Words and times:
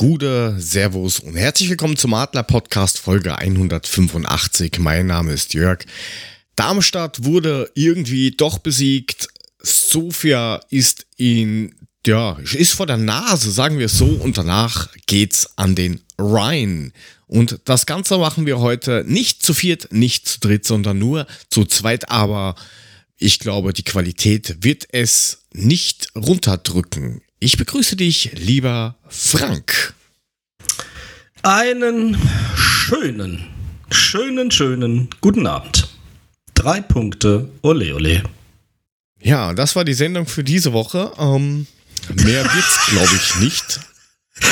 Gude, 0.00 0.56
Servus 0.58 1.20
und 1.20 1.36
herzlich 1.36 1.68
willkommen 1.68 1.94
zum 1.94 2.14
Adler 2.14 2.42
Podcast 2.42 2.98
Folge 2.98 3.36
185. 3.36 4.78
Mein 4.78 5.08
Name 5.08 5.34
ist 5.34 5.52
Jörg. 5.52 5.80
Darmstadt 6.56 7.24
wurde 7.24 7.70
irgendwie 7.74 8.30
doch 8.30 8.60
besiegt. 8.60 9.28
Sofia 9.62 10.58
ist 10.70 11.04
in, 11.18 11.74
ja, 12.06 12.38
ist 12.54 12.72
vor 12.72 12.86
der 12.86 12.96
Nase, 12.96 13.50
sagen 13.50 13.78
wir 13.78 13.84
es 13.84 13.98
so, 13.98 14.06
und 14.06 14.38
danach 14.38 14.88
geht's 15.04 15.50
an 15.56 15.74
den 15.74 16.00
Rhein. 16.16 16.94
Und 17.26 17.60
das 17.66 17.84
Ganze 17.84 18.16
machen 18.16 18.46
wir 18.46 18.58
heute 18.58 19.04
nicht 19.06 19.42
zu 19.42 19.52
viert, 19.52 19.92
nicht 19.92 20.26
zu 20.26 20.40
dritt, 20.40 20.64
sondern 20.64 20.98
nur 20.98 21.26
zu 21.50 21.66
zweit, 21.66 22.10
aber 22.10 22.54
ich 23.18 23.38
glaube, 23.38 23.74
die 23.74 23.84
Qualität 23.84 24.64
wird 24.64 24.86
es 24.92 25.42
nicht 25.52 26.08
runterdrücken. 26.16 27.20
Ich 27.42 27.56
begrüße 27.56 27.96
dich, 27.96 28.32
lieber 28.34 28.96
Frank. 29.08 29.94
Einen 31.42 32.18
schönen, 32.54 33.46
schönen, 33.90 34.50
schönen 34.50 35.08
guten 35.22 35.46
Abend. 35.46 35.88
Drei 36.52 36.82
Punkte, 36.82 37.48
ole 37.62 37.94
ole. 37.94 38.22
Ja, 39.22 39.54
das 39.54 39.74
war 39.74 39.84
die 39.86 39.94
Sendung 39.94 40.26
für 40.26 40.44
diese 40.44 40.74
Woche. 40.74 41.12
Ähm, 41.18 41.66
mehr 42.14 42.44
wird's, 42.44 42.86
glaube 42.90 43.10
ich, 43.14 43.36
nicht. 43.36 43.80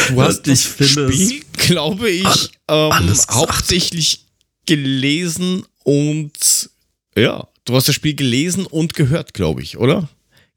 Du 0.09 0.23
hast 0.23 0.47
ich 0.47 0.53
das 0.55 0.63
Spiel, 0.63 1.45
glaube 1.59 2.09
ich, 2.09 2.51
ähm, 2.69 3.15
hauptsächlich 3.33 4.25
gelesen 4.65 5.65
und 5.85 6.71
ja, 7.15 7.49
du 7.67 7.77
hast 7.77 7.89
das 7.89 7.95
Spiel 7.95 8.15
gelesen 8.15 8.65
und 8.65 8.95
gehört, 8.95 9.35
glaube 9.35 9.61
ich, 9.63 9.77
oder? 9.77 10.09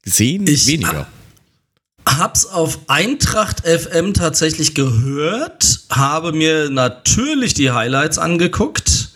Gesehen 0.02 0.46
ich 0.46 0.66
weniger. 0.66 1.06
Hab's 2.18 2.46
auf 2.46 2.78
Eintracht 2.88 3.66
FM 3.66 4.12
tatsächlich 4.14 4.74
gehört, 4.74 5.80
habe 5.90 6.32
mir 6.32 6.68
natürlich 6.70 7.54
die 7.54 7.70
Highlights 7.70 8.18
angeguckt 8.18 9.12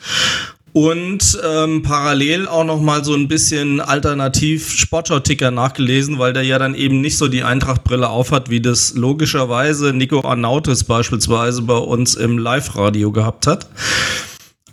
und 0.72 1.38
ähm, 1.42 1.82
parallel 1.82 2.48
auch 2.48 2.64
noch 2.64 2.80
mal 2.80 3.04
so 3.04 3.14
ein 3.14 3.28
bisschen 3.28 3.80
alternativ 3.80 4.70
Sportschau-Ticker 4.70 5.50
nachgelesen, 5.50 6.18
weil 6.18 6.32
der 6.32 6.42
ja 6.42 6.58
dann 6.58 6.74
eben 6.74 7.00
nicht 7.00 7.16
so 7.16 7.28
die 7.28 7.42
Eintracht-Brille 7.42 8.08
aufhat, 8.08 8.50
wie 8.50 8.60
das 8.60 8.94
logischerweise 8.94 9.92
Nico 9.92 10.20
Arnautis 10.22 10.84
beispielsweise 10.84 11.62
bei 11.62 11.78
uns 11.78 12.14
im 12.14 12.36
Live-Radio 12.36 13.10
gehabt 13.10 13.46
hat. 13.46 13.68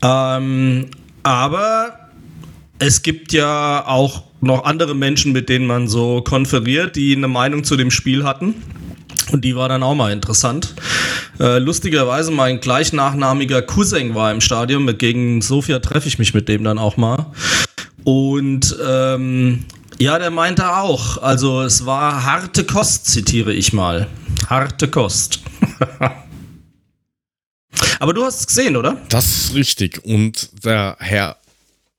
Ähm, 0.02 0.92
aber 1.24 2.10
es 2.80 3.02
gibt 3.02 3.32
ja 3.32 3.86
auch 3.88 4.24
noch 4.44 4.66
andere 4.66 4.96
Menschen, 4.96 5.32
mit 5.32 5.50
denen 5.50 5.66
man 5.66 5.88
so 5.88 6.22
konferiert, 6.22 6.96
die 6.96 7.16
eine 7.16 7.28
Meinung 7.28 7.64
zu 7.64 7.76
dem 7.76 7.92
Spiel 7.92 8.24
hatten. 8.24 8.56
Und 9.32 9.46
die 9.46 9.56
war 9.56 9.70
dann 9.70 9.84
auch 9.84 9.96
mal 9.96 10.12
interessant. 10.12 10.76
Äh, 11.40 11.60
lustigerweise, 11.60 12.32
mein 12.32 12.60
gleichnachnamiger 12.60 13.62
Cousin 13.62 14.16
war 14.16 14.32
im 14.32 14.42
Stadion. 14.42 14.86
Mit, 14.86 15.00
gegen 15.00 15.42
Sofia 15.42 15.80
treffe 15.80 16.08
ich 16.08 16.20
mich 16.20 16.34
mit 16.34 16.50
dem 16.50 16.64
dann 16.64 16.78
auch 16.78 16.98
mal. 16.98 17.28
Und 18.04 18.78
ähm, 18.86 19.66
ja, 19.98 20.20
der 20.20 20.30
meinte 20.30 20.76
auch. 20.76 21.18
Also 21.22 21.62
es 21.62 21.86
war 21.86 22.26
harte 22.26 22.66
Kost, 22.66 23.08
zitiere 23.08 23.54
ich 23.54 23.74
mal. 23.74 24.08
Harte 24.50 24.90
Kost. 24.90 25.40
Aber 28.00 28.14
du 28.14 28.24
hast 28.24 28.42
es 28.42 28.48
gesehen, 28.48 28.76
oder? 28.76 28.98
Das 29.10 29.26
ist 29.26 29.56
richtig. 29.56 30.04
Und 30.04 30.50
der 30.66 30.98
Herr 31.00 31.38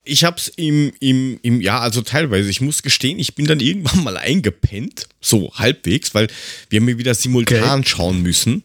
ich 0.04 0.24
hab's 0.24 0.48
im, 0.48 0.92
im, 1.00 1.38
im, 1.42 1.60
ja, 1.60 1.80
also 1.80 2.02
teilweise, 2.02 2.50
ich 2.50 2.60
muss 2.60 2.82
gestehen, 2.82 3.18
ich 3.18 3.34
bin 3.34 3.46
dann 3.46 3.60
irgendwann 3.60 4.04
mal 4.04 4.16
eingepennt, 4.16 5.08
so 5.20 5.52
halbwegs, 5.54 6.14
weil 6.14 6.28
wir 6.68 6.80
mir 6.80 6.98
wieder 6.98 7.14
simultan 7.14 7.80
okay. 7.80 7.88
schauen 7.88 8.22
müssen. 8.22 8.62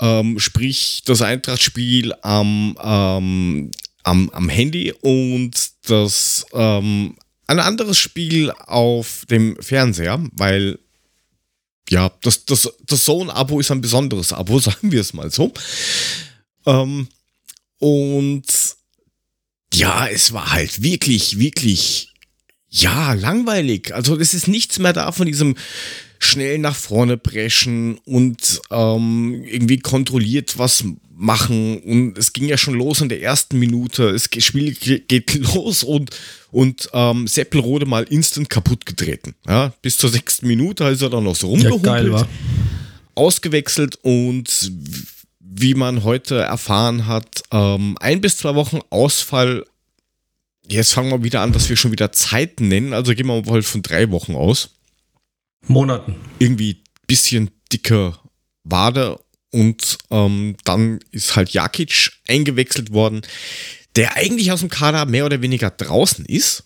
Ähm, 0.00 0.38
sprich, 0.38 1.02
das 1.06 1.22
Eintrachtspiel 1.22 2.12
am, 2.22 2.76
ähm, 2.82 3.70
am, 4.02 4.30
am 4.30 4.48
Handy 4.48 4.92
und 5.00 5.52
das 5.86 6.44
ähm, 6.52 7.16
ein 7.46 7.60
anderes 7.60 7.96
Spiel 7.96 8.50
auf 8.50 9.24
dem 9.30 9.56
Fernseher, 9.62 10.22
weil 10.32 10.78
ja, 11.88 12.10
das, 12.22 12.44
das, 12.44 12.68
das 12.84 13.04
Zone-Abo 13.04 13.60
ist 13.60 13.70
ein 13.70 13.80
besonderes 13.80 14.32
Abo, 14.32 14.58
sagen 14.60 14.90
wir 14.90 15.00
es 15.00 15.14
mal 15.14 15.30
so. 15.30 15.52
Ähm, 16.66 17.06
und 17.78 18.65
ja, 19.76 20.06
es 20.06 20.32
war 20.32 20.52
halt 20.52 20.82
wirklich, 20.82 21.38
wirklich, 21.38 22.12
ja, 22.68 23.12
langweilig. 23.12 23.94
Also 23.94 24.18
es 24.18 24.34
ist 24.34 24.48
nichts 24.48 24.78
mehr 24.78 24.92
da 24.92 25.12
von 25.12 25.26
diesem 25.26 25.56
schnell 26.18 26.58
nach 26.58 26.76
vorne 26.76 27.16
preschen 27.16 27.98
und 28.04 28.60
ähm, 28.70 29.44
irgendwie 29.44 29.78
kontrolliert 29.78 30.58
was 30.58 30.84
machen. 31.14 31.78
Und 31.78 32.18
es 32.18 32.32
ging 32.32 32.48
ja 32.48 32.56
schon 32.56 32.74
los 32.74 33.00
in 33.00 33.08
der 33.08 33.22
ersten 33.22 33.58
Minute. 33.58 34.12
Das 34.12 34.28
Spiel 34.44 34.72
geht 34.72 35.34
los 35.54 35.82
und, 35.82 36.10
und 36.50 36.88
ähm, 36.92 37.26
Seppelrode 37.26 37.86
mal 37.86 38.04
instant 38.04 38.48
kaputt 38.48 38.86
getreten. 38.86 39.34
Ja, 39.46 39.72
bis 39.82 39.98
zur 39.98 40.10
sechsten 40.10 40.46
Minute 40.46 40.84
ist 40.84 41.02
er 41.02 41.10
dann 41.10 41.24
noch 41.24 41.36
so 41.36 41.48
rumgehumpelt. 41.48 42.12
Ja, 42.12 42.28
ausgewechselt 43.14 43.98
und 44.02 44.72
wie 45.58 45.74
man 45.74 46.04
heute 46.04 46.38
erfahren 46.40 47.06
hat, 47.06 47.42
ähm, 47.50 47.96
ein 48.00 48.20
bis 48.20 48.36
zwei 48.36 48.54
Wochen 48.54 48.80
Ausfall. 48.90 49.64
Jetzt 50.68 50.92
fangen 50.92 51.10
wir 51.10 51.24
wieder 51.24 51.40
an, 51.40 51.52
dass 51.52 51.68
wir 51.68 51.76
schon 51.76 51.92
wieder 51.92 52.12
Zeiten 52.12 52.68
nennen. 52.68 52.92
Also 52.92 53.14
gehen 53.14 53.26
wir 53.26 53.42
mal 53.42 53.62
von 53.62 53.82
drei 53.82 54.10
Wochen 54.10 54.34
aus. 54.34 54.70
Monaten. 55.66 56.16
Irgendwie 56.38 56.82
bisschen 57.06 57.50
dicke 57.72 58.14
Wade 58.64 59.18
und 59.50 59.98
ähm, 60.10 60.56
dann 60.64 61.00
ist 61.12 61.36
halt 61.36 61.50
Jakic 61.50 62.12
eingewechselt 62.28 62.92
worden, 62.92 63.22
der 63.94 64.16
eigentlich 64.16 64.52
aus 64.52 64.60
dem 64.60 64.68
Kader 64.68 65.06
mehr 65.06 65.24
oder 65.24 65.40
weniger 65.40 65.70
draußen 65.70 66.26
ist 66.26 66.64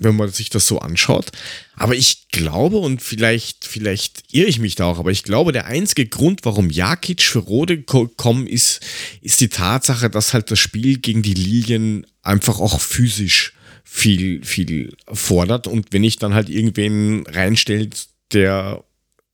wenn 0.00 0.16
man 0.16 0.30
sich 0.30 0.50
das 0.50 0.66
so 0.66 0.80
anschaut. 0.80 1.30
Aber 1.76 1.94
ich 1.94 2.28
glaube, 2.32 2.78
und 2.78 3.02
vielleicht, 3.02 3.64
vielleicht 3.64 4.24
irre 4.32 4.48
ich 4.48 4.58
mich 4.58 4.74
da 4.74 4.86
auch, 4.86 4.98
aber 4.98 5.10
ich 5.10 5.22
glaube, 5.22 5.52
der 5.52 5.66
einzige 5.66 6.06
Grund, 6.06 6.40
warum 6.44 6.70
Jakic 6.70 7.22
für 7.22 7.38
Rode 7.38 7.78
gekommen 7.78 8.46
ist, 8.46 8.80
ist 9.20 9.40
die 9.40 9.48
Tatsache, 9.48 10.10
dass 10.10 10.34
halt 10.34 10.50
das 10.50 10.58
Spiel 10.58 10.98
gegen 10.98 11.22
die 11.22 11.34
Lilien 11.34 12.06
einfach 12.22 12.58
auch 12.58 12.80
physisch 12.80 13.52
viel, 13.84 14.42
viel 14.44 14.96
fordert. 15.12 15.66
Und 15.66 15.92
wenn 15.92 16.04
ich 16.04 16.16
dann 16.16 16.34
halt 16.34 16.48
irgendwen 16.48 17.26
reinstelle, 17.26 17.90
der 18.32 18.82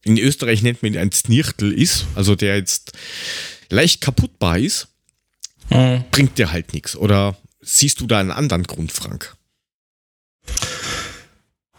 in 0.03 0.19
Österreich 0.19 0.63
nennt 0.63 0.83
man 0.83 0.95
ihn 0.95 0.99
ein 0.99 1.13
Znirtel 1.13 1.73
ist, 1.73 2.07
also 2.15 2.35
der 2.35 2.57
jetzt 2.57 2.93
leicht 3.71 4.01
kaputtbar 4.01 4.59
ist, 4.59 4.89
mhm. 5.71 6.05
bringt 6.11 6.39
dir 6.39 6.51
halt 6.51 6.73
nichts. 6.73 6.97
Oder 6.97 7.37
siehst 7.61 8.01
du 8.01 8.07
da 8.07 8.19
einen 8.19 8.31
anderen 8.31 8.65
Grund, 8.65 8.93
Frank? 8.93 9.37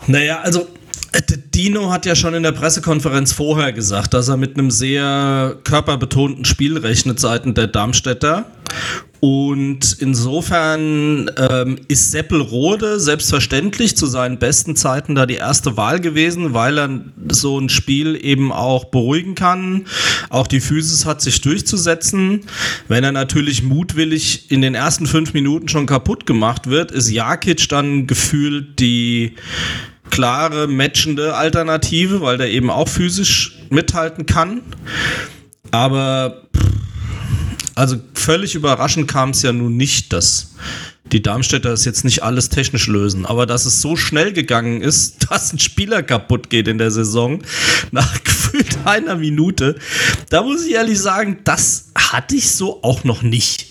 Naja, 0.08 0.40
also 0.42 0.68
äh, 1.12 1.22
Dino 1.54 1.92
hat 1.92 2.06
ja 2.06 2.16
schon 2.16 2.34
in 2.34 2.44
der 2.44 2.52
Pressekonferenz 2.52 3.34
vorher 3.34 3.74
gesagt, 3.74 4.14
dass 4.14 4.28
er 4.28 4.38
mit 4.38 4.58
einem 4.58 4.72
sehr 4.72 5.58
körperbetonten 5.64 6.46
Spiel 6.46 6.78
rechnet 6.78 7.20
seitens 7.20 7.56
der 7.56 7.68
Darmstädter. 7.68 8.46
Und 9.20 9.98
insofern 10.00 11.32
ähm, 11.38 11.78
ist 11.88 12.12
Seppelrode 12.12 13.00
selbstverständlich 13.00 13.98
zu 13.98 14.06
seinen 14.06 14.38
besten 14.38 14.76
Zeiten 14.76 15.16
da 15.16 15.26
die 15.26 15.36
erste 15.36 15.76
Wahl 15.76 16.00
gewesen, 16.00 16.54
weil 16.54 16.78
er 16.78 17.02
so 17.32 17.60
ein 17.60 17.70
Spiel 17.70 18.20
eben 18.24 18.52
auch 18.52 18.86
beruhigen 18.86 19.34
kann. 19.34 19.86
Auch 20.30 20.46
die 20.46 20.60
Physis 20.60 21.06
hat 21.06 21.22
sich 21.22 21.42
durchzusetzen. 21.42 22.42
Wenn 22.88 23.04
er 23.04 23.12
natürlich 23.12 23.64
mutwillig 23.64 24.52
in 24.52 24.62
den 24.62 24.76
ersten 24.76 25.08
fünf 25.08 25.34
Minuten 25.34 25.68
schon 25.68 25.88
kaputt 25.88 26.28
gemacht 26.28 26.68
wird, 26.68 26.92
ist 26.92 27.10
Jakic 27.10 27.68
dann 27.70 28.06
gefühlt 28.06 28.80
die 28.80 29.34
klare, 30.10 30.68
matchende 30.68 31.36
Alternative, 31.36 32.22
weil 32.22 32.38
der 32.38 32.50
eben 32.50 32.70
auch 32.70 32.88
physisch 32.88 33.60
mithalten 33.70 34.26
kann. 34.26 34.62
Aber 35.72 36.44
also 37.76 37.98
völlig 38.14 38.56
überraschend 38.56 39.08
kam 39.08 39.32
es 39.32 39.44
ja 39.44 39.54
nun 39.54 39.78
nicht, 39.78 40.12
dass 40.12 40.56
die 41.12 41.22
Darmstädter 41.22 41.72
es 41.72 41.86
jetzt 41.86 42.04
nicht 42.04 42.24
alles 42.24 42.50
technisch 42.50 42.88
lösen, 42.88 43.26
aber 43.26 43.46
dass 43.46 43.66
es 43.66 43.82
so 43.82 43.96
schnell 43.96 44.34
gegangen 44.34 44.82
ist, 44.82 45.28
dass 45.30 45.54
ein 45.54 45.60
Spieler 45.60 46.04
kaputt 46.04 46.50
geht 46.50 46.68
in 46.68 46.78
der 46.78 46.92
Saison, 46.92 47.44
nach 47.92 48.24
gefühlt 48.24 48.80
einer 48.86 49.16
Minute, 49.16 49.76
da 50.30 50.42
muss 50.42 50.66
ich 50.66 50.74
ehrlich 50.74 51.00
sagen, 51.00 51.40
das 51.44 51.92
hatte 51.96 52.36
ich 52.36 52.52
so 52.52 52.84
auch 52.84 53.04
noch 53.04 53.22
nicht 53.22 53.68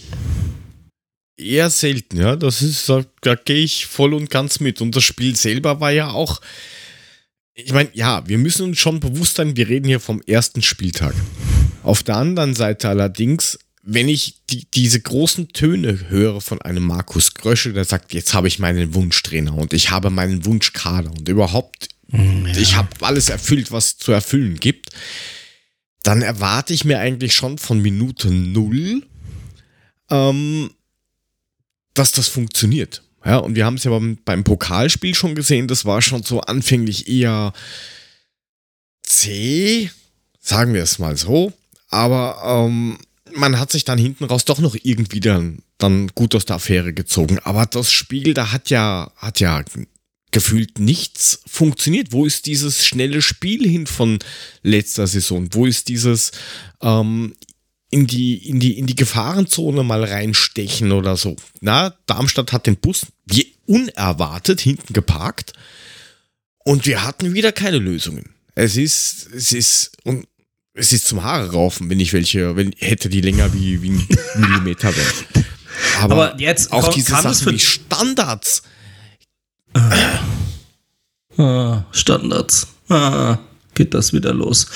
eher 1.37 1.71
selten, 1.71 2.19
ja. 2.19 2.37
Das 2.37 2.63
ist, 2.63 2.89
da, 2.89 3.05
da 3.21 3.35
gehe 3.35 3.65
ich 3.65 3.87
voll 3.87 4.15
und 4.15 4.31
ganz 4.31 4.61
mit. 4.61 4.81
Und 4.81 4.97
das 4.97 5.05
Spiel 5.05 5.37
selber 5.37 5.81
war 5.81 5.91
ja 5.91 6.11
auch. 6.11 6.41
Ich 7.55 7.73
meine, 7.73 7.89
ja, 7.95 8.27
wir 8.29 8.39
müssen 8.39 8.65
uns 8.65 8.79
schon 8.79 9.01
bewusst 9.01 9.37
sein, 9.37 9.57
wir 9.57 9.69
reden 9.69 9.87
hier 9.87 10.01
vom 10.01 10.21
ersten 10.27 10.63
Spieltag. 10.63 11.15
Auf 11.83 12.03
der 12.03 12.17
anderen 12.17 12.55
Seite 12.55 12.89
allerdings, 12.89 13.59
wenn 13.83 14.09
ich 14.09 14.43
die, 14.51 14.67
diese 14.75 15.01
großen 15.01 15.49
Töne 15.49 16.11
höre 16.11 16.41
von 16.41 16.61
einem 16.61 16.83
Markus 16.83 17.33
Gröschel, 17.33 17.73
der 17.73 17.85
sagt, 17.85 18.13
jetzt 18.13 18.35
habe 18.35 18.49
ich 18.49 18.59
meinen 18.59 18.95
Wunschtrainer 18.95 19.55
und 19.55 19.73
ich 19.73 19.91
habe 19.91 20.11
meinen 20.11 20.45
Wunschkader 20.45 21.11
und 21.11 21.29
überhaupt, 21.29 21.89
mm, 22.09 22.47
ja. 22.47 22.57
ich 22.59 22.77
habe 22.77 22.89
alles 23.01 23.31
erfüllt, 23.31 23.73
was 23.73 23.87
es 23.87 23.99
zu 23.99 24.13
erfüllen 24.13 24.57
gibt 24.57 24.91
dann 26.07 26.23
erwarte 26.23 26.73
ich 26.73 26.85
mir 26.85 27.01
eigentlich 27.01 27.35
schon 27.35 27.59
von 27.59 27.83
Minute 27.83 28.31
null, 28.31 29.03
ähm, 30.09 30.71
dass 31.99 32.13
das 32.13 32.29
funktioniert. 32.29 33.03
Ja, 33.25 33.39
und 33.39 33.57
wir 33.57 33.67
haben 33.67 33.75
es 33.75 33.85
ja 33.85 33.91
beim, 33.91 34.19
beim 34.25 34.45
Pokalspiel 34.45 35.15
schon 35.15 35.35
gesehen, 35.35 35.67
das 35.67 35.85
war 35.85 36.01
schon 36.01 36.23
so 36.23 36.41
anfänglich 36.43 37.09
eher 37.09 37.53
zäh, 39.03 39.91
sagen 40.41 40.75
wir 40.75 40.83
es 40.83 40.99
mal 40.99 41.17
so. 41.17 41.53
Aber 41.89 42.67
ähm, 42.67 42.99
man 43.35 43.59
hat 43.59 43.73
sich 43.73 43.85
dann 43.85 43.99
hinten 43.99 44.25
raus 44.25 44.45
doch 44.45 44.61
noch 44.61 44.77
irgendwie 44.81 45.21
dann, 45.21 45.63
dann 45.79 46.09
gut 46.15 46.35
aus 46.35 46.45
der 46.45 46.57
Affäre 46.57 46.93
gezogen. 46.93 47.39
Aber 47.41 47.67
das 47.67 47.91
Spiel, 47.91 48.35
da 48.35 48.53
hat 48.53 48.71
ja, 48.71 49.11
hat 49.17 49.41
ja 49.41 49.65
gefühlt 50.31 50.79
nichts 50.79 51.41
funktioniert. 51.47 52.13
Wo 52.13 52.27
ist 52.27 52.47
dieses 52.47 52.87
schnelle 52.87 53.23
Spiel 53.23 53.69
hin 53.69 53.87
von 53.87 54.19
letzter 54.63 55.07
Saison? 55.07 55.49
Wo 55.53 55.67
ist 55.67 55.89
dieses 55.89 56.33
ähm, 56.83 57.35
in 57.91 58.07
die, 58.07 58.49
in 58.49 58.61
die, 58.61 58.79
in 58.79 58.87
die 58.87 58.97
Gefahrenzone 58.97 59.83
mal 59.83 60.05
reinstechen 60.05 60.93
oder 60.93 61.17
so? 61.17 61.37
Na, 61.61 61.95
Darmstadt 62.07 62.53
hat 62.53 62.67
den 62.67 62.77
Bus 62.77 63.07
wie 63.27 63.55
unerwartet 63.67 64.61
hinten 64.61 64.93
geparkt 64.93 65.53
und 66.65 66.87
wir 66.87 67.05
hatten 67.05 67.35
wieder 67.35 67.53
keine 67.53 67.79
Lösungen. 67.79 68.35
Es 68.55 68.77
ist, 68.77 69.29
es 69.33 69.53
ist, 69.53 69.93
und 70.05 70.27
es 70.75 70.93
ist 70.93 71.07
zum 71.07 71.23
Haare 71.23 71.53
raufen, 71.53 71.89
wenn 71.91 72.01
ich 72.01 72.13
welche, 72.13 72.57
wenn 72.57 72.73
hätte 72.79 73.09
die 73.09 73.21
länger 73.21 73.53
wie, 73.55 73.83
wie 73.83 73.91
ein 73.91 74.09
Millimeter 74.37 74.95
wären. 74.95 75.47
Aber, 76.01 76.33
Aber, 76.33 76.41
jetzt 76.41 76.73
auch 76.73 76.89
diese 76.89 77.11
Sachen 77.13 77.53
wie 77.53 77.59
Standards. 77.59 78.63
Ah, 81.37 81.85
Standards. 81.93 82.67
Ah 82.89 83.39
geht 83.77 83.95
das 83.95 84.13
wieder 84.13 84.35
los. 84.35 84.67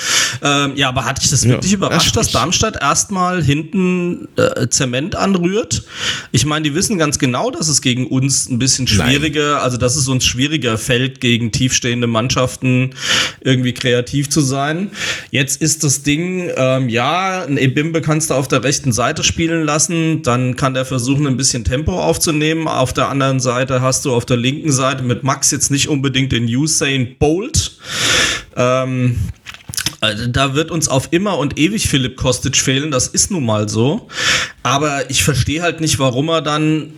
Ähm, 0.41 0.73
ja, 0.75 0.87
aber 0.87 1.03
hatte 1.03 1.21
ich 1.23 1.29
das 1.29 1.45
wirklich 1.45 1.71
ja, 1.71 1.77
überrascht, 1.77 2.15
dass 2.15 2.31
Darmstadt 2.31 2.81
erstmal 2.81 3.43
hinten 3.43 4.29
äh, 4.37 4.67
Zement 4.69 5.15
anrührt? 5.15 5.83
Ich 6.31 6.45
meine, 6.45 6.63
die 6.63 6.75
wissen 6.75 6.97
ganz 6.97 7.19
genau, 7.19 7.51
dass 7.51 7.67
es 7.67 7.81
gegen 7.81 8.07
uns 8.07 8.49
ein 8.49 8.59
bisschen 8.59 8.87
schwieriger, 8.87 9.55
Nein. 9.55 9.63
also 9.63 9.77
dass 9.77 9.95
es 9.95 10.07
uns 10.07 10.23
schwieriger 10.23 10.77
fällt, 10.77 11.19
gegen 11.19 11.51
tiefstehende 11.51 12.07
Mannschaften 12.07 12.91
irgendwie 13.41 13.73
kreativ 13.73 14.29
zu 14.29 14.41
sein. 14.41 14.91
Jetzt 15.31 15.61
ist 15.61 15.83
das 15.83 16.03
Ding, 16.03 16.49
ähm, 16.55 16.87
ja, 16.87 17.43
ein 17.43 17.57
Ebimbe 17.57 18.01
kannst 18.01 18.29
du 18.29 18.35
auf 18.35 18.47
der 18.47 18.63
rechten 18.63 18.91
Seite 18.91 19.23
spielen 19.23 19.63
lassen, 19.63 20.21
dann 20.21 20.55
kann 20.55 20.73
der 20.73 20.85
versuchen, 20.85 21.27
ein 21.27 21.37
bisschen 21.37 21.63
Tempo 21.63 21.99
aufzunehmen. 21.99 22.67
Auf 22.67 22.93
der 22.93 23.09
anderen 23.09 23.39
Seite 23.39 23.81
hast 23.81 24.05
du 24.05 24.13
auf 24.13 24.25
der 24.25 24.37
linken 24.37 24.71
Seite 24.71 25.03
mit 25.03 25.23
Max 25.23 25.51
jetzt 25.51 25.71
nicht 25.71 25.89
unbedingt 25.89 26.31
den 26.31 26.45
Usain 26.45 27.15
Bolt. 27.17 27.71
Ähm, 28.55 29.17
also 30.01 30.27
da 30.27 30.55
wird 30.55 30.71
uns 30.71 30.87
auf 30.87 31.09
immer 31.11 31.37
und 31.37 31.59
ewig 31.59 31.87
Philipp 31.87 32.17
Kostic 32.17 32.57
fehlen, 32.57 32.89
das 32.89 33.07
ist 33.07 33.29
nun 33.29 33.45
mal 33.45 33.69
so. 33.69 34.07
Aber 34.63 35.09
ich 35.11 35.23
verstehe 35.23 35.61
halt 35.61 35.79
nicht, 35.79 35.99
warum 35.99 36.29
er 36.29 36.41
dann 36.41 36.93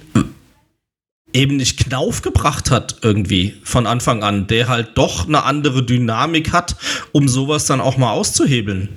eben 1.33 1.57
nicht 1.57 1.79
Knauf 1.79 2.21
gebracht 2.21 2.71
hat 2.71 2.97
irgendwie 3.01 3.55
von 3.63 3.87
Anfang 3.87 4.23
an, 4.23 4.47
der 4.47 4.67
halt 4.69 4.91
doch 4.95 5.27
eine 5.27 5.43
andere 5.43 5.83
Dynamik 5.83 6.53
hat, 6.53 6.75
um 7.11 7.27
sowas 7.27 7.65
dann 7.65 7.81
auch 7.81 7.97
mal 7.97 8.11
auszuhebeln. 8.11 8.89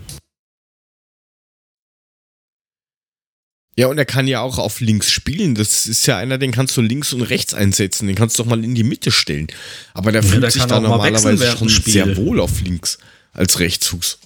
Ja, 3.78 3.88
und 3.88 3.98
er 3.98 4.06
kann 4.06 4.26
ja 4.26 4.40
auch 4.40 4.58
auf 4.58 4.80
links 4.80 5.10
spielen. 5.10 5.54
Das 5.54 5.86
ist 5.86 6.06
ja 6.06 6.16
einer, 6.16 6.38
den 6.38 6.50
kannst 6.50 6.76
du 6.78 6.80
links 6.80 7.12
und 7.12 7.20
rechts 7.20 7.52
einsetzen. 7.52 8.06
Den 8.06 8.16
kannst 8.16 8.38
du 8.38 8.42
doch 8.42 8.48
mal 8.48 8.64
in 8.64 8.74
die 8.74 8.84
Mitte 8.84 9.12
stellen. 9.12 9.48
Aber 9.92 10.12
der 10.12 10.22
ja, 10.22 10.28
fühlt 10.28 10.42
der 10.42 10.50
sich 10.50 10.64
da 10.64 10.80
normalerweise 10.80 11.56
schon 11.56 11.68
sehr 11.68 12.16
wohl 12.16 12.40
auf 12.40 12.62
links 12.62 12.98
als 13.34 13.60
Rechtsfuß. 13.60 14.18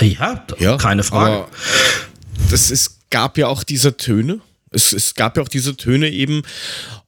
Ja, 0.00 0.46
ja 0.58 0.76
keine 0.78 1.04
Frage. 1.04 1.46
das 2.50 2.72
ist, 2.72 3.10
gab 3.10 3.38
ja 3.38 3.46
auch 3.46 3.62
diese 3.62 3.96
Töne. 3.96 4.40
Es, 4.72 4.92
es 4.92 5.14
gab 5.14 5.36
ja 5.36 5.44
auch 5.44 5.48
diese 5.48 5.76
Töne 5.76 6.10
eben, 6.10 6.42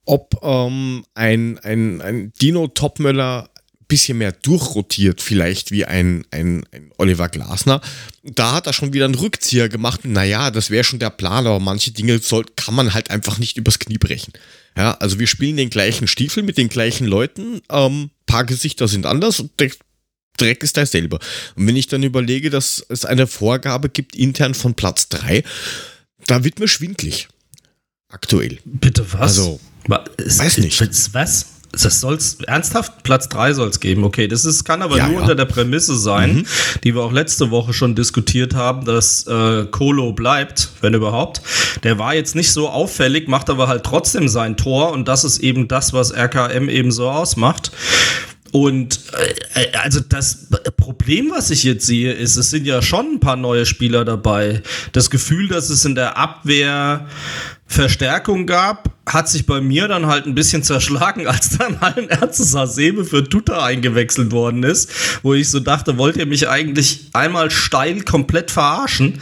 ob 0.05 0.39
ähm, 0.43 1.05
ein, 1.13 1.59
ein, 1.59 2.01
ein 2.01 2.33
Dino 2.41 2.67
Topmöller 2.67 3.49
bisschen 3.87 4.17
mehr 4.17 4.31
durchrotiert, 4.31 5.21
vielleicht 5.21 5.71
wie 5.71 5.85
ein, 5.85 6.25
ein, 6.31 6.65
ein 6.71 6.91
Oliver 6.97 7.29
Glasner. 7.29 7.81
Da 8.23 8.53
hat 8.53 8.67
er 8.67 8.73
schon 8.73 8.93
wieder 8.93 9.05
einen 9.05 9.15
Rückzieher 9.15 9.69
gemacht. 9.69 10.01
Naja, 10.05 10.51
das 10.51 10.69
wäre 10.69 10.83
schon 10.83 10.99
der 10.99 11.09
Plan, 11.09 11.45
aber 11.45 11.59
manche 11.59 11.91
Dinge 11.91 12.19
soll, 12.19 12.45
kann 12.55 12.75
man 12.75 12.93
halt 12.93 13.11
einfach 13.11 13.39
nicht 13.39 13.57
übers 13.57 13.79
Knie 13.79 13.97
brechen. 13.97 14.33
Ja, 14.77 14.93
also 14.93 15.19
wir 15.19 15.27
spielen 15.27 15.57
den 15.57 15.69
gleichen 15.69 16.07
Stiefel 16.07 16.43
mit 16.43 16.57
den 16.57 16.69
gleichen 16.69 17.05
Leuten. 17.05 17.61
Ähm, 17.69 18.09
paar 18.25 18.45
Gesichter 18.45 18.87
sind 18.87 19.05
anders 19.05 19.39
und 19.39 19.51
der 19.59 19.71
Dreck 20.37 20.63
ist 20.63 20.77
derselbe. 20.77 21.19
Und 21.55 21.67
wenn 21.67 21.75
ich 21.75 21.87
dann 21.87 22.01
überlege, 22.01 22.49
dass 22.49 22.83
es 22.89 23.05
eine 23.05 23.27
Vorgabe 23.27 23.89
gibt 23.89 24.15
intern 24.15 24.55
von 24.55 24.73
Platz 24.73 25.09
3, 25.09 25.43
da 26.25 26.43
wird 26.43 26.59
mir 26.59 26.67
schwindlig. 26.67 27.27
Aktuell. 28.09 28.59
Bitte 28.65 29.05
was? 29.13 29.39
Also, 29.39 29.59
weiß 29.87 30.57
nicht. 30.59 30.79
Was? 31.13 31.52
Das 31.73 31.99
soll's 31.99 32.37
ernsthaft 32.45 33.03
Platz 33.03 33.29
3 33.29 33.53
soll 33.53 33.69
es 33.69 33.79
geben. 33.79 34.03
Okay, 34.03 34.27
das 34.27 34.45
ist, 34.45 34.63
kann 34.63 34.81
aber 34.83 34.97
ja, 34.97 35.07
nur 35.07 35.15
ja. 35.15 35.21
unter 35.21 35.35
der 35.35 35.45
Prämisse 35.45 35.97
sein, 35.97 36.35
mhm. 36.35 36.45
die 36.83 36.93
wir 36.93 37.01
auch 37.01 37.11
letzte 37.11 37.49
Woche 37.49 37.73
schon 37.73 37.95
diskutiert 37.95 38.53
haben, 38.53 38.85
dass 38.85 39.25
äh, 39.25 39.65
Kolo 39.65 40.13
bleibt, 40.13 40.69
wenn 40.81 40.93
überhaupt. 40.93 41.41
Der 41.83 41.97
war 41.97 42.13
jetzt 42.13 42.35
nicht 42.35 42.51
so 42.51 42.69
auffällig, 42.69 43.27
macht 43.27 43.49
aber 43.49 43.67
halt 43.67 43.83
trotzdem 43.83 44.27
sein 44.27 44.55
Tor 44.55 44.91
und 44.91 45.07
das 45.07 45.23
ist 45.23 45.39
eben 45.39 45.67
das, 45.67 45.93
was 45.93 46.11
RKM 46.11 46.69
eben 46.69 46.91
so 46.91 47.09
ausmacht. 47.09 47.71
Und 48.53 48.99
äh, 49.55 49.61
äh, 49.61 49.71
also 49.77 49.99
das 49.99 50.47
Problem, 50.77 51.31
was 51.31 51.49
ich 51.49 51.63
jetzt 51.63 51.87
sehe, 51.87 52.13
ist, 52.13 52.35
es 52.35 52.51
sind 52.51 52.67
ja 52.67 52.83
schon 52.83 53.13
ein 53.13 53.19
paar 53.19 53.35
neue 53.35 53.65
Spieler 53.65 54.05
dabei. 54.05 54.61
Das 54.91 55.09
Gefühl, 55.09 55.47
dass 55.47 55.71
es 55.71 55.85
in 55.85 55.95
der 55.95 56.17
Abwehr 56.17 57.07
Verstärkung 57.73 58.45
gab, 58.45 58.93
hat 59.05 59.27
sich 59.27 59.45
bei 59.45 59.59
mir 59.59 59.89
dann 59.89 60.05
halt 60.05 60.25
ein 60.25 60.35
bisschen 60.35 60.63
zerschlagen, 60.63 61.27
als 61.33 61.57
dann 61.57 61.77
allen 61.77 62.09
Ernstes 62.09 62.55
Hasebe 62.55 63.03
für 63.03 63.27
Tuta 63.27 63.63
eingewechselt 63.63 64.31
worden 64.31 64.63
ist, 64.63 64.89
wo 65.23 65.33
ich 65.33 65.49
so 65.49 65.59
dachte, 65.59 65.97
wollt 65.97 66.15
ihr 66.17 66.25
mich 66.25 66.47
eigentlich 66.47 67.09
einmal 67.13 67.51
steil 67.51 68.01
komplett 68.01 68.49
verarschen? 68.51 69.19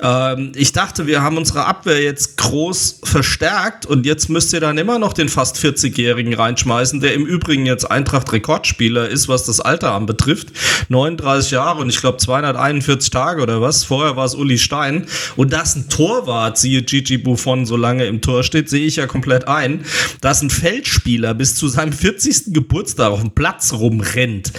Ähm, 0.00 0.52
ich 0.54 0.72
dachte, 0.72 1.06
wir 1.06 1.22
haben 1.22 1.38
unsere 1.38 1.64
Abwehr 1.64 2.02
jetzt 2.02 2.36
groß 2.36 3.00
verstärkt 3.04 3.86
und 3.86 4.04
jetzt 4.04 4.28
müsst 4.28 4.52
ihr 4.52 4.60
dann 4.60 4.76
immer 4.76 4.98
noch 4.98 5.12
den 5.12 5.28
fast 5.28 5.56
40-Jährigen 5.56 6.34
reinschmeißen, 6.34 7.00
der 7.00 7.14
im 7.14 7.24
Übrigen 7.24 7.64
jetzt 7.64 7.90
Eintracht-Rekordspieler 7.90 9.08
ist, 9.08 9.28
was 9.28 9.46
das 9.46 9.60
Alter 9.60 9.92
anbetrifft. 9.92 10.48
39 10.88 11.52
Jahre 11.52 11.80
und 11.80 11.88
ich 11.88 12.00
glaube 12.00 12.18
241 12.18 13.10
Tage 13.10 13.42
oder 13.42 13.60
was. 13.60 13.84
Vorher 13.84 14.16
war 14.16 14.26
es 14.26 14.34
Uli 14.34 14.58
Stein. 14.58 15.06
Und 15.36 15.52
das 15.52 15.74
ein 15.76 15.88
Torwart, 15.88 16.58
siehe 16.58 16.82
Gigi 16.82 17.16
Buffon, 17.16 17.64
so 17.66 17.76
lange 17.76 17.91
im 18.00 18.20
Tor 18.20 18.44
steht, 18.44 18.68
sehe 18.68 18.86
ich 18.86 18.96
ja 18.96 19.06
komplett 19.06 19.22
komplett 19.22 19.48
ein, 19.48 19.84
dass 20.20 20.42
ein 20.42 20.50
Feldspieler 20.50 21.34
bis 21.34 21.54
zu 21.54 21.68
seinem 21.68 21.92
40. 21.92 22.52
Geburtstag 22.52 23.10
auf 23.10 23.20
dem 23.20 23.30
Platz 23.30 23.72
rumrennt, 23.72 24.52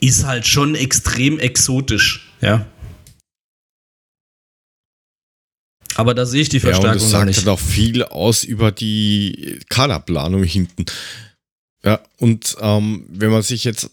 ist 0.00 0.24
halt 0.24 0.46
schon 0.46 0.74
extrem 0.74 1.38
exotisch, 1.38 2.32
ja. 2.40 2.66
Aber 5.96 6.14
da 6.14 6.26
sehe 6.26 6.42
ich 6.42 6.48
die 6.48 6.58
Verstärkung 6.58 6.86
ja, 6.86 6.92
und 6.94 7.02
das 7.02 7.10
sagt 7.10 7.26
nicht. 7.26 7.38
halt 7.38 7.48
auch 7.48 7.60
viel 7.60 8.02
aus 8.02 8.42
über 8.42 8.72
die 8.72 9.60
Kaderplanung 9.68 10.42
hinten. 10.42 10.86
Ja, 11.84 12.00
und 12.18 12.56
ähm, 12.60 13.06
wenn 13.08 13.30
man 13.30 13.42
sich 13.42 13.62
jetzt 13.62 13.90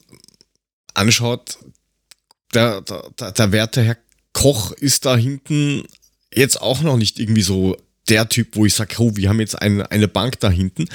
anschaut, 0.96 1.60
der, 2.56 2.82
der, 2.82 3.32
der 3.32 3.52
werte 3.52 3.84
Herr 3.84 3.98
Koch 4.34 4.72
ist 4.72 5.06
da 5.06 5.16
hinten 5.16 5.84
jetzt 6.34 6.60
auch 6.60 6.82
noch 6.82 6.98
nicht 6.98 7.20
irgendwie 7.20 7.44
so 7.44 7.78
der 8.12 8.28
Typ, 8.30 8.56
wo 8.56 8.66
ich 8.66 8.76
sage, 8.76 8.96
oh, 9.00 9.16
wir 9.16 9.30
haben 9.30 9.40
jetzt 9.40 9.60
eine, 9.60 9.90
eine 9.90 10.10
Bank 10.10 10.40
da 10.42 10.50
hinten. 10.50 10.88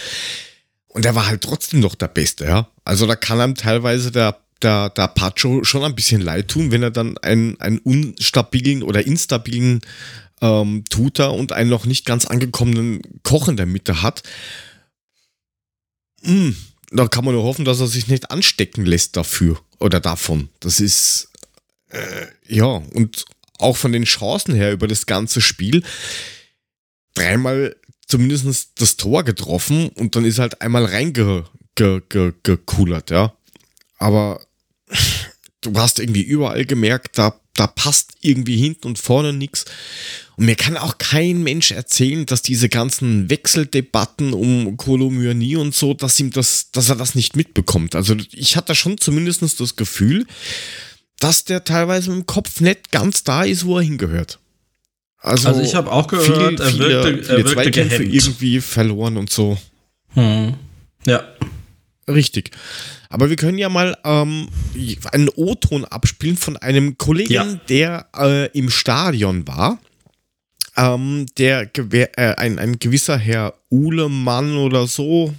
Und 0.88 1.04
der 1.04 1.14
war 1.14 1.26
halt 1.26 1.42
trotzdem 1.42 1.80
noch 1.80 1.94
der 1.94 2.08
Beste, 2.08 2.44
ja. 2.44 2.68
Also 2.84 3.06
da 3.06 3.16
kann 3.16 3.40
einem 3.40 3.54
teilweise 3.54 4.12
der, 4.12 4.38
der, 4.62 4.90
der 4.90 5.08
Pacho 5.08 5.64
schon 5.64 5.82
ein 5.82 5.94
bisschen 5.94 6.20
leid 6.20 6.48
tun, 6.48 6.70
wenn 6.70 6.82
er 6.82 6.90
dann 6.90 7.18
einen, 7.18 7.58
einen 7.60 7.78
unstabilen 7.78 8.82
oder 8.82 9.06
instabilen 9.06 9.80
ähm, 10.42 10.84
Tutor 10.88 11.34
und 11.34 11.52
einen 11.52 11.70
noch 11.70 11.86
nicht 11.86 12.04
ganz 12.04 12.26
angekommenen 12.26 13.02
Koch 13.22 13.48
in 13.48 13.56
der 13.56 13.66
Mitte 13.66 14.02
hat. 14.02 14.22
Mm, 16.22 16.50
da 16.90 17.08
kann 17.08 17.24
man 17.24 17.34
nur 17.34 17.44
hoffen, 17.44 17.64
dass 17.64 17.80
er 17.80 17.86
sich 17.86 18.08
nicht 18.08 18.30
anstecken 18.30 18.84
lässt 18.84 19.16
dafür 19.16 19.58
oder 19.78 20.00
davon. 20.00 20.50
Das 20.60 20.80
ist, 20.80 21.30
äh, 21.88 22.26
ja, 22.46 22.66
und 22.66 23.24
auch 23.58 23.76
von 23.76 23.92
den 23.92 24.04
Chancen 24.04 24.54
her 24.54 24.72
über 24.72 24.86
das 24.86 25.06
ganze 25.06 25.40
Spiel 25.40 25.82
dreimal 27.16 27.74
zumindest 28.06 28.80
das 28.80 28.96
Tor 28.96 29.24
getroffen 29.24 29.88
und 29.90 30.16
dann 30.16 30.24
ist 30.24 30.38
halt 30.38 30.62
einmal 30.62 30.84
reingekullert, 30.84 33.10
ja. 33.10 33.34
Aber 33.98 34.40
du 35.60 35.74
hast 35.76 35.98
irgendwie 35.98 36.22
überall 36.22 36.64
gemerkt, 36.64 37.18
da, 37.18 37.40
da 37.54 37.66
passt 37.66 38.14
irgendwie 38.20 38.56
hinten 38.56 38.86
und 38.86 38.98
vorne 38.98 39.32
nichts. 39.32 39.64
Und 40.36 40.46
mir 40.46 40.54
kann 40.54 40.76
auch 40.76 40.98
kein 40.98 41.42
Mensch 41.42 41.72
erzählen, 41.72 42.26
dass 42.26 42.42
diese 42.42 42.68
ganzen 42.68 43.30
Wechseldebatten 43.30 44.34
um 44.34 44.76
Kolomyanie 44.76 45.56
und 45.56 45.74
so, 45.74 45.94
dass 45.94 46.20
ihm 46.20 46.30
das, 46.30 46.70
dass 46.70 46.90
er 46.90 46.96
das 46.96 47.14
nicht 47.14 47.36
mitbekommt. 47.36 47.94
Also 47.94 48.14
ich 48.32 48.56
hatte 48.56 48.74
schon 48.74 48.98
zumindest 48.98 49.60
das 49.60 49.76
Gefühl, 49.76 50.26
dass 51.18 51.44
der 51.44 51.64
teilweise 51.64 52.12
im 52.12 52.26
Kopf 52.26 52.60
nicht 52.60 52.92
ganz 52.92 53.24
da 53.24 53.44
ist, 53.44 53.64
wo 53.64 53.78
er 53.78 53.84
hingehört. 53.84 54.38
Also, 55.18 55.48
also 55.48 55.60
ich 55.60 55.74
habe 55.74 55.90
auch 55.90 56.06
gehört, 56.06 56.26
viel, 56.26 56.36
er 56.36 56.58
wirkte, 56.58 56.70
viele, 56.70 56.92
er 56.92 57.36
wirkte 57.38 57.52
Zweikämpfe 57.54 58.04
irgendwie 58.04 58.60
verloren 58.60 59.16
und 59.16 59.30
so. 59.30 59.58
Hm. 60.14 60.54
Ja. 61.04 61.24
Richtig. 62.08 62.50
Aber 63.08 63.30
wir 63.30 63.36
können 63.36 63.58
ja 63.58 63.68
mal 63.68 63.96
ähm, 64.04 64.48
einen 65.12 65.28
O-Ton 65.34 65.84
abspielen 65.84 66.36
von 66.36 66.56
einem 66.56 66.98
Kollegen, 66.98 67.32
ja. 67.32 67.44
der 67.68 68.06
äh, 68.16 68.46
im 68.58 68.70
Stadion 68.70 69.46
war. 69.46 69.78
Ähm, 70.76 71.26
der 71.38 71.70
äh, 71.74 72.34
ein, 72.36 72.58
ein 72.58 72.78
gewisser 72.78 73.16
Herr 73.16 73.54
Uhlemann 73.70 74.58
oder 74.58 74.86
so, 74.86 75.34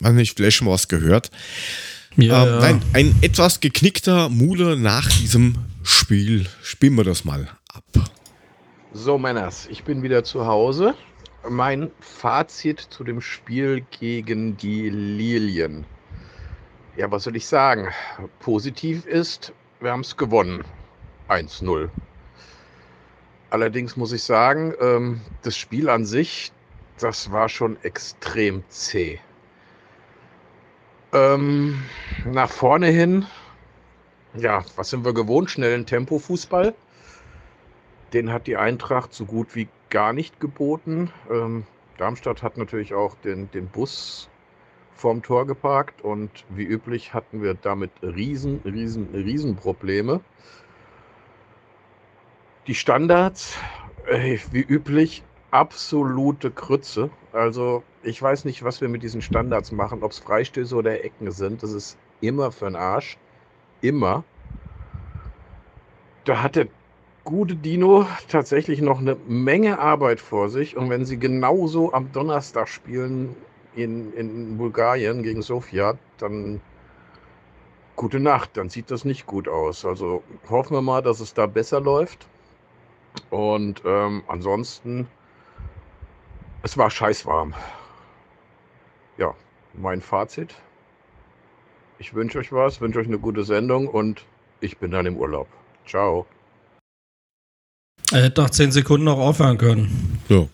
weiß 0.00 0.14
nicht, 0.14 0.36
vielleicht 0.36 0.56
schon 0.56 0.68
was 0.68 0.88
gehört. 0.88 1.30
Ja, 2.16 2.46
ähm. 2.46 2.58
Nein, 2.58 2.82
ein 2.92 3.14
etwas 3.22 3.60
geknickter 3.60 4.28
Mule 4.28 4.76
nach 4.76 5.08
diesem 5.20 5.54
Spiel. 5.84 6.46
Spielen 6.62 6.96
wir 6.96 7.04
das 7.04 7.24
mal. 7.24 7.48
So, 8.92 9.18
Männers, 9.18 9.68
ich 9.70 9.84
bin 9.84 10.02
wieder 10.02 10.24
zu 10.24 10.46
Hause. 10.46 10.94
Mein 11.48 11.92
Fazit 12.00 12.80
zu 12.80 13.04
dem 13.04 13.20
Spiel 13.20 13.86
gegen 13.92 14.56
die 14.56 14.90
Lilien. 14.90 15.86
Ja, 16.96 17.08
was 17.08 17.22
soll 17.22 17.36
ich 17.36 17.46
sagen? 17.46 17.86
Positiv 18.40 19.06
ist, 19.06 19.52
wir 19.78 19.92
haben 19.92 20.00
es 20.00 20.16
gewonnen. 20.16 20.64
1-0. 21.28 21.88
Allerdings 23.50 23.96
muss 23.96 24.10
ich 24.10 24.24
sagen, 24.24 24.74
ähm, 24.80 25.20
das 25.42 25.56
Spiel 25.56 25.88
an 25.88 26.04
sich, 26.04 26.50
das 26.98 27.30
war 27.30 27.48
schon 27.48 27.76
extrem 27.84 28.64
zäh. 28.70 29.20
Ähm, 31.12 31.80
nach 32.24 32.50
vorne 32.50 32.88
hin, 32.88 33.24
ja, 34.34 34.64
was 34.74 34.90
sind 34.90 35.04
wir 35.04 35.14
gewohnt? 35.14 35.48
Schnellen 35.48 35.86
Tempo-Fußball. 35.86 36.74
Den 38.12 38.32
hat 38.32 38.46
die 38.46 38.56
Eintracht 38.56 39.12
so 39.12 39.24
gut 39.24 39.54
wie 39.54 39.68
gar 39.88 40.12
nicht 40.12 40.40
geboten. 40.40 41.10
Ähm, 41.30 41.64
Darmstadt 41.98 42.42
hat 42.42 42.56
natürlich 42.56 42.94
auch 42.94 43.14
den, 43.16 43.50
den 43.50 43.68
Bus 43.68 44.28
vorm 44.94 45.22
Tor 45.22 45.46
geparkt 45.46 46.02
und 46.02 46.30
wie 46.48 46.64
üblich 46.64 47.14
hatten 47.14 47.42
wir 47.42 47.54
damit 47.54 47.90
riesen, 48.02 48.60
riesen, 48.64 49.08
riesen 49.14 49.56
Probleme. 49.56 50.20
Die 52.66 52.74
Standards, 52.74 53.56
äh, 54.06 54.38
wie 54.50 54.60
üblich, 54.60 55.22
absolute 55.50 56.50
Krütze. 56.50 57.10
Also 57.32 57.82
ich 58.02 58.20
weiß 58.20 58.44
nicht, 58.44 58.62
was 58.62 58.80
wir 58.80 58.88
mit 58.88 59.02
diesen 59.02 59.22
Standards 59.22 59.72
machen, 59.72 60.02
ob 60.02 60.12
es 60.12 60.18
Freistöße 60.18 60.74
oder 60.74 61.04
Ecken 61.04 61.30
sind. 61.32 61.62
Das 61.62 61.72
ist 61.72 61.98
immer 62.20 62.52
für 62.52 62.66
den 62.66 62.76
Arsch. 62.76 63.18
Immer. 63.80 64.24
Da 66.24 66.42
hat 66.42 66.56
der 66.56 66.68
gute 67.24 67.56
Dino 67.56 68.06
tatsächlich 68.28 68.80
noch 68.80 68.98
eine 68.98 69.16
Menge 69.26 69.78
Arbeit 69.78 70.20
vor 70.20 70.48
sich. 70.48 70.76
Und 70.76 70.90
wenn 70.90 71.04
sie 71.04 71.18
genauso 71.18 71.92
am 71.92 72.12
Donnerstag 72.12 72.68
spielen 72.68 73.36
in, 73.74 74.12
in 74.14 74.58
Bulgarien 74.58 75.22
gegen 75.22 75.42
Sofia, 75.42 75.96
dann 76.18 76.60
gute 77.96 78.20
Nacht. 78.20 78.56
Dann 78.56 78.68
sieht 78.68 78.90
das 78.90 79.04
nicht 79.04 79.26
gut 79.26 79.48
aus. 79.48 79.84
Also 79.84 80.22
hoffen 80.48 80.74
wir 80.74 80.82
mal, 80.82 81.02
dass 81.02 81.20
es 81.20 81.34
da 81.34 81.46
besser 81.46 81.80
läuft. 81.80 82.26
Und 83.30 83.82
ähm, 83.84 84.22
ansonsten, 84.28 85.06
es 86.62 86.78
war 86.78 86.90
scheißwarm. 86.90 87.54
Ja, 89.18 89.34
mein 89.74 90.00
Fazit. 90.00 90.54
Ich 91.98 92.14
wünsche 92.14 92.38
euch 92.38 92.52
was, 92.52 92.80
wünsche 92.80 92.98
euch 92.98 93.06
eine 93.06 93.18
gute 93.18 93.44
Sendung 93.44 93.86
und 93.86 94.24
ich 94.60 94.78
bin 94.78 94.90
dann 94.90 95.04
im 95.04 95.18
Urlaub. 95.18 95.48
Ciao. 95.86 96.26
Er 98.12 98.22
hätte 98.24 98.42
nach 98.42 98.50
10 98.50 98.72
Sekunden 98.72 99.04
noch 99.04 99.18
aufhören 99.18 99.56
können. 99.56 100.18
Ja. 100.28 100.46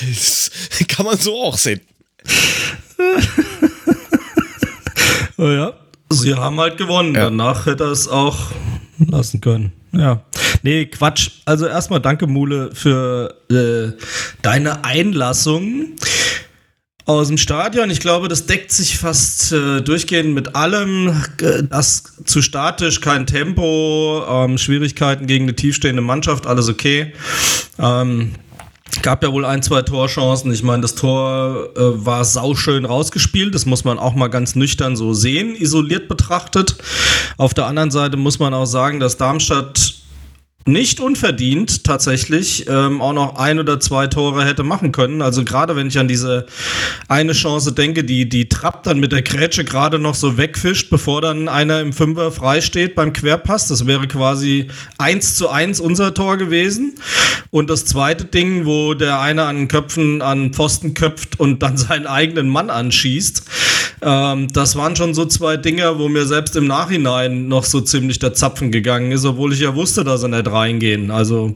das 0.00 0.50
kann 0.88 1.06
man 1.06 1.16
so 1.16 1.34
auch 1.42 1.56
sehen. 1.56 1.80
oh 5.38 5.48
ja, 5.48 5.72
sie 6.10 6.34
haben 6.34 6.58
halt 6.58 6.76
gewonnen. 6.76 7.14
Ja. 7.14 7.24
Danach 7.24 7.66
hätte 7.66 7.84
er 7.84 7.90
es 7.92 8.08
auch 8.08 8.50
lassen 8.98 9.40
können. 9.40 9.72
Ja. 9.92 10.22
Nee, 10.62 10.86
Quatsch. 10.86 11.30
Also 11.44 11.66
erstmal 11.66 12.00
danke, 12.00 12.26
Mule, 12.26 12.70
für 12.74 13.34
äh, 13.50 13.92
deine 14.42 14.84
Einlassung 14.84 15.90
aus 17.04 17.28
dem 17.28 17.38
Stadion. 17.38 17.90
Ich 17.90 18.00
glaube, 18.00 18.28
das 18.28 18.46
deckt 18.46 18.72
sich 18.72 18.98
fast 18.98 19.52
äh, 19.52 19.80
durchgehend 19.80 20.34
mit 20.34 20.54
allem. 20.54 21.22
Das 21.70 22.04
zu 22.24 22.42
statisch, 22.42 23.00
kein 23.00 23.26
Tempo, 23.26 24.22
ähm, 24.28 24.58
Schwierigkeiten 24.58 25.26
gegen 25.26 25.44
eine 25.44 25.56
tiefstehende 25.56 26.02
Mannschaft, 26.02 26.46
alles 26.46 26.68
okay. 26.68 27.12
Ähm, 27.78 28.32
gab 29.00 29.22
ja 29.22 29.32
wohl 29.32 29.44
ein, 29.44 29.62
zwei 29.62 29.82
Torchancen. 29.82 30.52
Ich 30.52 30.62
meine, 30.62 30.82
das 30.82 30.94
Tor 30.94 31.70
äh, 31.76 31.80
war 31.80 32.24
sauschön 32.24 32.84
rausgespielt. 32.84 33.54
Das 33.54 33.64
muss 33.64 33.84
man 33.84 33.98
auch 33.98 34.14
mal 34.14 34.28
ganz 34.28 34.54
nüchtern 34.54 34.96
so 34.96 35.14
sehen, 35.14 35.56
isoliert 35.56 36.08
betrachtet. 36.08 36.76
Auf 37.38 37.54
der 37.54 37.66
anderen 37.66 37.90
Seite 37.90 38.16
muss 38.16 38.38
man 38.38 38.52
auch 38.52 38.66
sagen, 38.66 39.00
dass 39.00 39.16
Darmstadt 39.16 39.94
nicht 40.66 41.00
unverdient 41.00 41.84
tatsächlich 41.84 42.66
ähm, 42.68 43.00
auch 43.00 43.12
noch 43.12 43.36
ein 43.36 43.58
oder 43.58 43.80
zwei 43.80 44.06
Tore 44.06 44.44
hätte 44.44 44.62
machen 44.62 44.92
können. 44.92 45.22
Also 45.22 45.44
gerade 45.44 45.76
wenn 45.76 45.88
ich 45.88 45.98
an 45.98 46.08
diese 46.08 46.46
eine 47.08 47.32
Chance 47.32 47.72
denke, 47.72 48.04
die 48.04 48.28
die 48.28 48.48
Trapp 48.48 48.82
dann 48.84 49.00
mit 49.00 49.12
der 49.12 49.22
Grätsche 49.22 49.64
gerade 49.64 49.98
noch 49.98 50.14
so 50.14 50.36
wegfischt, 50.36 50.90
bevor 50.90 51.20
dann 51.20 51.48
einer 51.48 51.80
im 51.80 51.92
Fünfer 51.92 52.30
frei 52.32 52.60
steht 52.60 52.94
beim 52.94 53.12
Querpass. 53.12 53.68
Das 53.68 53.86
wäre 53.86 54.06
quasi 54.06 54.68
eins 54.98 55.34
zu 55.34 55.48
eins 55.48 55.80
unser 55.80 56.14
Tor 56.14 56.36
gewesen. 56.36 56.94
Und 57.50 57.68
das 57.68 57.84
zweite 57.84 58.24
Ding, 58.24 58.64
wo 58.64 58.94
der 58.94 59.20
eine 59.20 59.44
an 59.44 59.68
Köpfen 59.68 60.22
an 60.22 60.52
Pfosten 60.52 60.94
köpft 60.94 61.38
und 61.40 61.62
dann 61.62 61.76
seinen 61.76 62.06
eigenen 62.06 62.48
Mann 62.48 62.70
anschießt. 62.70 63.42
Ähm, 64.04 64.48
das 64.48 64.74
waren 64.74 64.96
schon 64.96 65.14
so 65.14 65.26
zwei 65.26 65.56
Dinger, 65.56 65.98
wo 65.98 66.08
mir 66.08 66.26
selbst 66.26 66.56
im 66.56 66.66
Nachhinein 66.66 67.46
noch 67.46 67.64
so 67.64 67.80
ziemlich 67.80 68.18
der 68.18 68.34
Zapfen 68.34 68.72
gegangen 68.72 69.12
ist, 69.12 69.24
obwohl 69.24 69.52
ich 69.52 69.60
ja 69.60 69.76
wusste, 69.76 70.02
dass 70.02 70.24
er 70.24 70.28
nicht 70.28 70.48
reingehen. 70.48 71.12
Also 71.12 71.54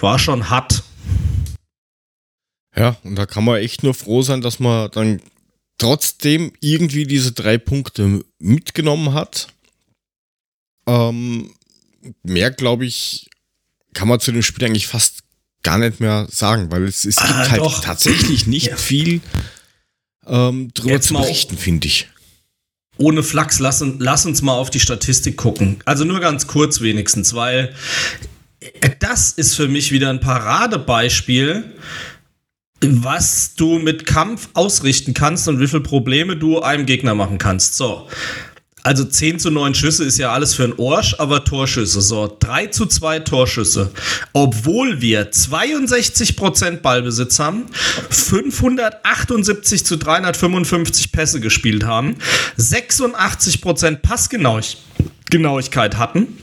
war 0.00 0.18
schon 0.18 0.50
hart. 0.50 0.82
Ja, 2.76 2.96
und 3.04 3.16
da 3.16 3.26
kann 3.26 3.44
man 3.44 3.56
echt 3.56 3.84
nur 3.84 3.94
froh 3.94 4.22
sein, 4.22 4.40
dass 4.40 4.58
man 4.58 4.90
dann 4.90 5.20
trotzdem 5.78 6.52
irgendwie 6.60 7.06
diese 7.06 7.32
drei 7.32 7.58
Punkte 7.58 8.24
mitgenommen 8.40 9.12
hat. 9.14 9.48
Ähm, 10.86 11.54
mehr, 12.24 12.50
glaube 12.50 12.86
ich, 12.86 13.30
kann 13.94 14.08
man 14.08 14.18
zu 14.18 14.32
dem 14.32 14.42
Spiel 14.42 14.66
eigentlich 14.66 14.88
fast 14.88 15.20
gar 15.62 15.78
nicht 15.78 16.00
mehr 16.00 16.26
sagen, 16.30 16.70
weil 16.70 16.84
es, 16.84 17.04
es 17.04 17.16
gibt 17.16 17.30
ah, 17.30 17.50
halt 17.50 17.60
doch. 17.60 17.80
tatsächlich 17.80 18.46
nicht 18.46 18.68
ja. 18.68 18.76
viel 18.76 19.20
ähm, 20.28 20.70
drüber 20.74 20.92
Jetzt 20.92 21.08
zu 21.08 21.14
berichten, 21.14 21.56
finde 21.56 21.86
ich 21.86 22.08
ohne 22.98 23.22
Flachs, 23.22 23.60
lass, 23.60 23.82
lass 23.98 24.26
uns 24.26 24.42
mal 24.42 24.54
auf 24.54 24.70
die 24.70 24.80
Statistik 24.80 25.36
gucken. 25.36 25.78
Also 25.84 26.04
nur 26.04 26.20
ganz 26.20 26.46
kurz 26.46 26.80
wenigstens, 26.80 27.32
weil 27.32 27.72
das 28.98 29.30
ist 29.32 29.54
für 29.54 29.68
mich 29.68 29.92
wieder 29.92 30.10
ein 30.10 30.20
Paradebeispiel, 30.20 31.64
was 32.80 33.54
du 33.54 33.78
mit 33.78 34.04
Kampf 34.06 34.48
ausrichten 34.54 35.14
kannst 35.14 35.48
und 35.48 35.60
wie 35.60 35.66
viele 35.66 35.82
Probleme 35.82 36.36
du 36.36 36.60
einem 36.60 36.86
Gegner 36.86 37.14
machen 37.14 37.38
kannst. 37.38 37.76
So, 37.76 38.08
also 38.88 39.04
10 39.04 39.38
zu 39.38 39.50
9 39.50 39.74
Schüsse 39.74 40.02
ist 40.02 40.16
ja 40.16 40.32
alles 40.32 40.54
für 40.54 40.64
einen 40.64 40.72
Orsch, 40.78 41.14
aber 41.18 41.44
Torschüsse. 41.44 42.00
So, 42.00 42.34
3 42.40 42.68
zu 42.68 42.86
2 42.86 43.18
Torschüsse. 43.18 43.90
Obwohl 44.32 45.02
wir 45.02 45.30
62% 45.30 46.78
Ballbesitz 46.78 47.38
haben, 47.38 47.66
578 48.08 49.84
zu 49.84 49.98
355 49.98 51.12
Pässe 51.12 51.40
gespielt 51.40 51.84
haben, 51.84 52.16
86% 52.58 53.96
Passgenauigkeit 53.96 55.98
hatten. 55.98 56.38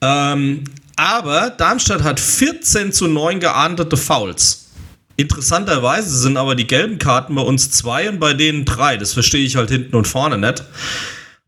Ähm, 0.00 0.62
aber 0.94 1.50
Darmstadt 1.50 2.04
hat 2.04 2.20
14 2.20 2.92
zu 2.92 3.08
9 3.08 3.40
geahndete 3.40 3.96
Fouls. 3.96 4.68
Interessanterweise 5.16 6.16
sind 6.16 6.36
aber 6.36 6.54
die 6.54 6.68
gelben 6.68 6.98
Karten 6.98 7.34
bei 7.34 7.42
uns 7.42 7.72
zwei 7.72 8.08
und 8.08 8.20
bei 8.20 8.34
denen 8.34 8.66
drei. 8.66 8.98
Das 8.98 9.14
verstehe 9.14 9.44
ich 9.44 9.56
halt 9.56 9.70
hinten 9.70 9.96
und 9.96 10.06
vorne 10.06 10.38
nicht. 10.38 10.62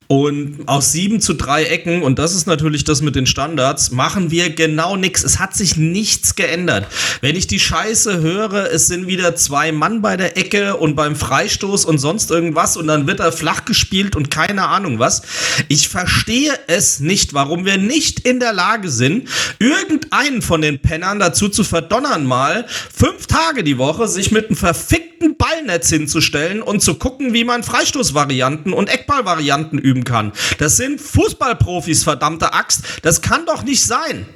Und 0.06 0.64
aus 0.66 0.92
sieben 0.92 1.20
zu 1.20 1.34
drei 1.34 1.64
Ecken, 1.64 2.02
und 2.02 2.18
das 2.18 2.34
ist 2.34 2.46
natürlich 2.46 2.84
das 2.84 3.00
mit 3.00 3.16
den 3.16 3.26
Standards, 3.26 3.90
machen 3.90 4.30
wir 4.30 4.50
genau 4.50 4.96
nichts. 4.96 5.24
Es 5.24 5.38
hat 5.38 5.54
sich 5.54 5.76
nichts 5.76 6.34
geändert. 6.34 6.86
Wenn 7.22 7.36
ich 7.36 7.46
die 7.46 7.58
Scheiße 7.58 8.20
höre, 8.20 8.70
es 8.70 8.86
sind 8.86 9.06
wieder 9.06 9.34
zwei 9.34 9.72
Mann 9.72 10.02
bei 10.02 10.16
der 10.16 10.36
Ecke 10.36 10.76
und 10.76 10.94
beim 10.94 11.16
Freistoß 11.16 11.86
und 11.86 11.98
sonst 11.98 12.30
irgendwas 12.30 12.76
und 12.76 12.86
dann 12.86 13.06
wird 13.06 13.20
er 13.20 13.32
flach 13.32 13.64
gespielt 13.64 14.14
und 14.14 14.30
keine 14.30 14.68
Ahnung 14.68 14.98
was. 14.98 15.22
Ich 15.68 15.88
verstehe 15.88 16.52
es 16.66 17.00
nicht, 17.00 17.32
warum 17.32 17.64
wir 17.64 17.78
nicht 17.78 18.20
in 18.20 18.40
der 18.40 18.52
Lage 18.52 18.90
sind, 18.90 19.28
irgendeinen 19.58 20.42
von 20.42 20.60
den 20.60 20.80
Pennern 20.80 21.18
dazu 21.18 21.48
zu 21.48 21.64
verdonnern, 21.64 22.26
mal 22.26 22.66
fünf 22.94 23.26
Tage 23.26 23.64
die 23.64 23.78
Woche 23.78 24.06
sich 24.08 24.30
mit 24.30 24.46
einem 24.46 24.56
verfickten 24.56 25.13
ein 25.24 25.36
Ballnetz 25.36 25.88
hinzustellen 25.90 26.62
und 26.62 26.80
zu 26.80 26.94
gucken, 26.94 27.32
wie 27.32 27.44
man 27.44 27.62
Freistoßvarianten 27.62 28.72
und 28.72 28.88
Eckballvarianten 28.88 29.78
üben 29.78 30.04
kann. 30.04 30.32
Das 30.58 30.76
sind 30.76 31.00
Fußballprofis, 31.00 32.04
verdammte 32.04 32.52
Axt. 32.52 32.84
Das 33.02 33.22
kann 33.22 33.46
doch 33.46 33.62
nicht 33.62 33.82
sein. 33.82 34.26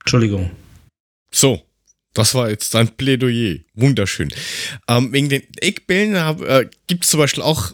Entschuldigung. 0.00 0.50
So, 1.30 1.62
das 2.14 2.34
war 2.34 2.50
jetzt 2.50 2.74
ein 2.74 2.88
Plädoyer. 2.96 3.58
Wunderschön. 3.74 4.32
Ähm, 4.88 5.12
wegen 5.12 5.28
den 5.28 5.42
Eckbällen 5.60 6.14
äh, 6.42 6.68
gibt 6.86 7.04
es 7.04 7.10
zum 7.10 7.20
Beispiel 7.20 7.42
auch 7.42 7.72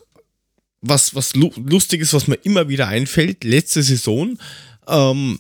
was, 0.80 1.14
was 1.14 1.34
Lustiges, 1.34 2.12
was 2.12 2.26
mir 2.26 2.36
immer 2.36 2.68
wieder 2.68 2.88
einfällt. 2.88 3.42
Letzte 3.44 3.82
Saison 3.82 4.38
ähm, 4.86 5.38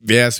wer 0.00 0.32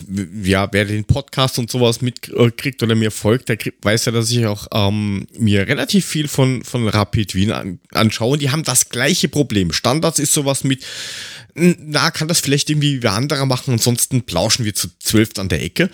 ja, 0.43 0.69
wer 0.73 0.85
den 0.87 1.05
Podcast 1.05 1.59
und 1.59 1.71
sowas 1.71 2.01
mitkriegt 2.01 2.83
oder 2.83 2.95
mir 2.95 3.11
folgt, 3.11 3.49
der 3.51 3.59
weiß 3.83 4.07
ja, 4.07 4.13
dass 4.13 4.31
ich 4.31 4.47
auch 4.47 4.67
ähm, 4.73 5.27
mir 5.39 5.69
relativ 5.69 6.07
viel 6.07 6.29
von, 6.29 6.65
von 6.65 6.89
Rapid 6.89 7.35
Wien 7.35 7.53
an, 7.53 7.79
anschaue. 7.93 8.33
Und 8.33 8.43
die 8.43 8.51
haben 8.51 8.63
das 8.63 8.89
gleiche 8.89 9.29
Problem. 9.29 9.73
Standards 9.73 10.19
ist 10.19 10.33
sowas 10.33 10.65
mit, 10.65 10.85
na, 11.55 12.11
kann 12.11 12.29
das 12.29 12.41
vielleicht 12.41 12.71
irgendwie 12.71 13.03
wie 13.03 13.09
andere 13.09 13.47
machen, 13.47 13.75
ansonsten 13.75 14.23
plauschen 14.23 14.65
wir 14.65 14.75
zu 14.75 14.89
zwölf 14.99 15.31
an 15.37 15.51
der 15.51 15.63
Ecke. 15.63 15.91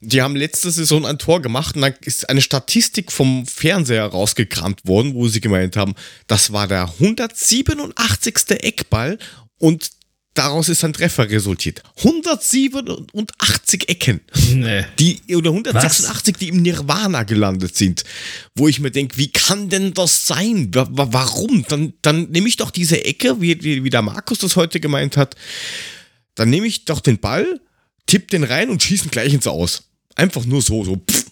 Die 0.00 0.20
haben 0.20 0.36
letzte 0.36 0.70
Saison 0.70 1.06
ein 1.06 1.18
Tor 1.18 1.40
gemacht 1.40 1.76
und 1.76 1.82
dann 1.82 1.94
ist 2.02 2.28
eine 2.28 2.42
Statistik 2.42 3.10
vom 3.10 3.46
Fernseher 3.46 4.06
rausgekramt 4.06 4.86
worden, 4.86 5.14
wo 5.14 5.28
sie 5.28 5.40
gemeint 5.40 5.76
haben, 5.76 5.94
das 6.26 6.52
war 6.52 6.68
der 6.68 6.84
187. 7.00 8.50
Eckball 8.50 9.18
und 9.58 9.97
daraus 10.38 10.68
ist 10.68 10.84
ein 10.84 10.92
Treffer 10.92 11.28
resultiert. 11.28 11.82
187 11.98 13.88
Ecken. 13.88 14.20
Nee. 14.54 14.84
Die, 14.98 15.20
oder 15.34 15.50
186, 15.50 16.34
Was? 16.34 16.38
die 16.38 16.48
im 16.48 16.62
Nirvana 16.62 17.24
gelandet 17.24 17.76
sind. 17.76 18.04
Wo 18.54 18.68
ich 18.68 18.78
mir 18.78 18.92
denke, 18.92 19.16
wie 19.16 19.32
kann 19.32 19.68
denn 19.68 19.94
das 19.94 20.26
sein? 20.26 20.68
Warum? 20.72 21.64
Dann, 21.68 21.94
dann 22.02 22.30
nehme 22.30 22.48
ich 22.48 22.56
doch 22.56 22.70
diese 22.70 23.04
Ecke, 23.04 23.40
wie, 23.40 23.62
wie, 23.64 23.82
wie 23.82 23.90
der 23.90 24.02
Markus 24.02 24.38
das 24.38 24.54
heute 24.54 24.78
gemeint 24.78 25.16
hat. 25.16 25.34
Dann 26.36 26.50
nehme 26.50 26.68
ich 26.68 26.84
doch 26.84 27.00
den 27.00 27.18
Ball, 27.18 27.60
tipp 28.06 28.28
den 28.28 28.44
rein 28.44 28.70
und 28.70 28.80
schieße 28.80 29.06
ihn 29.06 29.10
gleich 29.10 29.34
ins 29.34 29.48
Aus. 29.48 29.88
Einfach 30.14 30.44
nur 30.44 30.62
so, 30.62 30.84
so, 30.84 30.96
pff, 30.96 31.26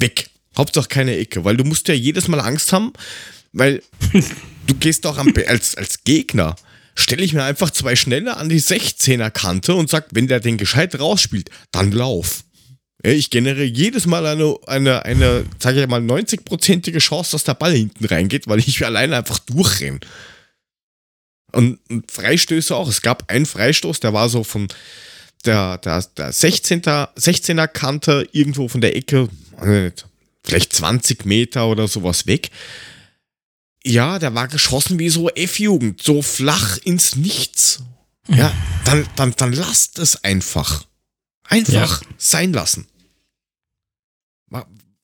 weg. 0.00 0.30
Hauptsache 0.56 0.88
keine 0.88 1.16
Ecke, 1.16 1.44
weil 1.44 1.56
du 1.56 1.62
musst 1.62 1.86
ja 1.86 1.94
jedes 1.94 2.26
Mal 2.26 2.40
Angst 2.40 2.72
haben, 2.72 2.92
weil 3.52 3.84
du 4.66 4.74
gehst 4.74 5.04
doch 5.04 5.16
am, 5.16 5.32
als, 5.46 5.76
als 5.76 6.02
Gegner 6.02 6.56
stelle 6.98 7.22
ich 7.22 7.32
mir 7.32 7.44
einfach 7.44 7.70
zwei 7.70 7.96
Schnelle 7.96 8.36
an 8.36 8.48
die 8.48 8.60
16er 8.60 9.30
Kante 9.30 9.74
und 9.74 9.88
sage, 9.88 10.06
wenn 10.10 10.26
der 10.26 10.40
den 10.40 10.58
gescheit 10.58 10.98
rausspielt, 10.98 11.50
dann 11.70 11.92
lauf. 11.92 12.44
Ich 13.02 13.30
generiere 13.30 13.64
jedes 13.64 14.06
Mal 14.06 14.26
eine, 14.26 14.56
eine, 14.66 15.04
eine 15.04 15.44
sage 15.60 15.82
ich 15.82 15.86
mal, 15.86 16.00
90-prozentige 16.00 16.98
Chance, 16.98 17.32
dass 17.32 17.44
der 17.44 17.54
Ball 17.54 17.72
hinten 17.72 18.04
reingeht, 18.04 18.48
weil 18.48 18.58
ich 18.58 18.84
alleine 18.84 19.16
einfach 19.16 19.38
durchrenne. 19.38 20.00
Und, 21.52 21.78
und 21.88 22.10
Freistöße 22.10 22.74
auch. 22.74 22.88
Es 22.88 23.00
gab 23.00 23.30
einen 23.30 23.46
Freistoß, 23.46 24.00
der 24.00 24.12
war 24.12 24.28
so 24.28 24.42
von 24.42 24.66
der, 25.44 25.78
der, 25.78 26.04
der 26.16 26.32
16er, 26.32 27.14
16er 27.16 27.68
Kante 27.68 28.28
irgendwo 28.32 28.66
von 28.66 28.80
der 28.80 28.96
Ecke, 28.96 29.28
vielleicht 30.42 30.72
20 30.72 31.24
Meter 31.24 31.68
oder 31.68 31.86
sowas 31.86 32.26
weg. 32.26 32.50
Ja, 33.88 34.18
der 34.18 34.34
war 34.34 34.48
geschossen 34.48 34.98
wie 34.98 35.08
so 35.08 35.30
F-Jugend, 35.30 36.02
so 36.02 36.22
flach 36.22 36.76
ins 36.78 37.16
Nichts. 37.16 37.82
Ja, 38.28 38.52
dann, 38.84 39.06
dann, 39.16 39.34
dann 39.36 39.52
lasst 39.52 39.98
es 39.98 40.22
einfach. 40.22 40.84
Einfach 41.44 42.02
ja. 42.02 42.08
sein 42.18 42.52
lassen. 42.52 42.86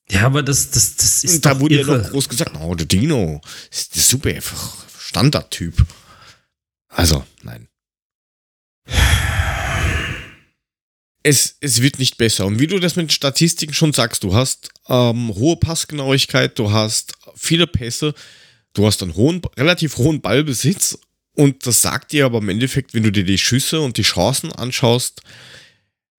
Ja, 0.09 0.25
aber 0.25 0.43
das, 0.43 0.69
das, 0.71 0.95
das 0.97 1.23
ist. 1.23 1.35
Und 1.35 1.45
da 1.45 1.59
wurde 1.59 1.75
irre. 1.75 1.91
ja 1.91 2.03
noch 2.03 2.11
groß 2.11 2.29
gesagt, 2.29 2.55
oh, 2.59 2.75
der 2.75 2.85
Dino 2.85 3.41
ist 3.71 3.95
super, 3.95 4.29
einfach 4.29 4.75
Standardtyp. 4.99 5.83
Also, 6.89 7.25
nein. 7.41 7.67
Es, 11.23 11.55
es 11.59 11.81
wird 11.81 11.97
nicht 11.97 12.17
besser. 12.17 12.45
Und 12.45 12.59
wie 12.59 12.67
du 12.67 12.79
das 12.79 12.95
mit 12.95 13.11
Statistiken 13.11 13.73
schon 13.73 13.93
sagst, 13.93 14.23
du 14.23 14.35
hast 14.35 14.69
ähm, 14.87 15.33
hohe 15.33 15.57
Passgenauigkeit, 15.57 16.59
du 16.59 16.71
hast 16.71 17.13
viele 17.35 17.65
Pässe, 17.65 18.13
du 18.75 18.85
hast 18.85 19.01
einen 19.01 19.15
hohen, 19.15 19.41
relativ 19.57 19.97
hohen 19.97 20.21
Ballbesitz 20.21 20.99
und 21.33 21.65
das 21.65 21.81
sagt 21.81 22.11
dir 22.11 22.25
aber 22.25 22.37
im 22.37 22.49
Endeffekt, 22.49 22.93
wenn 22.93 23.03
du 23.03 23.11
dir 23.11 23.25
die 23.25 23.37
Schüsse 23.37 23.81
und 23.81 23.97
die 23.97 24.03
Chancen 24.03 24.51
anschaust, 24.51 25.21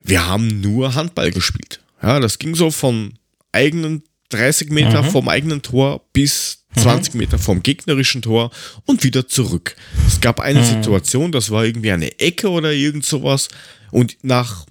wir 0.01 0.27
haben 0.27 0.61
nur 0.61 0.95
Handball 0.95 1.31
gespielt. 1.31 1.81
Ja, 2.03 2.21
das 2.21 2.39
ging 2.39 2.55
so 2.55 2.71
von 2.71 3.15
eigenen 3.53 4.03
30 4.31 4.71
Meter 4.71 5.03
mhm. 5.03 5.11
vom 5.11 5.29
eigenen 5.29 5.63
Tor 5.63 6.03
bis 6.13 6.65
20 6.77 7.15
mhm. 7.15 7.21
Meter 7.21 7.39
vom 7.39 7.63
gegnerischen 7.63 8.23
Tor 8.23 8.51
und 8.85 9.03
wieder 9.03 9.27
zurück. 9.27 9.77
Es 10.07 10.21
gab 10.21 10.41
eine 10.41 10.61
mhm. 10.61 10.65
Situation, 10.65 11.33
das 11.33 11.51
war 11.51 11.65
irgendwie 11.65 11.93
eine 11.93 12.19
Ecke 12.19 12.51
oder 12.51 12.73
irgend 12.73 13.07
sowas 13.07 13.49
und 13.91 14.19
nach 14.23 14.67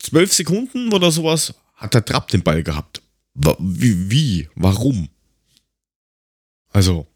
12 0.00 0.32
Sekunden 0.32 0.92
oder 0.92 1.10
sowas 1.10 1.54
hat 1.74 1.94
der 1.94 2.04
Trapp 2.04 2.28
den 2.28 2.42
Ball 2.42 2.62
gehabt. 2.62 3.02
Wie? 3.34 4.10
wie? 4.10 4.48
Warum? 4.54 5.08
Also, 6.72 7.06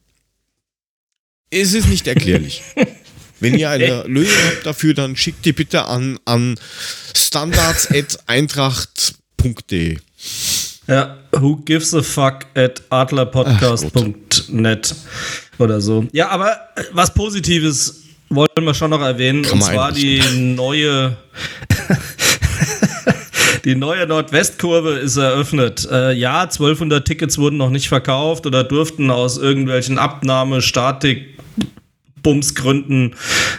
es 1.51 1.75
ist 1.75 1.89
nicht 1.89 2.07
erklärlich. 2.07 2.63
Wenn 3.41 3.59
ihr 3.59 3.69
eine 3.71 4.05
Lösung 4.05 4.39
habt 4.47 4.65
dafür, 4.65 4.95
dann 4.95 5.17
schickt 5.17 5.45
die 5.45 5.53
bitte 5.53 5.87
an, 5.87 6.21
an 6.25 6.55
standards.eintracht.de. 7.17 9.99
Ja, 10.87 11.19
who 11.33 11.57
gives 11.57 11.93
a 11.95 12.03
fuck 12.03 12.47
at 12.55 12.81
adlerpodcast.net 12.91 14.95
oder 15.59 15.81
so. 15.81 16.07
Ja, 16.13 16.29
aber 16.29 16.57
was 16.93 17.13
Positives 17.15 18.03
wollen 18.29 18.51
wir 18.61 18.75
schon 18.75 18.91
noch 18.91 19.01
erwähnen, 19.01 19.43
Kann 19.43 19.55
und 19.55 19.63
zwar 19.63 19.91
die 19.93 20.21
neue 20.39 21.17
die 23.65 23.75
neue 23.75 24.07
Nordwestkurve 24.07 24.95
ist 24.95 25.17
eröffnet. 25.17 25.89
Äh, 25.91 26.13
ja, 26.13 26.43
1200 26.43 27.07
Tickets 27.07 27.39
wurden 27.39 27.57
noch 27.57 27.71
nicht 27.71 27.89
verkauft 27.89 28.47
oder 28.47 28.65
durften 28.65 29.11
aus 29.11 29.39
irgendwelchen 29.39 29.99
Abnahme, 29.99 30.63
Statik, 30.63 31.39
Bumsgründen 32.23 33.15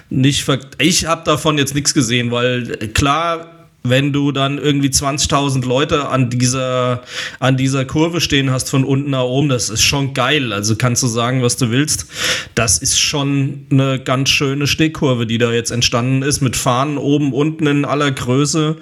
nicht 0.10 0.44
ver 0.44 0.60
Ich 0.78 1.06
habe 1.06 1.24
davon 1.26 1.58
jetzt 1.58 1.76
nichts 1.76 1.94
gesehen, 1.94 2.32
weil 2.32 2.78
klar 2.94 3.53
wenn 3.84 4.14
du 4.14 4.32
dann 4.32 4.58
irgendwie 4.58 4.88
20.000 4.88 5.66
Leute 5.66 6.08
an 6.08 6.30
dieser, 6.30 7.04
an 7.40 7.58
dieser 7.58 7.84
Kurve 7.84 8.22
stehen 8.22 8.50
hast 8.50 8.70
von 8.70 8.86
unten 8.86 9.12
nach 9.12 9.24
oben, 9.24 9.50
das 9.50 9.70
ist 9.70 9.82
schon 9.82 10.14
geil. 10.14 10.54
Also 10.54 10.76
kannst 10.78 11.04
du 11.04 11.08
sagen, 11.08 11.42
was 11.42 11.58
du 11.58 11.70
willst. 11.70 12.08
Das 12.56 12.78
ist 12.78 12.98
schon 12.98 13.68
eine 13.70 14.00
ganz 14.00 14.30
schöne 14.30 14.68
Stehkurve, 14.68 15.28
die 15.28 15.38
da 15.38 15.52
jetzt 15.52 15.72
entstanden 15.72 16.22
ist, 16.22 16.42
mit 16.42 16.56
Fahnen 16.56 16.98
oben, 16.98 17.34
unten 17.34 17.68
in 17.68 17.86
aller 17.86 18.12
Größe. 18.12 18.78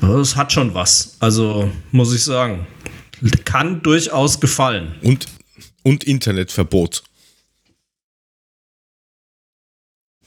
Das 0.00 0.36
hat 0.36 0.52
schon 0.52 0.74
was. 0.74 1.16
Also 1.20 1.70
muss 1.90 2.14
ich 2.14 2.22
sagen. 2.22 2.66
Kann 3.44 3.82
durchaus 3.82 4.40
gefallen. 4.40 4.94
Und, 5.02 5.26
und 5.82 6.04
Internetverbot. 6.04 7.04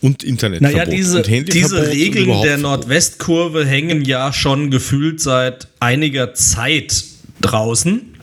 Und 0.06 0.24
Internetverbot. 0.24 0.78
Naja, 0.78 0.89
diese, 0.89 1.22
diese 1.24 1.88
Regeln 1.88 2.41
der 2.44 2.58
Nordwestkurve 2.58 3.65
hängen 3.65 4.06
ja 4.06 4.32
schon 4.32 4.70
gefühlt 4.70 5.20
seit 5.20 5.68
einiger 5.80 6.36
Zeit 6.36 7.04
draußen. 7.41 8.14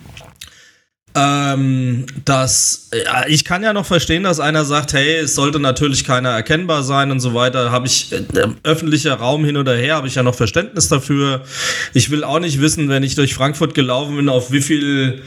Ähm, 1.14 2.06
dass 2.24 2.88
äh, 2.92 3.30
ich 3.30 3.44
kann 3.44 3.62
ja 3.62 3.72
noch 3.72 3.84
verstehen, 3.84 4.22
dass 4.22 4.40
einer 4.40 4.64
sagt, 4.64 4.94
hey, 4.94 5.16
es 5.16 5.34
sollte 5.34 5.60
natürlich 5.60 6.04
keiner 6.04 6.30
erkennbar 6.30 6.82
sein 6.82 7.10
und 7.10 7.20
so 7.20 7.34
weiter. 7.34 7.70
Habe 7.70 7.86
ich 7.86 8.12
äh, 8.12 8.22
öffentlicher 8.62 9.14
Raum 9.14 9.44
hin 9.44 9.56
oder 9.58 9.76
her, 9.76 9.96
habe 9.96 10.08
ich 10.08 10.14
ja 10.14 10.22
noch 10.22 10.34
Verständnis 10.34 10.88
dafür. 10.88 11.42
Ich 11.92 12.10
will 12.10 12.24
auch 12.24 12.38
nicht 12.38 12.60
wissen, 12.60 12.88
wenn 12.88 13.02
ich 13.02 13.14
durch 13.14 13.34
Frankfurt 13.34 13.74
gelaufen 13.74 14.16
bin, 14.16 14.28
auf 14.30 14.52
wie 14.52 14.62
viel 14.62 15.22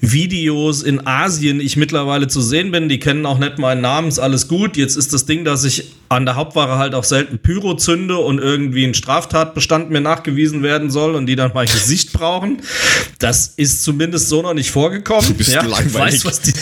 Videos 0.00 0.82
in 0.82 1.06
Asien 1.06 1.60
ich 1.60 1.76
mittlerweile 1.76 2.28
zu 2.28 2.40
sehen 2.40 2.70
bin. 2.70 2.88
Die 2.88 2.98
kennen 2.98 3.24
auch 3.24 3.38
nicht 3.38 3.58
meinen 3.58 3.80
Namen, 3.80 4.08
ist 4.08 4.18
alles 4.18 4.48
gut. 4.48 4.76
Jetzt 4.76 4.96
ist 4.96 5.12
das 5.12 5.26
Ding, 5.26 5.44
dass 5.44 5.64
ich 5.64 5.92
an 6.10 6.24
der 6.24 6.34
Hauptware 6.36 6.76
halt 6.76 6.94
auch 6.94 7.04
selten 7.04 7.38
Pyro 7.38 7.74
zünde 7.76 8.18
und 8.18 8.40
irgendwie 8.40 8.84
ein 8.84 8.94
Straftatbestand 8.94 9.90
mir 9.90 10.00
nachgewiesen 10.00 10.62
werden 10.62 10.90
soll 10.90 11.14
und 11.14 11.26
die 11.26 11.36
dann 11.36 11.52
mein 11.54 11.66
Gesicht 11.72 12.12
brauchen. 12.12 12.62
Das 13.18 13.54
ist 13.56 13.84
zumindest 13.84 14.28
so 14.28 14.42
noch 14.42 14.54
nicht 14.54 14.70
vorgekommen. 14.70 15.29
Du 15.30 15.34
bist 15.34 15.52
ja, 15.52 15.62
langweilig. 15.62 16.24
Weiß, 16.24 16.24
was 16.24 16.40
die, 16.40 16.52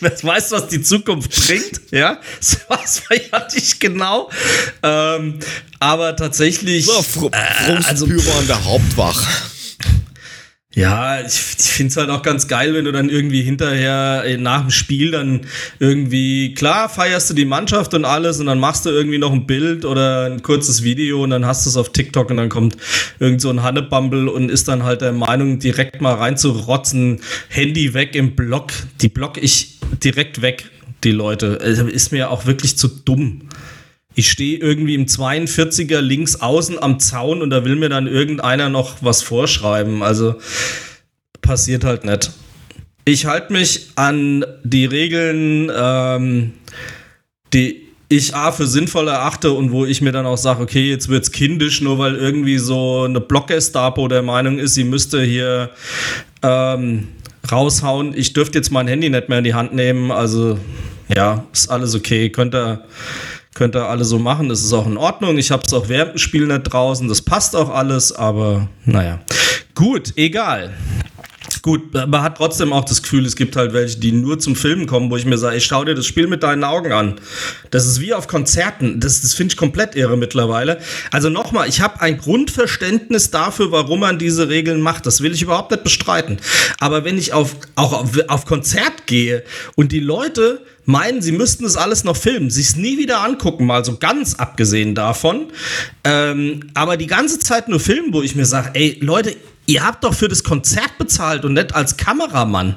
das, 0.00 0.22
weiß, 0.22 0.52
was 0.52 0.68
die 0.68 0.80
Zukunft 0.80 1.34
bringt. 1.34 1.80
Ja, 1.90 2.20
das 2.38 2.58
weiß 2.68 3.02
man 3.10 3.18
ja 3.32 3.48
nicht 3.52 3.80
genau. 3.80 4.30
Ähm, 4.84 5.40
aber 5.80 6.14
tatsächlich. 6.14 6.86
So, 6.86 7.02
Fr 7.02 7.30
äh, 7.32 7.72
also, 7.86 8.06
Pyro 8.06 8.38
an 8.38 8.46
der 8.46 8.64
Hauptwache. 8.64 9.26
Ja, 10.74 11.20
ich, 11.20 11.26
ich 11.58 11.66
finde 11.66 11.90
es 11.90 11.96
halt 11.96 12.10
auch 12.10 12.22
ganz 12.22 12.48
geil, 12.48 12.74
wenn 12.74 12.84
du 12.84 12.90
dann 12.90 13.08
irgendwie 13.08 13.42
hinterher 13.42 14.24
äh, 14.26 14.36
nach 14.36 14.62
dem 14.62 14.70
Spiel 14.70 15.12
dann 15.12 15.42
irgendwie, 15.78 16.52
klar, 16.54 16.88
feierst 16.88 17.30
du 17.30 17.34
die 17.34 17.44
Mannschaft 17.44 17.94
und 17.94 18.04
alles 18.04 18.40
und 18.40 18.46
dann 18.46 18.58
machst 18.58 18.84
du 18.84 18.90
irgendwie 18.90 19.18
noch 19.18 19.32
ein 19.32 19.46
Bild 19.46 19.84
oder 19.84 20.24
ein 20.26 20.42
kurzes 20.42 20.82
Video 20.82 21.22
und 21.22 21.30
dann 21.30 21.46
hast 21.46 21.64
du 21.64 21.70
es 21.70 21.76
auf 21.76 21.92
TikTok 21.92 22.28
und 22.30 22.38
dann 22.38 22.48
kommt 22.48 22.76
irgend 23.20 23.40
so 23.40 23.50
ein 23.50 23.62
Hannebumble 23.62 24.28
und 24.28 24.50
ist 24.50 24.66
dann 24.66 24.82
halt 24.82 25.00
der 25.00 25.12
Meinung, 25.12 25.60
direkt 25.60 26.00
mal 26.00 26.14
reinzurotzen, 26.14 27.20
Handy 27.48 27.94
weg 27.94 28.16
im 28.16 28.34
Block. 28.34 28.72
Die 29.00 29.08
block 29.08 29.40
ich 29.40 29.78
direkt 30.02 30.42
weg, 30.42 30.64
die 31.04 31.12
Leute. 31.12 31.60
Also 31.62 31.86
ist 31.86 32.10
mir 32.10 32.30
auch 32.30 32.46
wirklich 32.46 32.76
zu 32.76 32.88
dumm. 32.88 33.42
Ich 34.14 34.30
stehe 34.30 34.58
irgendwie 34.58 34.94
im 34.94 35.06
42er 35.06 36.00
links 36.00 36.36
außen 36.36 36.80
am 36.82 37.00
Zaun 37.00 37.42
und 37.42 37.50
da 37.50 37.64
will 37.64 37.76
mir 37.76 37.88
dann 37.88 38.06
irgendeiner 38.06 38.68
noch 38.68 38.96
was 39.00 39.22
vorschreiben. 39.22 40.02
Also 40.02 40.36
passiert 41.40 41.84
halt 41.84 42.04
nicht. 42.04 42.32
Ich 43.04 43.26
halte 43.26 43.52
mich 43.52 43.90
an 43.96 44.44
die 44.62 44.86
Regeln, 44.86 45.70
ähm, 45.76 46.52
die 47.52 47.82
ich 48.08 48.34
A 48.34 48.52
für 48.52 48.66
sinnvoll 48.66 49.08
erachte 49.08 49.52
und 49.52 49.72
wo 49.72 49.84
ich 49.84 50.00
mir 50.00 50.12
dann 50.12 50.26
auch 50.26 50.36
sage, 50.36 50.62
okay, 50.62 50.88
jetzt 50.88 51.08
wird's 51.08 51.32
kindisch, 51.32 51.80
nur 51.80 51.98
weil 51.98 52.14
irgendwie 52.14 52.58
so 52.58 53.02
eine 53.02 53.20
Blockgestapo 53.20 54.08
der 54.08 54.22
Meinung 54.22 54.58
ist, 54.58 54.74
sie 54.74 54.84
müsste 54.84 55.22
hier 55.22 55.70
ähm, 56.42 57.08
raushauen. 57.50 58.16
Ich 58.16 58.32
dürfte 58.32 58.58
jetzt 58.58 58.70
mein 58.70 58.88
Handy 58.88 59.10
nicht 59.10 59.28
mehr 59.28 59.38
in 59.38 59.44
die 59.44 59.54
Hand 59.54 59.74
nehmen. 59.74 60.10
Also 60.10 60.58
ja, 61.14 61.44
ist 61.52 61.68
alles 61.68 61.94
okay. 61.94 62.30
Könnt 62.30 62.54
ihr 62.54 62.84
Könnt 63.54 63.76
ihr 63.76 63.88
alle 63.88 64.04
so 64.04 64.18
machen, 64.18 64.48
das 64.48 64.62
ist 64.62 64.72
auch 64.72 64.86
in 64.86 64.96
Ordnung. 64.96 65.38
Ich 65.38 65.52
habe 65.52 65.62
es 65.64 65.72
auch 65.72 65.88
während 65.88 66.12
dem 66.12 66.18
Spiel 66.18 66.46
nicht 66.46 66.64
draußen, 66.64 67.08
das 67.08 67.22
passt 67.22 67.54
auch 67.54 67.70
alles, 67.70 68.10
aber 68.10 68.68
naja. 68.84 69.20
Gut, 69.74 70.12
egal. 70.16 70.72
Gut, 71.64 71.94
man 71.94 72.20
hat 72.20 72.36
trotzdem 72.36 72.74
auch 72.74 72.84
das 72.84 73.02
Gefühl, 73.02 73.24
es 73.24 73.36
gibt 73.36 73.56
halt 73.56 73.72
welche, 73.72 73.98
die 73.98 74.12
nur 74.12 74.38
zum 74.38 74.54
Filmen 74.54 74.86
kommen, 74.86 75.10
wo 75.10 75.16
ich 75.16 75.24
mir 75.24 75.38
sage, 75.38 75.56
ich 75.56 75.64
schau 75.64 75.82
dir 75.82 75.94
das 75.94 76.04
Spiel 76.04 76.26
mit 76.26 76.42
deinen 76.42 76.62
Augen 76.62 76.92
an. 76.92 77.14
Das 77.70 77.86
ist 77.86 78.02
wie 78.02 78.12
auf 78.12 78.28
Konzerten. 78.28 79.00
Das, 79.00 79.22
das 79.22 79.32
finde 79.32 79.52
ich 79.52 79.56
komplett 79.56 79.96
irre 79.96 80.18
mittlerweile. 80.18 80.78
Also 81.10 81.30
nochmal, 81.30 81.66
ich 81.66 81.80
habe 81.80 82.02
ein 82.02 82.18
Grundverständnis 82.18 83.30
dafür, 83.30 83.72
warum 83.72 84.00
man 84.00 84.18
diese 84.18 84.50
Regeln 84.50 84.82
macht. 84.82 85.06
Das 85.06 85.22
will 85.22 85.32
ich 85.32 85.40
überhaupt 85.40 85.70
nicht 85.70 85.84
bestreiten. 85.84 86.36
Aber 86.80 87.02
wenn 87.06 87.16
ich 87.16 87.32
auf, 87.32 87.56
auch 87.76 87.94
auf, 87.94 88.10
auf 88.28 88.44
Konzert 88.44 89.06
gehe 89.06 89.42
und 89.74 89.90
die 89.90 90.00
Leute 90.00 90.60
meinen, 90.84 91.22
sie 91.22 91.32
müssten 91.32 91.64
das 91.64 91.76
alles 91.76 92.04
noch 92.04 92.18
filmen, 92.18 92.50
sich 92.50 92.66
es 92.66 92.76
nie 92.76 92.98
wieder 92.98 93.24
angucken, 93.24 93.64
mal 93.64 93.86
so 93.86 93.96
ganz 93.96 94.34
abgesehen 94.34 94.94
davon. 94.94 95.46
Ähm, 96.04 96.60
aber 96.74 96.98
die 96.98 97.06
ganze 97.06 97.38
Zeit 97.38 97.70
nur 97.70 97.80
filmen, 97.80 98.12
wo 98.12 98.20
ich 98.20 98.34
mir 98.34 98.44
sage, 98.44 98.72
ey, 98.74 98.98
Leute, 99.00 99.34
ihr 99.66 99.84
habt 99.84 100.04
doch 100.04 100.14
für 100.14 100.28
das 100.28 100.44
Konzert 100.44 100.98
bezahlt 100.98 101.44
und 101.44 101.54
nicht 101.54 101.74
als 101.74 101.96
Kameramann. 101.96 102.76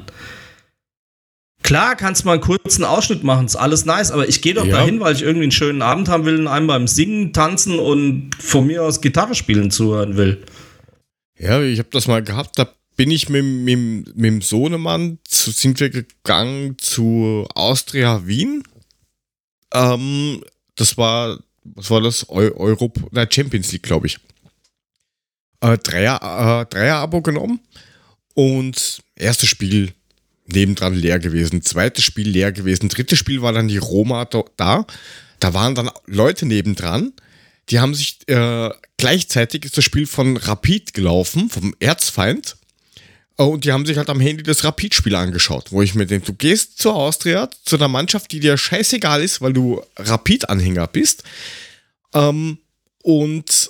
Klar, 1.64 1.96
kannst 1.96 2.24
mal 2.24 2.34
einen 2.34 2.42
kurzen 2.42 2.86
Ausschnitt 2.86 3.24
machen, 3.24 3.46
ist 3.46 3.56
alles 3.56 3.84
nice, 3.86 4.12
aber 4.12 4.30
ich 4.30 4.42
gehe 4.42 4.54
doch 4.54 4.66
ja. 4.66 4.78
dahin, 4.78 5.00
weil 5.00 5.16
ich 5.16 5.22
irgendwie 5.22 5.44
einen 5.44 5.52
schönen 5.52 5.82
Abend 5.82 6.08
haben 6.08 6.24
will 6.26 6.40
und 6.40 6.48
einem 6.48 6.68
beim 6.68 6.88
Singen, 6.88 7.34
Tanzen 7.34 7.80
und 7.80 8.32
von 8.40 8.68
mir 8.68 8.84
aus 8.84 9.02
Gitarre 9.02 9.36
spielen 9.36 9.70
zuhören 9.70 10.16
will. 10.16 10.44
Ja, 11.38 11.62
ich 11.62 11.80
habe 11.80 11.90
das 11.92 12.08
mal 12.08 12.24
gehabt, 12.24 12.58
da 12.58 12.70
bin 12.96 13.12
ich 13.12 13.30
mit, 13.30 13.44
mit, 13.44 14.16
mit 14.16 14.26
dem 14.26 14.42
Sohnemann, 14.42 15.20
zu, 15.24 15.52
sind 15.52 15.80
wir 15.80 15.90
gegangen 15.90 16.78
zu 16.78 17.48
Austria 17.54 18.26
Wien. 18.26 18.64
Ähm, 19.74 20.42
das 20.76 20.98
war, 20.98 21.38
was 21.64 21.90
war 21.92 22.02
das? 22.02 22.30
Eu 22.30 22.56
Europa, 22.56 23.02
na, 23.12 23.28
Champions 23.30 23.72
League, 23.72 23.84
glaube 23.84 24.08
ich. 24.08 24.18
Äh, 25.62 25.78
Dreier, 25.78 26.22
äh, 26.62 26.74
Dreier-Abo 26.74 27.22
genommen 27.22 27.60
und 28.34 29.02
erstes 29.16 29.50
Spiel 29.50 29.94
nebendran 30.46 30.94
leer 30.94 31.20
gewesen, 31.20 31.62
zweites 31.62 32.04
Spiel 32.04 32.30
leer 32.30 32.52
gewesen, 32.52 32.90
drittes 32.90 33.20
Spiel 33.20 33.42
war 33.42 33.54
dann 33.54 33.68
die 33.68 33.78
Roma 33.78 34.26
da. 34.26 34.86
Da 35.40 35.54
waren 35.54 35.76
dann 35.76 35.90
Leute 36.06 36.46
nebendran, 36.46 37.14
die 37.70 37.80
haben 37.80 37.94
sich 37.94 38.20
äh, 38.28 38.70
gleichzeitig 38.98 39.66
ist 39.66 39.78
das 39.78 39.84
Spiel 39.84 40.08
von 40.08 40.38
Rapid 40.38 40.94
gelaufen, 40.94 41.50
vom 41.50 41.76
Erzfeind. 41.80 42.58
Und 43.36 43.66
die 43.66 43.72
haben 43.72 43.86
sich 43.86 43.98
halt 43.98 44.10
am 44.10 44.20
Handy 44.20 44.42
das 44.42 44.64
Rapid-Spiel 44.64 45.14
angeschaut, 45.14 45.72
wo 45.72 45.84
ich 45.84 45.94
mir 45.94 46.08
denke, 46.08 46.26
du 46.26 46.34
gehst 46.34 46.80
zur 46.80 46.96
Austria, 46.96 47.48
zu 47.66 47.76
einer 47.76 47.88
Mannschaft, 47.88 48.32
die 48.32 48.40
dir 48.40 48.58
scheißegal 48.58 49.22
ist, 49.22 49.42
weil 49.42 49.54
du 49.54 49.80
Rapid-Anhänger 49.96 50.88
bist, 50.88 51.24
ähm, 52.16 52.58
und 53.04 53.70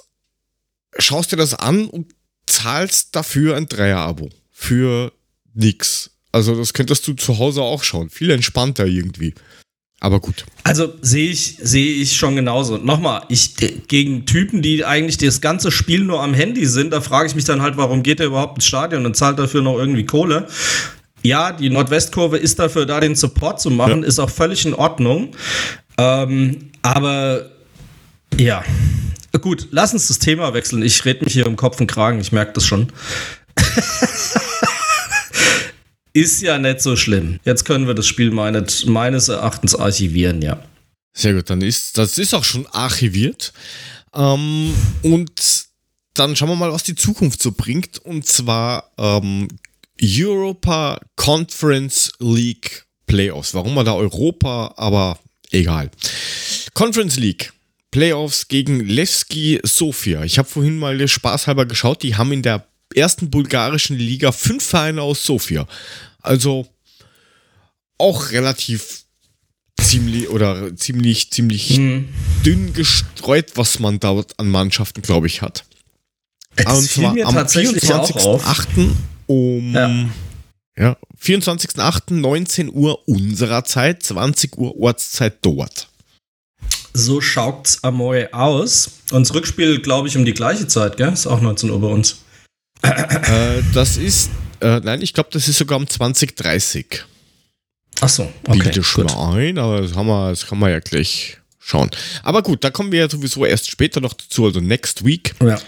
schaust 1.00 1.32
dir 1.32 1.38
das 1.38 1.54
an 1.54 1.88
und 1.88 2.14
zahlst 2.46 3.16
dafür 3.16 3.56
ein 3.56 3.68
Dreier-Abo. 3.68 4.30
Für 4.52 5.12
nix. 5.54 6.12
Also 6.32 6.56
das 6.56 6.74
könntest 6.74 7.08
du 7.08 7.14
zu 7.14 7.38
Hause 7.38 7.62
auch 7.62 7.84
schauen. 7.84 8.10
Viel 8.10 8.32
entspannter 8.32 8.86
irgendwie. 8.86 9.34
Aber 10.00 10.20
gut. 10.20 10.46
Also 10.64 10.94
sehe 11.02 11.32
ich, 11.32 11.58
sehe 11.60 11.94
ich 11.94 12.16
schon 12.16 12.36
genauso. 12.36 12.78
Nochmal, 12.78 13.24
ich 13.30 13.56
gegen 13.88 14.26
Typen, 14.28 14.62
die 14.62 14.86
eigentlich 14.86 15.18
das 15.18 15.42
ganze 15.42 15.72
Spiel 15.72 16.04
nur 16.04 16.22
am 16.22 16.36
Handy 16.36 16.68
sind, 16.68 16.94
da 16.94 17.02
frage 17.02 17.28
ich 17.28 17.36
mich 17.36 17.46
dann 17.46 17.64
halt, 17.64 17.78
warum 17.78 18.04
geht 18.04 18.20
er 18.20 18.28
überhaupt 18.28 18.58
ins 18.58 18.66
Stadion 18.66 19.06
und 19.08 19.16
zahlt 19.16 19.40
dafür 19.40 19.64
noch 19.64 19.78
irgendwie 19.78 20.06
Kohle? 20.06 20.48
Ja, 21.24 21.52
die 21.52 21.72
Nordwestkurve 21.72 22.38
ist 22.38 22.60
dafür 22.60 22.86
da, 22.86 23.00
den 23.00 23.16
Support 23.16 23.60
zu 23.60 23.72
machen, 23.72 24.04
ja. 24.04 24.08
ist 24.08 24.20
auch 24.20 24.30
völlig 24.30 24.66
in 24.66 24.76
Ordnung. 24.76 25.36
Ähm, 25.98 26.70
aber 26.84 27.50
ja, 28.38 28.64
gut, 29.40 29.68
lass 29.72 29.94
uns 29.94 30.08
das 30.08 30.20
Thema 30.20 30.54
wechseln. 30.54 30.82
Ich 30.84 31.04
rede 31.06 31.24
mich 31.24 31.34
hier 31.34 31.46
im 31.46 31.56
Kopf 31.56 31.80
und 31.80 31.88
Kragen, 31.88 32.20
ich 32.20 32.32
merke 32.32 32.54
das 32.54 32.66
schon. 32.66 32.92
Ist 36.14 36.42
ja 36.42 36.58
nicht 36.58 36.82
so 36.82 36.96
schlimm. 36.96 37.40
Jetzt 37.46 37.66
können 37.66 37.86
wir 37.86 37.94
das 37.94 38.08
Spiel 38.08 38.32
meines, 38.32 38.86
meines 38.86 39.28
Erachtens 39.28 39.76
archivieren, 39.76 40.42
ja. 40.42 40.60
Sehr 41.14 41.34
gut, 41.34 41.50
dann 41.50 41.62
ist 41.62 41.98
das 41.98 42.18
ist 42.18 42.34
auch 42.34 42.44
schon 42.44 42.68
archiviert. 42.68 43.54
Ähm, 44.16 44.74
und 45.04 45.32
dann 46.14 46.36
schauen 46.36 46.50
wir 46.50 46.56
mal, 46.56 46.72
was 46.72 46.84
die 46.84 46.96
Zukunft 46.96 47.42
so 47.42 47.52
bringt. 47.52 48.00
Und 48.00 48.26
zwar 48.26 48.92
ähm, 48.98 49.48
Europa 50.02 51.00
Conference 51.16 52.12
League 52.20 52.86
Playoffs. 53.06 53.54
Warum 53.54 53.74
wir 53.76 53.84
da 53.84 53.94
Europa, 53.94 54.74
aber 54.78 55.20
egal. 55.52 55.90
Conference 56.74 57.18
League. 57.18 57.54
Playoffs 57.92 58.48
gegen 58.48 58.82
Levski 58.82 59.60
Sofia. 59.64 60.24
Ich 60.24 60.38
habe 60.38 60.48
vorhin 60.48 60.78
mal 60.78 61.08
spaßhalber 61.08 61.66
geschaut, 61.66 62.04
die 62.04 62.16
haben 62.16 62.32
in 62.32 62.42
der 62.42 62.68
ersten 62.96 63.30
bulgarischen 63.30 63.98
Liga 63.98 64.32
fünf 64.32 64.64
Vereine 64.64 65.02
aus 65.02 65.24
Sofia. 65.24 65.68
Also 66.22 66.68
auch 67.98 68.32
relativ 68.32 69.06
ziemlich 69.82 70.30
oder 70.30 70.76
ziemlich, 70.76 71.32
ziemlich 71.32 71.78
mhm. 71.78 72.10
dünn 72.46 72.74
gestreut, 72.74 73.52
was 73.56 73.80
man 73.80 74.00
dort 74.00 74.38
an 74.40 74.50
Mannschaften, 74.50 75.02
glaube 75.02 75.28
ich, 75.28 75.42
hat. 75.42 75.66
Es 76.56 76.66
Und 76.66 76.90
zwar 76.90 77.12
am 77.12 77.38
24.08. 77.38 78.90
um 79.28 79.74
ja. 79.74 80.10
ja 80.78 80.98
24.08. 81.22 82.14
19 82.14 82.74
Uhr 82.74 83.08
unserer 83.08 83.64
Zeit, 83.64 84.04
20 84.04 84.58
Uhr 84.58 84.78
Ortszeit 84.80 85.38
dort. 85.42 85.90
So 86.98 87.22
schaut's 87.22 87.84
Amoy 87.84 88.28
aus. 88.32 88.90
Und 89.12 89.28
das 89.28 89.36
Rückspiel, 89.36 89.80
glaube 89.82 90.08
ich, 90.08 90.18
um 90.18 90.26
die 90.26 90.34
gleiche 90.34 90.68
Zeit, 90.68 90.98
gell? 90.98 91.14
Ist 91.14 91.28
auch 91.28 91.42
19 91.42 91.70
Uhr 91.70 91.80
bei 91.80 91.88
uns. 91.88 92.24
Äh, 92.82 93.62
das 93.74 93.98
ist 93.98 94.30
äh, 94.60 94.80
nein, 94.84 95.02
ich 95.02 95.14
glaube, 95.14 95.30
das 95.32 95.48
ist 95.48 95.58
sogar 95.58 95.78
um 95.78 95.88
2030. 95.88 97.04
Ach 98.02 98.10
so, 98.10 98.32
okay. 98.48 98.60
Bilde 98.60 98.84
schon 98.84 99.10
ein, 99.10 99.58
aber 99.58 99.82
das, 99.82 99.96
haben 99.96 100.08
wir, 100.08 100.30
das 100.30 100.46
kann 100.46 100.60
man 100.60 100.72
ja 100.72 100.80
gleich 100.80 101.38
schauen. 101.60 101.90
Aber 102.24 102.44
gut, 102.44 102.64
da 102.64 102.70
kommen 102.70 102.92
wir 102.92 103.00
ja 103.00 103.10
sowieso 103.10 103.46
erst 103.46 103.70
später 103.70 104.02
noch 104.02 104.14
dazu, 104.14 104.46
also 104.46 104.60
next 104.60 105.04
week. 105.04 105.34
Ja. 105.42 105.60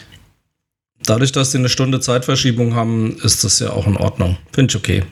Dadurch, 1.04 1.32
dass 1.32 1.52
sie 1.52 1.58
eine 1.58 1.70
Stunde 1.70 2.00
Zeitverschiebung 2.00 2.76
haben, 2.76 3.18
ist 3.20 3.44
das 3.44 3.60
ja 3.60 3.72
auch 3.72 3.88
in 3.88 3.98
Ordnung. 3.98 4.38
Finde 4.52 4.72
ich 4.72 4.76
okay. 4.76 5.04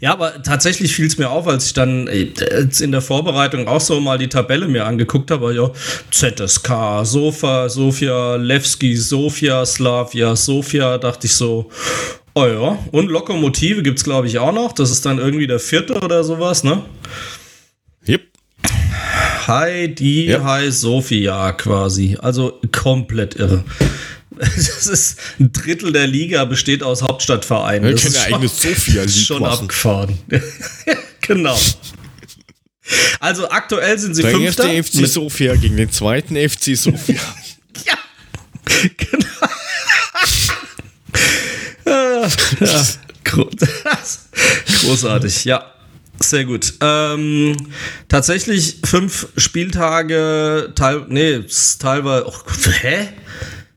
Ja, 0.00 0.12
aber 0.12 0.42
tatsächlich 0.42 0.94
fiel 0.94 1.06
es 1.06 1.18
mir 1.18 1.30
auf, 1.30 1.46
als 1.48 1.66
ich 1.66 1.72
dann 1.72 2.06
äh, 2.08 2.32
in 2.80 2.92
der 2.92 3.00
Vorbereitung 3.00 3.66
auch 3.66 3.80
so 3.80 4.00
mal 4.00 4.18
die 4.18 4.28
Tabelle 4.28 4.68
mir 4.68 4.84
angeguckt 4.84 5.30
habe, 5.30 5.54
ja, 5.54 5.70
ZSK, 6.10 7.04
Sofa, 7.04 7.68
Sofia, 7.68 8.36
Levski, 8.36 8.96
Sofia, 8.96 9.64
Slavia, 9.64 10.36
Sofia, 10.36 10.98
dachte 10.98 11.26
ich 11.26 11.34
so, 11.34 11.70
Oh 12.36 12.46
ja, 12.46 12.78
und 12.90 13.10
Lokomotive 13.10 13.84
gibt 13.84 13.98
es, 13.98 14.04
glaube 14.04 14.26
ich, 14.26 14.40
auch 14.40 14.52
noch. 14.52 14.72
Das 14.72 14.90
ist 14.90 15.06
dann 15.06 15.18
irgendwie 15.18 15.46
der 15.46 15.60
vierte 15.60 16.00
oder 16.00 16.24
sowas, 16.24 16.64
ne? 16.64 16.82
Yep. 18.08 18.22
Heidi, 19.46 20.28
yep. 20.28 20.42
Hi 20.42 20.70
Sophia 20.70 21.52
quasi. 21.52 22.16
Also 22.20 22.60
komplett 22.72 23.36
irre. 23.36 23.64
Das 24.36 24.88
ist 24.88 25.20
ein 25.38 25.52
Drittel 25.52 25.92
der 25.92 26.08
Liga 26.08 26.44
besteht 26.44 26.82
aus 26.82 27.02
Hauptstadtvereinen. 27.02 27.88
Wir 27.88 27.94
können 27.94 28.14
ja 28.14 28.22
eigene 28.22 28.48
Sophia 28.48 29.02
League 29.02 29.10
schon 29.10 29.40
machen. 29.40 29.60
abgefahren. 29.60 30.18
genau. 31.20 31.56
Also 33.20 33.48
aktuell 33.48 33.96
sind 33.96 34.16
sie 34.16 34.22
der 34.22 34.32
Fünfter. 34.32 34.64
Der 34.64 34.74
erste 34.74 35.02
FC 35.04 35.08
Sofia 35.08 35.54
gegen 35.54 35.76
den 35.76 35.92
zweiten 35.92 36.36
FC 36.36 36.76
Sofia. 36.76 37.14
ja, 37.86 37.96
genau. 38.96 39.26
ja, 41.86 42.26
ja. 42.60 42.86
Großartig, 44.82 45.44
ja. 45.44 45.73
Sehr 46.20 46.44
gut. 46.44 46.74
Ähm, 46.80 47.56
tatsächlich 48.08 48.76
fünf 48.84 49.28
Spieltage, 49.36 50.72
teil, 50.74 51.06
nee, 51.08 51.44
teilweise. 51.78 52.26
Oh, 52.26 52.32
hä? 52.80 53.08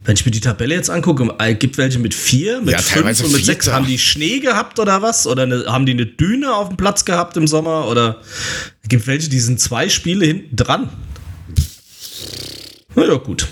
Wenn 0.03 0.15
ich 0.15 0.25
mir 0.25 0.31
die 0.31 0.39
Tabelle 0.39 0.73
jetzt 0.73 0.89
angucke, 0.89 1.27
äh, 1.39 1.53
gibt 1.55 1.77
welche 1.77 1.99
mit 1.99 2.13
vier, 2.13 2.61
mit 2.61 2.71
Ja, 2.71 2.77
fünf 2.77 3.23
und 3.23 3.33
mit 3.33 3.43
sechs. 3.43 3.67
Haben 3.69 3.87
die 3.87 3.99
Schnee 3.99 4.39
gehabt 4.39 4.79
oder 4.79 5.01
was? 5.01 5.27
Oder 5.27 5.43
eine, 5.43 5.65
haben 5.65 5.85
die 5.85 5.91
eine 5.91 6.05
Düne 6.05 6.53
auf 6.53 6.69
dem 6.69 6.77
Platz 6.77 7.03
gehabt 7.03 7.35
im 7.35 7.45
Sommer? 7.45 7.87
Oder 7.89 8.21
gibt 8.87 9.05
welche, 9.07 9.27
die 9.27 9.41
sind 9.41 9.59
zwei 9.59 9.89
Spiele 9.89 10.25
hinten 10.25 10.55
dran? 10.55 10.89
Na 12.95 13.05
ja, 13.05 13.15
gut. 13.15 13.47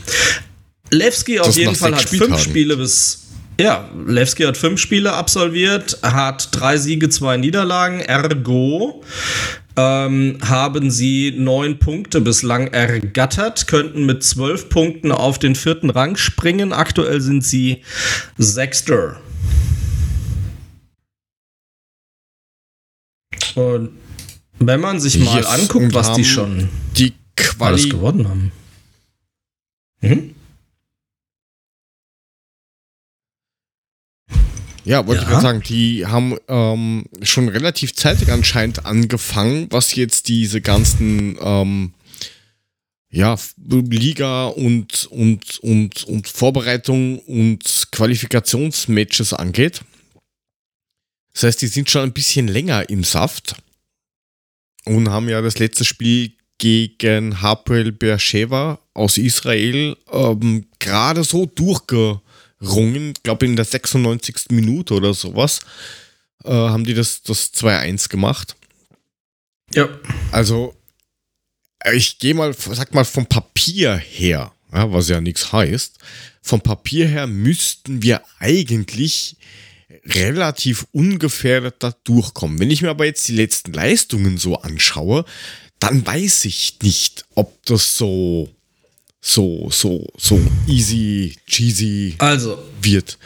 Lewski 0.91 1.39
auf 1.39 1.57
jeden 1.57 1.75
Fall 1.75 1.93
hat 1.93 2.03
fünf 2.03 2.21
Spieltagen. 2.21 2.39
Spiele 2.39 2.77
bis. 2.77 3.24
Ja, 3.59 3.89
Lewski 4.05 4.43
hat 4.43 4.57
fünf 4.57 4.81
Spiele 4.81 5.13
absolviert, 5.13 5.99
hat 6.01 6.49
drei 6.51 6.77
Siege, 6.77 7.09
zwei 7.09 7.37
Niederlagen. 7.37 8.01
Ergo 8.01 9.01
ähm, 9.77 10.37
haben 10.45 10.91
sie 10.91 11.33
neun 11.37 11.79
Punkte 11.79 12.19
bislang 12.19 12.67
ergattert, 12.67 13.67
könnten 13.67 14.05
mit 14.05 14.23
zwölf 14.23 14.67
Punkten 14.67 15.11
auf 15.11 15.39
den 15.39 15.55
vierten 15.55 15.89
Rang 15.89 16.17
springen. 16.17 16.73
Aktuell 16.73 17.21
sind 17.21 17.45
sie 17.45 17.81
Sechster. 18.37 19.21
Und 23.55 23.91
wenn 24.59 24.81
man 24.81 24.99
sich 24.99 25.17
mal 25.19 25.37
Yes, 25.37 25.45
anguckt, 25.47 25.93
was 25.93 26.13
die 26.13 26.25
schon 26.25 26.69
Die 26.97 27.13
alles 27.59 27.83
Quali 27.83 27.89
gewonnen 27.89 28.27
haben. 28.27 28.51
Mhm. 30.01 30.34
Ja, 34.85 35.05
wollte 35.07 35.21
Ja. 35.21 35.23
ich 35.23 35.29
gerade 35.29 35.41
sagen, 35.41 35.63
die 35.63 36.05
haben 36.05 36.37
ähm, 36.47 37.05
schon 37.23 37.49
relativ 37.49 37.95
zeitig 37.95 38.31
anscheinend 38.31 38.85
angefangen, 38.85 39.67
was 39.71 39.95
jetzt 39.95 40.27
diese 40.27 40.61
ganzen 40.61 41.37
ähm, 41.41 41.93
ja, 43.09 43.35
Liga 43.57 44.45
und, 44.47 45.05
und, 45.07 45.59
und, 45.59 46.03
und 46.03 46.27
Vorbereitung 46.27 47.19
und 47.19 47.87
Qualifikationsmatches 47.91 49.33
angeht. 49.33 49.81
Das 51.33 51.43
heißt, 51.43 51.61
die 51.61 51.67
sind 51.67 51.89
schon 51.89 52.03
ein 52.03 52.13
bisschen 52.13 52.47
länger 52.47 52.89
im 52.89 53.03
Saft 53.03 53.55
und 54.85 55.09
haben 55.09 55.29
ja 55.29 55.41
das 55.41 55.59
letzte 55.59 55.83
Spiel 55.83 56.33
gegen 56.57 57.41
Hapoel 57.41 57.91
Beersheva 57.91 58.79
aus 58.93 59.17
Israel 59.17 59.97
ähm, 60.11 60.67
gerade 60.79 61.23
so 61.23 61.45
durchgerungen. 61.45 62.21
Ich 62.65 63.23
glaube, 63.23 63.45
in 63.45 63.55
der 63.55 63.65
96. 63.65 64.51
Minute 64.51 64.93
oder 64.93 65.13
sowas 65.13 65.59
äh, 66.43 66.51
haben 66.51 66.83
die 66.83 66.93
das, 66.93 67.23
das 67.23 67.53
2-1 67.53 68.09
gemacht. 68.09 68.55
Ja. 69.73 69.89
Also, 70.31 70.75
ich 71.93 72.19
gehe 72.19 72.33
mal, 72.33 72.53
sag 72.53 72.93
mal, 72.93 73.05
vom 73.05 73.25
Papier 73.25 73.95
her, 73.95 74.51
ja, 74.73 74.91
was 74.91 75.09
ja 75.09 75.21
nichts 75.21 75.51
heißt, 75.51 75.97
vom 76.41 76.61
Papier 76.61 77.07
her 77.07 77.27
müssten 77.27 78.01
wir 78.01 78.21
eigentlich 78.39 79.37
relativ 80.05 80.85
ungefährdet 80.91 81.75
da 81.79 81.93
durchkommen. 82.03 82.59
Wenn 82.59 82.71
ich 82.71 82.81
mir 82.81 82.89
aber 82.89 83.05
jetzt 83.05 83.27
die 83.27 83.35
letzten 83.35 83.73
Leistungen 83.73 84.37
so 84.37 84.57
anschaue, 84.57 85.25
dann 85.79 86.05
weiß 86.05 86.45
ich 86.45 86.77
nicht, 86.81 87.25
ob 87.35 87.63
das 87.65 87.97
so, 87.97 88.49
so, 89.27 89.67
so, 89.71 90.05
so 90.17 90.39
easy, 90.67 91.35
cheesy 91.47 92.13
Also, 92.19 92.59
wird. 92.81 93.17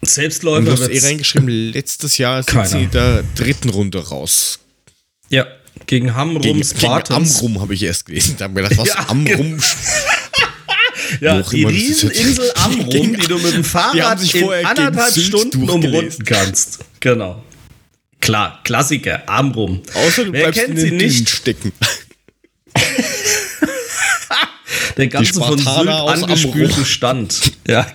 Und 0.00 0.08
Selbstläufer 0.08 0.62
du 0.64 0.70
hast 0.72 0.88
eh 0.88 0.98
reingeschrieben, 1.00 1.72
letztes 1.72 2.18
Jahr 2.18 2.42
sind 2.42 2.52
Keiner. 2.54 2.66
sie 2.68 2.82
in 2.84 2.90
der 2.92 3.24
dritten 3.34 3.70
Runde 3.70 3.98
raus. 4.06 4.60
Ja, 5.30 5.46
gegen 5.86 6.14
Hamrum 6.14 6.40
Gegen, 6.40 6.60
gegen 6.60 6.78
Spartans. 6.78 7.36
Amrum 7.40 7.60
habe 7.60 7.74
ich 7.74 7.82
erst 7.82 8.06
gelesen. 8.06 8.36
Da 8.38 8.44
haben 8.44 8.54
wir 8.54 8.62
gedacht, 8.62 8.78
was? 8.78 8.88
Ja, 8.94 9.08
Amrum? 9.08 9.58
Ja, 11.20 11.36
Wo 11.36 11.40
auch 11.40 11.50
die. 11.50 11.64
Rieseninsel 11.64 12.52
Amrum, 12.56 12.88
Gegen- 12.90 13.14
die 13.20 13.26
du 13.26 13.38
mit 13.38 13.54
dem 13.54 13.64
Fahrrad 13.64 14.34
in 14.34 14.48
anderthalb 14.64 15.14
Stunden 15.18 15.68
umrunden 15.68 16.24
kannst. 16.24 16.78
Genau. 17.00 17.42
Klar, 18.20 18.60
Klassiker, 18.62 19.28
Amrum. 19.28 19.82
Außer 19.94 20.26
du 20.26 20.32
Wer 20.32 20.42
bleibst 20.52 20.60
kennt 20.60 20.70
in 20.74 20.76
sie 20.80 20.90
den 20.90 20.98
Dünen 21.00 21.10
nicht? 21.12 21.28
stecken. 21.28 21.72
Der 24.96 25.08
ganze 25.08 25.34
von 25.34 25.58
Sylt 25.58 25.88
angespülte. 25.88 26.84
Stand. 26.84 27.40
Ja, 27.66 27.86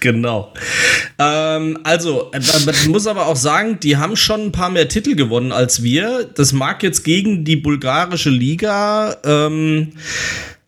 genau. 0.00 0.52
Ähm, 1.18 1.78
also, 1.82 2.30
äh, 2.32 2.40
man 2.66 2.74
muss 2.88 3.06
aber 3.06 3.26
auch 3.26 3.36
sagen, 3.36 3.80
die 3.80 3.96
haben 3.96 4.16
schon 4.16 4.42
ein 4.42 4.52
paar 4.52 4.68
mehr 4.70 4.88
Titel 4.88 5.14
gewonnen 5.14 5.50
als 5.50 5.82
wir. 5.82 6.24
Das 6.34 6.52
mag 6.52 6.82
jetzt 6.82 7.04
gegen 7.04 7.44
die 7.44 7.56
bulgarische 7.56 8.30
Liga 8.30 9.16
ähm, 9.24 9.92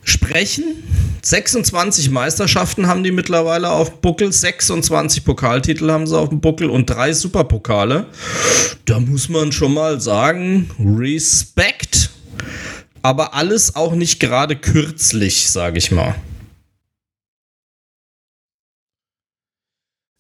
sprechen. 0.05 0.65
26 1.23 2.11
Meisterschaften 2.11 2.87
haben 2.87 3.05
die 3.05 3.13
mittlerweile 3.13 3.71
auf 3.71 3.91
dem 3.91 4.01
Buckel, 4.01 4.33
26 4.33 5.25
Pokaltitel 5.25 5.91
haben 5.91 6.07
sie 6.07 6.19
auf 6.19 6.31
dem 6.31 6.41
Buckel 6.41 6.71
und 6.71 6.89
drei 6.89 7.13
Superpokale. 7.13 8.07
Da 8.87 9.01
muss 9.01 9.29
man 9.29 9.53
schon 9.53 9.75
mal 9.75 10.01
sagen, 10.01 10.71
Respekt. 10.79 12.10
Aber 13.03 13.35
alles 13.35 13.77
auch 13.77 13.95
nicht 13.95 14.21
gerade 14.21 14.57
kürzlich, 14.57 15.49
sage 15.51 15.79
ich 15.79 15.91
mal. 15.91 16.15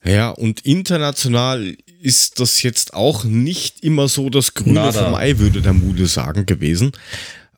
Ja, 0.05 0.31
und 0.31 0.61
international 0.65 1.77
ist 2.01 2.41
das 2.41 2.63
jetzt 2.63 2.95
auch 2.95 3.25
nicht 3.25 3.81
immer 3.81 4.09
so 4.09 4.31
das 4.31 4.55
Grüne 4.55 4.75
Nada. 4.75 5.05
vom 5.05 5.15
Ei, 5.15 5.39
würde 5.39 5.61
der 5.61 5.75
Mude 5.75 6.07
sagen, 6.07 6.47
gewesen. 6.47 6.93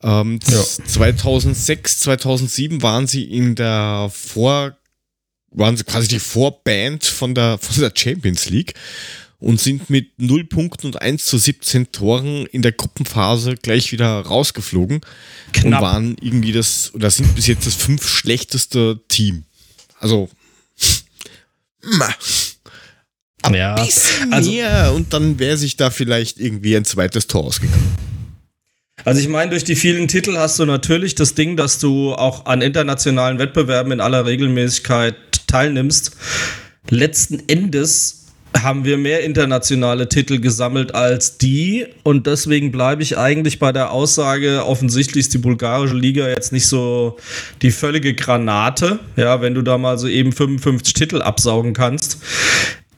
Ähm, 0.01 0.39
Ja. 0.49 0.61
2006, 0.61 2.01
2007 2.01 2.81
waren 2.81 3.07
sie 3.07 3.23
in 3.23 3.55
der 3.55 4.11
Vor, 4.13 4.75
waren 5.51 5.77
sie 5.77 5.85
quasi 5.85 6.09
die 6.09 6.19
Vorband 6.19 7.05
von 7.05 7.33
der, 7.33 7.57
von 7.59 7.79
der 7.79 7.93
Champions 7.95 8.49
League 8.49 8.73
und 9.43 9.59
sind 9.59 9.89
mit 9.89 10.19
0 10.19 10.45
Punkten 10.45 10.87
und 10.87 11.01
1 11.01 11.25
zu 11.25 11.37
17 11.37 11.91
Toren 11.91 12.45
in 12.47 12.61
der 12.61 12.71
Gruppenphase 12.71 13.55
gleich 13.55 13.91
wieder 13.91 14.21
rausgeflogen 14.21 14.97
und 14.97 15.53
Knapp. 15.53 15.81
waren 15.81 16.15
irgendwie 16.21 16.53
das, 16.53 16.93
oder 16.93 17.11
sind 17.11 17.35
bis 17.35 17.47
jetzt 17.47 17.67
das 17.67 17.75
fünf 17.75 18.07
schlechteste 18.07 19.01
Team. 19.09 19.43
Also, 19.99 20.29
Ja, 23.53 23.75
bisschen 23.75 24.31
also, 24.31 24.49
mehr 24.49 24.93
und 24.95 25.11
dann 25.11 25.37
wäre 25.37 25.57
sich 25.57 25.75
da 25.75 25.89
vielleicht 25.89 26.39
irgendwie 26.39 26.77
ein 26.77 26.85
zweites 26.85 27.27
Tor 27.27 27.43
ausgegangen. 27.43 27.97
also 29.03 29.19
ich 29.19 29.27
meine, 29.27 29.51
durch 29.51 29.65
die 29.65 29.75
vielen 29.75 30.07
Titel 30.07 30.37
hast 30.37 30.57
du 30.59 30.65
natürlich 30.65 31.15
das 31.15 31.35
Ding, 31.35 31.57
dass 31.57 31.79
du 31.79 32.13
auch 32.13 32.45
an 32.45 32.61
internationalen 32.61 33.39
Wettbewerben 33.39 33.91
in 33.91 33.99
aller 33.99 34.25
Regelmäßigkeit 34.25 35.15
teilnimmst. 35.47 36.11
Letzten 36.89 37.47
Endes 37.49 38.22
haben 38.61 38.85
wir 38.85 38.97
mehr 38.97 39.23
internationale 39.23 40.09
Titel 40.09 40.39
gesammelt 40.39 40.93
als 40.95 41.37
die 41.37 41.85
und 42.03 42.27
deswegen 42.27 42.71
bleibe 42.71 43.01
ich 43.01 43.17
eigentlich 43.17 43.59
bei 43.59 43.71
der 43.71 43.91
Aussage, 43.91 44.65
offensichtlich 44.65 45.25
ist 45.25 45.33
die 45.33 45.39
bulgarische 45.39 45.95
Liga 45.95 46.27
jetzt 46.27 46.51
nicht 46.51 46.67
so 46.67 47.17
die 47.61 47.71
völlige 47.71 48.13
Granate, 48.13 48.99
ja, 49.15 49.41
wenn 49.41 49.53
du 49.53 49.61
da 49.61 49.77
mal 49.77 49.97
so 49.97 50.07
eben 50.07 50.31
55 50.31 50.93
Titel 50.93 51.21
absaugen 51.21 51.73
kannst. 51.73 52.19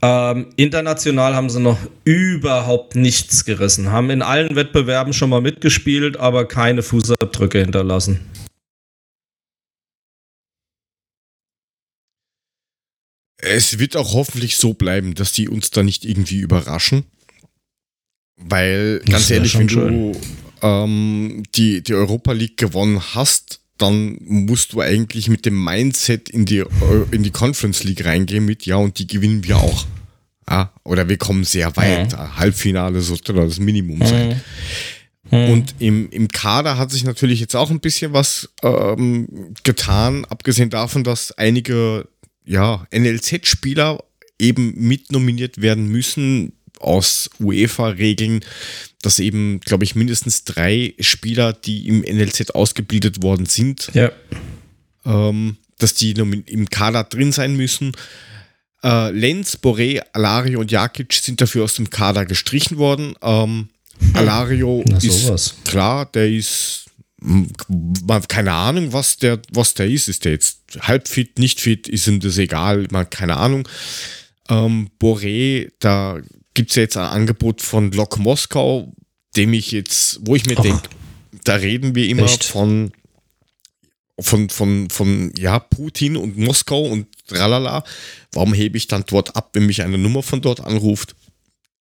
Ähm, 0.01 0.47
international 0.57 1.35
haben 1.35 1.49
sie 1.49 1.59
noch 1.59 1.79
überhaupt 2.03 2.95
nichts 2.95 3.45
gerissen, 3.45 3.91
haben 3.91 4.09
in 4.09 4.21
allen 4.21 4.55
Wettbewerben 4.55 5.13
schon 5.13 5.29
mal 5.29 5.41
mitgespielt, 5.41 6.17
aber 6.17 6.47
keine 6.47 6.83
Fußabdrücke 6.83 7.59
hinterlassen. 7.59 8.19
Es 13.45 13.79
wird 13.79 13.95
auch 13.95 14.13
hoffentlich 14.13 14.57
so 14.57 14.73
bleiben, 14.73 15.15
dass 15.15 15.31
die 15.31 15.49
uns 15.49 15.71
da 15.71 15.83
nicht 15.83 16.05
irgendwie 16.05 16.39
überraschen. 16.39 17.05
Weil, 18.37 18.99
Das 18.99 19.09
ganz 19.09 19.31
ehrlich, 19.31 19.57
wenn 19.57 19.67
du 19.67 20.11
ähm, 20.61 21.43
die, 21.55 21.81
die 21.81 21.93
Europa 21.93 22.33
League 22.33 22.57
gewonnen 22.57 23.01
hast, 23.13 23.61
dann 23.77 24.17
musst 24.21 24.73
du 24.73 24.81
eigentlich 24.81 25.29
mit 25.29 25.45
dem 25.45 25.63
Mindset 25.63 26.29
in 26.29 26.45
die, 26.45 26.63
in 27.11 27.23
die 27.23 27.31
Conference 27.31 27.83
League 27.83 28.05
reingehen 28.05 28.45
mit, 28.45 28.65
ja, 28.65 28.77
und 28.77 28.99
die 28.99 29.07
gewinnen 29.07 29.43
wir 29.43 29.57
auch. 29.57 29.85
Ja, 30.49 30.71
oder 30.83 31.09
wir 31.09 31.17
kommen 31.17 31.43
sehr 31.43 31.75
weit. 31.75 32.15
Halbfinale 32.15 33.01
sollte 33.01 33.33
da 33.33 33.43
das 33.43 33.59
Minimum 33.59 34.05
sein. 34.05 34.41
Und 35.31 35.75
im, 35.79 36.09
im 36.11 36.27
Kader 36.27 36.77
hat 36.77 36.91
sich 36.91 37.03
natürlich 37.03 37.39
jetzt 37.39 37.55
auch 37.55 37.71
ein 37.71 37.79
bisschen 37.79 38.13
was 38.13 38.49
ähm, 38.61 39.55
getan, 39.63 40.23
abgesehen 40.25 40.69
davon, 40.69 41.03
dass 41.03 41.31
einige 41.31 42.07
ja, 42.45 42.87
NLZ-Spieler 42.91 44.03
eben 44.39 44.73
mit 44.77 45.11
nominiert 45.11 45.61
werden 45.61 45.87
müssen 45.87 46.53
aus 46.79 47.29
UEFA-Regeln, 47.39 48.43
dass 49.01 49.19
eben, 49.19 49.59
glaube 49.61 49.83
ich, 49.85 49.95
mindestens 49.95 50.43
drei 50.43 50.93
Spieler, 50.99 51.53
die 51.53 51.87
im 51.87 52.01
NLZ 52.01 52.51
ausgebildet 52.51 53.23
worden 53.23 53.45
sind, 53.45 53.89
Ja. 53.93 54.11
ähm, 55.05 55.57
dass 55.77 55.93
die 55.93 56.11
im 56.11 56.69
Kader 56.69 57.03
drin 57.03 57.31
sein 57.31 57.55
müssen. 57.55 57.91
Äh, 58.83 59.11
Lenz, 59.11 59.57
Boré, 59.61 60.01
Alario 60.13 60.59
und 60.59 60.71
Jakic 60.71 61.13
sind 61.13 61.41
dafür 61.41 61.63
aus 61.63 61.75
dem 61.75 61.89
Kader 61.89 62.25
gestrichen 62.25 62.77
worden. 62.77 63.15
Ähm, 63.21 63.69
Alario 64.13 64.83
Na, 64.87 64.97
ist 64.97 65.63
klar, 65.65 66.05
der 66.05 66.29
ist 66.29 66.84
hm, 67.25 68.21
keine 68.27 68.51
Ahnung, 68.53 68.93
was 68.93 69.17
der, 69.17 69.41
was 69.51 69.73
der 69.73 69.87
ist. 69.87 70.07
Ist 70.07 70.25
der 70.25 70.33
jetzt 70.33 70.59
halb 70.79 71.07
fit, 71.07 71.39
nicht 71.39 71.59
fit, 71.59 71.87
ist 71.87 72.07
ihm 72.07 72.19
das 72.19 72.37
egal, 72.37 72.87
man, 72.91 73.09
keine 73.09 73.37
Ahnung. 73.37 73.67
Ähm, 74.49 74.89
Boré, 75.01 75.71
da 75.79 76.19
gibt 76.53 76.69
es 76.69 76.75
ja 76.75 76.83
jetzt 76.83 76.97
ein 76.97 77.05
Angebot 77.05 77.61
von 77.61 77.91
Lok 77.91 78.17
Moskau, 78.17 78.93
dem 79.35 79.53
ich 79.53 79.71
jetzt, 79.71 80.19
wo 80.21 80.35
ich 80.35 80.45
mir 80.45 80.55
Ach. 80.57 80.63
denke, 80.63 80.89
da 81.43 81.55
reden 81.55 81.95
wir 81.95 82.07
immer 82.07 82.23
Echt? 82.23 82.43
von, 82.43 82.91
von, 84.19 84.49
von, 84.49 84.89
von, 84.89 85.31
ja, 85.37 85.59
Putin 85.59 86.15
und 86.15 86.37
Moskau 86.37 86.83
und 86.83 87.07
tralala. 87.27 87.83
Warum 88.31 88.53
hebe 88.53 88.77
ich 88.77 88.87
dann 88.87 89.03
dort 89.07 89.35
ab, 89.35 89.49
wenn 89.53 89.65
mich 89.65 89.81
eine 89.81 89.97
Nummer 89.97 90.23
von 90.23 90.41
dort 90.41 90.61
anruft? 90.61 91.15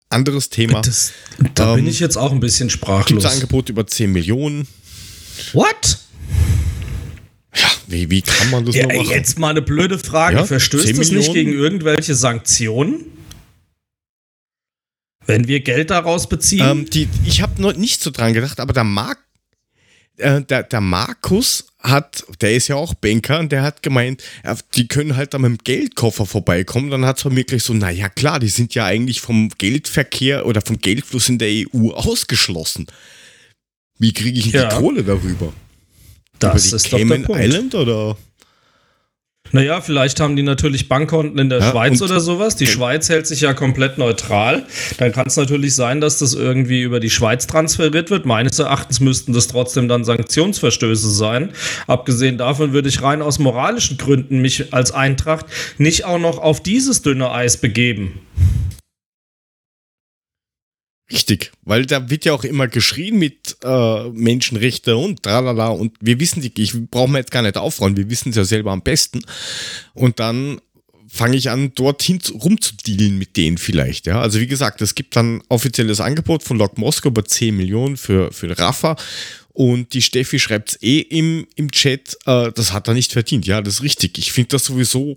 Anderes 0.08 0.48
Thema. 0.48 0.80
Das, 0.82 1.12
da 1.54 1.74
bin 1.74 1.84
Ähm, 1.84 1.90
ich 1.90 2.00
jetzt 2.00 2.16
auch 2.16 2.32
ein 2.32 2.40
bisschen 2.40 2.68
Gibt 2.68 2.80
sprachlos. 2.80 3.24
es 3.24 3.30
ein 3.30 3.36
Angebot 3.36 3.68
über 3.68 3.86
10 3.86 4.12
Millionen? 4.12 4.66
What? 5.52 5.98
Ja, 7.54 7.68
wie, 7.86 8.10
wie 8.10 8.22
kann 8.22 8.50
man 8.50 8.64
das 8.64 8.74
Ja, 8.74 8.86
machen? 8.86 9.10
jetzt 9.10 9.38
mal 9.38 9.50
eine 9.50 9.62
blöde 9.62 9.98
Frage. 9.98 10.36
Ja, 10.36 10.44
Verstößt 10.44 10.86
10 10.86 10.96
das 10.96 11.10
nicht 11.10 11.32
gegen 11.32 11.52
irgendwelche 11.52 12.14
Sanktionen? 12.14 13.06
Wenn 15.26 15.48
wir 15.48 15.60
Geld 15.60 15.90
daraus 15.90 16.28
beziehen? 16.28 16.66
Ähm, 16.66 16.90
die, 16.90 17.08
ich 17.24 17.40
habe 17.40 17.60
noch 17.60 17.74
nicht 17.74 18.02
so 18.02 18.10
dran 18.10 18.34
gedacht, 18.34 18.60
aber 18.60 18.72
der, 18.72 18.84
Mark, 18.84 19.18
äh, 20.18 20.42
der, 20.42 20.64
der 20.64 20.80
Markus 20.80 21.66
hat, 21.80 22.24
der 22.40 22.54
ist 22.54 22.68
ja 22.68 22.76
auch 22.76 22.94
Banker 22.94 23.38
und 23.38 23.52
der 23.52 23.62
hat 23.62 23.82
gemeint, 23.82 24.22
die 24.74 24.88
können 24.88 25.16
halt 25.16 25.34
da 25.34 25.38
mit 25.38 25.50
dem 25.50 25.58
Geldkoffer 25.58 26.26
vorbeikommen. 26.26 26.90
Dann 26.90 27.04
hat 27.04 27.18
es 27.18 27.24
mir 27.24 27.44
gleich 27.44 27.62
so, 27.62 27.74
naja 27.74 28.08
klar, 28.08 28.40
die 28.40 28.48
sind 28.48 28.74
ja 28.74 28.84
eigentlich 28.86 29.20
vom 29.20 29.50
Geldverkehr 29.58 30.46
oder 30.46 30.60
vom 30.60 30.78
Geldfluss 30.78 31.28
in 31.28 31.38
der 31.38 31.48
EU 31.48 31.90
ausgeschlossen. 31.90 32.86
Wie 33.98 34.12
kriege 34.12 34.38
ich 34.38 34.46
Ja. 34.52 34.68
die 34.68 34.76
Kohle 34.76 35.02
darüber? 35.04 35.52
das 36.38 36.66
Über 36.66 36.76
ist 36.76 36.86
die 36.86 36.90
doch 36.90 36.98
der 36.98 37.06
Cayman 37.06 37.22
Punkt. 37.24 37.42
Island 37.42 37.74
oder? 37.74 38.16
Naja, 39.52 39.80
vielleicht 39.80 40.18
haben 40.18 40.34
die 40.34 40.42
natürlich 40.42 40.88
Bankkonten 40.88 41.38
in 41.38 41.48
der 41.48 41.60
Ja, 41.60 41.70
Schweiz 41.70 42.02
oder 42.02 42.18
sowas. 42.18 42.56
Die 42.56 42.66
Schweiz 42.66 43.08
hält 43.08 43.26
sich 43.28 43.42
ja 43.42 43.54
komplett 43.54 43.98
neutral. 43.98 44.66
Dann 44.98 45.12
kann 45.12 45.28
es 45.28 45.36
natürlich 45.36 45.76
sein, 45.76 46.00
dass 46.00 46.18
das 46.18 46.34
irgendwie 46.34 46.82
über 46.82 46.98
die 46.98 47.10
Schweiz 47.10 47.46
transferiert 47.46 48.10
wird. 48.10 48.26
Meines 48.26 48.58
Erachtens 48.58 48.98
müssten 48.98 49.32
das 49.32 49.46
trotzdem 49.46 49.86
dann 49.86 50.02
Sanktionsverstöße 50.02 51.08
sein. 51.08 51.50
Abgesehen 51.86 52.36
davon 52.36 52.72
würde 52.72 52.88
ich 52.88 53.00
rein 53.02 53.22
aus 53.22 53.38
moralischen 53.38 53.96
Gründen 53.96 54.40
mich 54.40 54.72
als 54.74 54.90
Eintracht 54.90 55.46
nicht 55.78 56.04
auch 56.04 56.18
noch 56.18 56.38
auf 56.38 56.60
dieses 56.60 57.02
dünne 57.02 57.30
Eis 57.30 57.56
begeben. 57.58 58.18
Richtig, 61.12 61.52
weil 61.62 61.84
da 61.84 62.08
wird 62.08 62.24
ja 62.24 62.32
auch 62.32 62.44
immer 62.44 62.66
geschrien 62.66 63.18
mit 63.18 63.56
äh, 63.62 64.08
Menschenrechte 64.10 64.96
und 64.96 65.22
tralala 65.22 65.68
und 65.68 65.92
wir 66.00 66.18
wissen 66.18 66.40
die, 66.40 66.50
ich 66.62 66.72
brauche 66.90 67.10
mir 67.10 67.18
jetzt 67.18 67.30
gar 67.30 67.42
nicht 67.42 67.58
aufräumen, 67.58 67.96
wir 67.98 68.08
wissen 68.08 68.30
es 68.30 68.36
ja 68.36 68.44
selber 68.44 68.72
am 68.72 68.82
besten. 68.82 69.20
Und 69.92 70.18
dann 70.18 70.60
fange 71.06 71.36
ich 71.36 71.50
an, 71.50 71.72
dorthin 71.74 72.20
zu- 72.20 72.36
rumzudealen 72.38 73.18
mit 73.18 73.36
denen 73.36 73.58
vielleicht. 73.58 74.06
Ja? 74.06 74.20
Also 74.22 74.40
wie 74.40 74.46
gesagt, 74.46 74.80
es 74.80 74.94
gibt 74.94 75.14
dann 75.14 75.42
offizielles 75.50 76.00
Angebot 76.00 76.42
von 76.42 76.56
Lok 76.56 76.78
Moskau 76.78 77.10
über 77.10 77.24
10 77.24 77.54
Millionen 77.54 77.96
für, 77.98 78.32
für 78.32 78.58
Rafa. 78.58 78.96
Und 79.52 79.92
die 79.92 80.02
Steffi 80.02 80.38
schreibt 80.40 80.70
es 80.70 80.82
eh 80.82 80.98
im, 81.00 81.46
im 81.54 81.70
Chat, 81.70 82.16
äh, 82.26 82.50
das 82.52 82.72
hat 82.72 82.88
er 82.88 82.94
nicht 82.94 83.12
verdient. 83.12 83.46
Ja, 83.46 83.60
das 83.60 83.74
ist 83.74 83.82
richtig. 83.82 84.18
Ich 84.18 84.32
finde 84.32 84.48
das 84.48 84.64
sowieso 84.64 85.14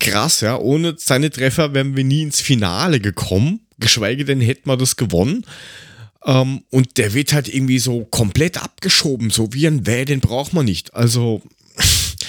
krass, 0.00 0.40
ja. 0.40 0.58
Ohne 0.58 0.94
seine 0.98 1.30
Treffer 1.30 1.74
wären 1.74 1.94
wir 1.94 2.02
nie 2.04 2.22
ins 2.22 2.40
Finale 2.40 2.98
gekommen. 2.98 3.60
Geschweige 3.80 4.24
denn 4.24 4.40
hätten 4.40 4.68
wir 4.68 4.76
das 4.76 4.96
gewonnen. 4.96 5.44
Ähm, 6.24 6.62
und 6.70 6.98
der 6.98 7.14
wird 7.14 7.32
halt 7.32 7.48
irgendwie 7.52 7.78
so 7.78 8.04
komplett 8.04 8.62
abgeschoben, 8.62 9.30
so 9.30 9.52
wie 9.54 9.66
ein 9.66 9.86
Wäh, 9.86 10.04
den 10.04 10.20
braucht 10.20 10.52
man 10.52 10.66
nicht. 10.66 10.92
Also, 10.94 11.42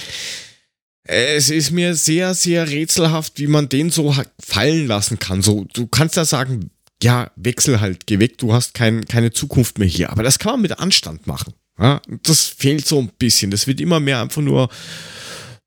es 1.04 1.50
ist 1.50 1.70
mir 1.72 1.94
sehr, 1.94 2.34
sehr 2.34 2.68
rätselhaft, 2.68 3.38
wie 3.38 3.46
man 3.48 3.68
den 3.68 3.90
so 3.90 4.14
fallen 4.40 4.86
lassen 4.86 5.18
kann. 5.18 5.42
So, 5.42 5.66
du 5.72 5.86
kannst 5.86 6.16
ja 6.16 6.24
sagen, 6.24 6.70
ja, 7.02 7.30
wechsel 7.36 7.80
halt, 7.80 8.06
geh 8.06 8.18
weg, 8.20 8.38
du 8.38 8.52
hast 8.54 8.74
kein, 8.74 9.04
keine 9.06 9.32
Zukunft 9.32 9.78
mehr 9.78 9.88
hier. 9.88 10.10
Aber 10.10 10.22
das 10.22 10.38
kann 10.38 10.52
man 10.52 10.62
mit 10.62 10.78
Anstand 10.78 11.26
machen. 11.26 11.52
Ja, 11.78 12.00
das 12.22 12.46
fehlt 12.46 12.86
so 12.86 13.00
ein 13.00 13.10
bisschen. 13.18 13.50
Das 13.50 13.66
wird 13.66 13.80
immer 13.80 13.98
mehr 13.98 14.20
einfach 14.20 14.42
nur 14.42 14.68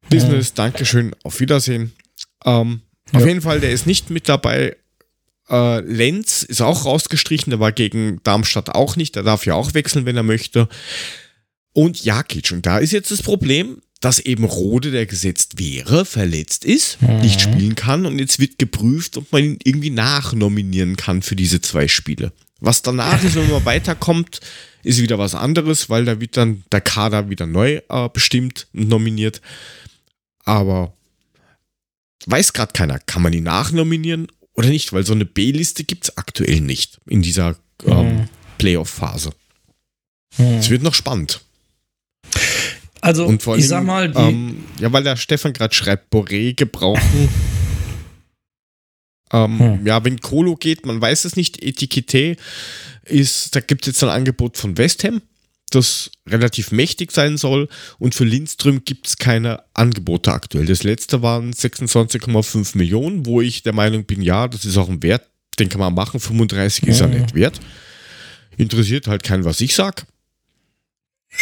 Business, 0.09 0.53
Dankeschön, 0.53 1.13
auf 1.23 1.39
Wiedersehen. 1.39 1.91
Ähm, 2.45 2.81
Auf 3.11 3.21
Ja. 3.21 3.27
jeden 3.27 3.41
Fall, 3.41 3.59
der 3.59 3.71
ist 3.71 3.85
nicht 3.85 4.09
mit 4.09 4.29
dabei. 4.29 4.75
Äh, 5.49 5.81
Lenz 5.81 6.43
ist 6.43 6.61
auch 6.61 6.85
rausgestrichen, 6.85 7.51
der 7.51 7.59
war 7.59 7.71
gegen 7.71 8.19
Darmstadt 8.23 8.69
auch 8.69 8.95
nicht. 8.95 9.15
Der 9.15 9.23
darf 9.23 9.45
ja 9.45 9.53
auch 9.55 9.73
wechseln, 9.73 10.05
wenn 10.05 10.17
er 10.17 10.23
möchte. 10.23 10.67
Und 11.73 12.03
Jakic. 12.03 12.51
Und 12.51 12.65
da 12.65 12.77
ist 12.77 12.93
jetzt 12.93 13.11
das 13.11 13.21
Problem, 13.21 13.81
dass 14.01 14.19
eben 14.19 14.43
Rode, 14.43 14.91
der 14.91 15.05
gesetzt 15.05 15.57
wäre, 15.57 16.05
verletzt 16.05 16.65
ist, 16.65 17.01
nicht 17.01 17.41
spielen 17.41 17.75
kann. 17.75 18.05
Und 18.05 18.19
jetzt 18.19 18.39
wird 18.39 18.59
geprüft, 18.59 19.17
ob 19.17 19.31
man 19.31 19.43
ihn 19.43 19.59
irgendwie 19.63 19.89
nachnominieren 19.89 20.95
kann 20.95 21.21
für 21.21 21.35
diese 21.35 21.61
zwei 21.61 21.87
Spiele. 21.87 22.31
Was 22.59 22.81
danach 22.81 23.23
ist, 23.23 23.35
wenn 23.35 23.49
man 23.49 23.65
weiterkommt, 23.65 24.41
ist 24.83 25.01
wieder 25.01 25.17
was 25.17 25.35
anderes, 25.35 25.89
weil 25.89 26.05
da 26.05 26.19
wird 26.19 26.37
dann 26.37 26.63
der 26.71 26.81
Kader 26.81 27.29
wieder 27.29 27.47
neu 27.47 27.81
äh, 27.89 28.09
bestimmt 28.13 28.67
und 28.73 28.89
nominiert. 28.89 29.41
Aber 30.43 30.93
weiß 32.27 32.53
gerade 32.53 32.73
keiner, 32.73 32.99
kann 32.99 33.21
man 33.21 33.33
ihn 33.33 33.43
nachnominieren 33.43 34.27
oder 34.55 34.69
nicht, 34.69 34.93
weil 34.93 35.05
so 35.05 35.13
eine 35.13 35.25
B-Liste 35.25 35.83
gibt 35.83 36.05
es 36.05 36.17
aktuell 36.17 36.61
nicht 36.61 36.99
in 37.07 37.21
dieser 37.21 37.55
ähm, 37.85 38.17
Mhm. 38.17 38.29
Playoff-Phase. 38.57 39.31
Es 40.37 40.69
wird 40.69 40.83
noch 40.83 40.93
spannend. 40.93 41.41
Also, 43.01 43.31
ich 43.31 43.47
allem, 43.47 43.61
sag 43.61 43.83
mal, 43.85 44.11
ähm, 44.15 44.63
ja, 44.79 44.91
weil 44.91 45.03
der 45.03 45.15
Stefan 45.15 45.53
gerade 45.53 45.73
schreibt, 45.75 46.11
Boré 46.13 46.55
gebrauchen. 46.55 47.29
ähm, 49.33 49.59
Hm. 49.59 49.85
Ja, 49.85 50.03
wenn 50.03 50.19
Kolo 50.19 50.55
geht, 50.55 50.85
man 50.85 50.99
weiß 50.99 51.25
es 51.25 51.35
nicht. 51.35 51.63
Etikette 51.63 52.35
ist, 53.03 53.55
da 53.55 53.59
gibt 53.59 53.83
es 53.83 53.87
jetzt 53.93 54.03
ein 54.03 54.09
Angebot 54.09 54.57
von 54.57 54.77
West 54.77 55.03
Ham, 55.03 55.21
das 55.75 56.09
relativ 56.27 56.71
mächtig 56.71 57.11
sein 57.11 57.37
soll. 57.37 57.67
Und 57.99 58.15
für 58.15 58.23
Lindström 58.25 58.83
gibt 58.85 59.07
es 59.07 59.17
keine 59.17 59.63
Angebote 59.73 60.31
aktuell. 60.33 60.65
Das 60.65 60.83
letzte 60.83 61.21
waren 61.21 61.53
26,5 61.53 62.75
Millionen, 62.77 63.25
wo 63.25 63.41
ich 63.41 63.61
der 63.63 63.73
Meinung 63.73 64.05
bin, 64.05 64.21
ja, 64.21 64.47
das 64.47 64.65
ist 64.65 64.77
auch 64.77 64.89
ein 64.89 65.03
Wert, 65.03 65.27
den 65.59 65.69
kann 65.69 65.79
man 65.79 65.93
machen. 65.93 66.19
35 66.19 66.87
ist 66.87 67.01
er 67.01 67.07
Mhm. 67.07 67.13
nicht 67.21 67.35
wert. 67.35 67.59
Interessiert 68.57 69.07
halt 69.07 69.21
keinen, 69.23 69.43
was 69.45 69.61
ich 69.61 69.75
sag. 69.75 70.05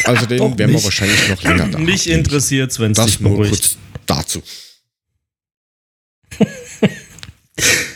Also 0.06 0.26
den 0.26 0.40
Doch 0.40 0.46
werden 0.58 0.58
wir 0.58 0.68
nicht. 0.76 0.84
wahrscheinlich 0.84 1.30
noch 1.30 1.44
länger 1.44 1.68
da. 1.70 1.78
mich 1.78 2.10
interessiert 2.10 2.78
wenn 2.80 2.92
es 2.92 2.98
Das 2.98 3.06
dich 3.06 3.20
nur 3.20 3.32
beruhigt. 3.34 3.52
kurz 3.52 3.78
dazu. 4.08 4.42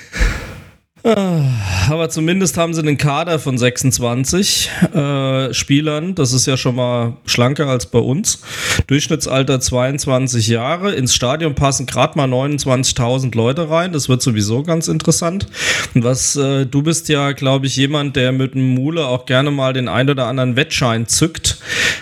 Aber 1.89 2.09
zumindest 2.09 2.57
haben 2.57 2.73
sie 2.73 2.81
einen 2.81 2.97
Kader 2.97 3.39
von 3.39 3.57
26 3.57 4.69
äh, 4.93 5.53
Spielern. 5.53 6.15
Das 6.15 6.33
ist 6.33 6.45
ja 6.47 6.57
schon 6.57 6.75
mal 6.75 7.13
schlanker 7.25 7.67
als 7.67 7.85
bei 7.85 7.99
uns. 7.99 8.41
Durchschnittsalter 8.87 9.61
22 9.61 10.47
Jahre. 10.47 10.93
Ins 10.93 11.15
Stadion 11.15 11.55
passen 11.55 11.85
gerade 11.85 12.17
mal 12.17 12.27
29.000 12.27 13.35
Leute 13.35 13.69
rein. 13.69 13.93
Das 13.93 14.09
wird 14.09 14.21
sowieso 14.21 14.63
ganz 14.63 14.89
interessant. 14.89 15.47
Und 15.93 16.03
was 16.03 16.35
äh, 16.35 16.65
du 16.65 16.81
bist 16.81 17.07
ja, 17.07 17.31
glaube 17.31 17.67
ich, 17.67 17.77
jemand, 17.77 18.17
der 18.17 18.33
mit 18.33 18.55
dem 18.55 18.75
Mule 18.75 19.05
auch 19.05 19.25
gerne 19.25 19.51
mal 19.51 19.71
den 19.71 19.87
ein 19.87 20.09
oder 20.09 20.27
anderen 20.27 20.57
Wettschein 20.57 21.07
zückt. 21.07 21.59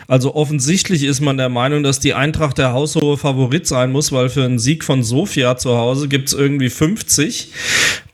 Also 0.07 0.35
offensichtlich 0.35 1.03
ist 1.03 1.21
man 1.21 1.37
der 1.37 1.49
Meinung, 1.49 1.83
dass 1.83 1.99
die 1.99 2.13
Eintracht 2.15 2.57
der 2.57 2.73
haushohe 2.73 3.17
Favorit 3.17 3.67
sein 3.67 3.91
muss, 3.91 4.11
weil 4.11 4.29
für 4.29 4.43
einen 4.43 4.59
Sieg 4.59 4.83
von 4.83 5.03
Sofia 5.03 5.57
zu 5.57 5.77
Hause 5.77 6.07
gibt 6.07 6.29
es 6.29 6.33
irgendwie 6.33 6.69
50 6.69 7.51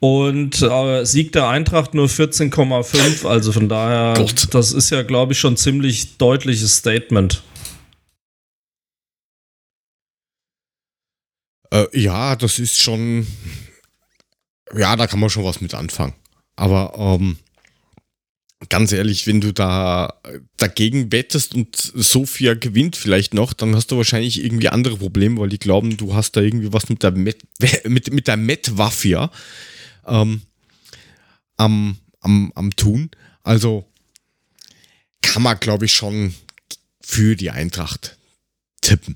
und 0.01 0.63
äh, 0.63 0.66
Sieg 1.03 1.32
der 1.32 1.47
Eintracht 1.47 1.93
nur 1.93 2.07
14,5. 2.07 3.27
Also 3.27 3.51
von 3.51 3.69
daher, 3.69 4.13
Gott. 4.15 4.53
das 4.53 4.71
ist 4.71 4.89
ja, 4.89 5.01
glaube 5.03 5.34
ich, 5.34 5.39
schon 5.39 5.57
ziemlich 5.57 6.17
deutliches 6.17 6.77
Statement. 6.77 7.43
Äh, 11.71 11.88
ja, 11.93 12.36
das 12.36 12.59
ist 12.59 12.82
schon. 12.82 13.27
Ja, 14.75 14.95
da 14.95 15.07
kann 15.07 15.19
man 15.19 15.29
schon 15.29 15.43
was 15.43 15.61
mit 15.61 15.73
anfangen. 15.73 16.13
Aber 16.55 16.93
ähm, 16.97 17.38
ganz 18.69 18.91
ehrlich, 18.91 19.27
wenn 19.27 19.41
du 19.41 19.51
da 19.53 20.13
dagegen 20.57 21.11
wettest 21.11 21.55
und 21.55 21.75
Sofia 21.75 22.53
gewinnt 22.53 22.95
vielleicht 22.95 23.34
noch, 23.34 23.53
dann 23.53 23.75
hast 23.75 23.91
du 23.91 23.97
wahrscheinlich 23.97 24.43
irgendwie 24.43 24.69
andere 24.69 24.97
Probleme, 24.97 25.39
weil 25.39 25.49
die 25.49 25.59
glauben, 25.59 25.97
du 25.97 26.13
hast 26.13 26.36
da 26.36 26.41
irgendwie 26.41 26.71
was 26.71 26.89
mit 26.89 27.03
der 27.03 27.11
Met, 27.11 27.39
mit, 27.86 28.13
mit 28.13 28.27
der 28.27 28.38
Met-Waffe 28.38 29.29
ähm, 30.07 30.41
am, 31.62 31.97
am, 32.20 32.51
am 32.55 32.76
tun. 32.76 33.12
Also 33.43 33.86
kann 35.22 35.43
man, 35.43 35.59
glaube 35.59 35.86
ich, 35.86 35.93
schon 35.93 36.34
für 36.99 37.36
die 37.36 37.51
Eintracht 37.51 38.18
tippen. 38.82 39.16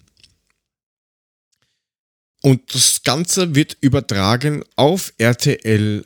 Und 2.41 2.75
das 2.75 3.01
Ganze 3.03 3.55
wird 3.55 3.77
übertragen 3.81 4.63
auf 4.75 5.13
RTL 5.17 6.05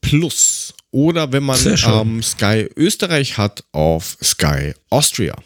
Plus. 0.00 0.74
Oder 0.90 1.32
wenn 1.32 1.44
man 1.44 1.58
ähm, 1.64 2.22
Sky 2.22 2.68
Österreich 2.76 3.38
hat, 3.38 3.64
auf 3.72 4.16
Sky 4.22 4.74
Austria. 4.90 5.36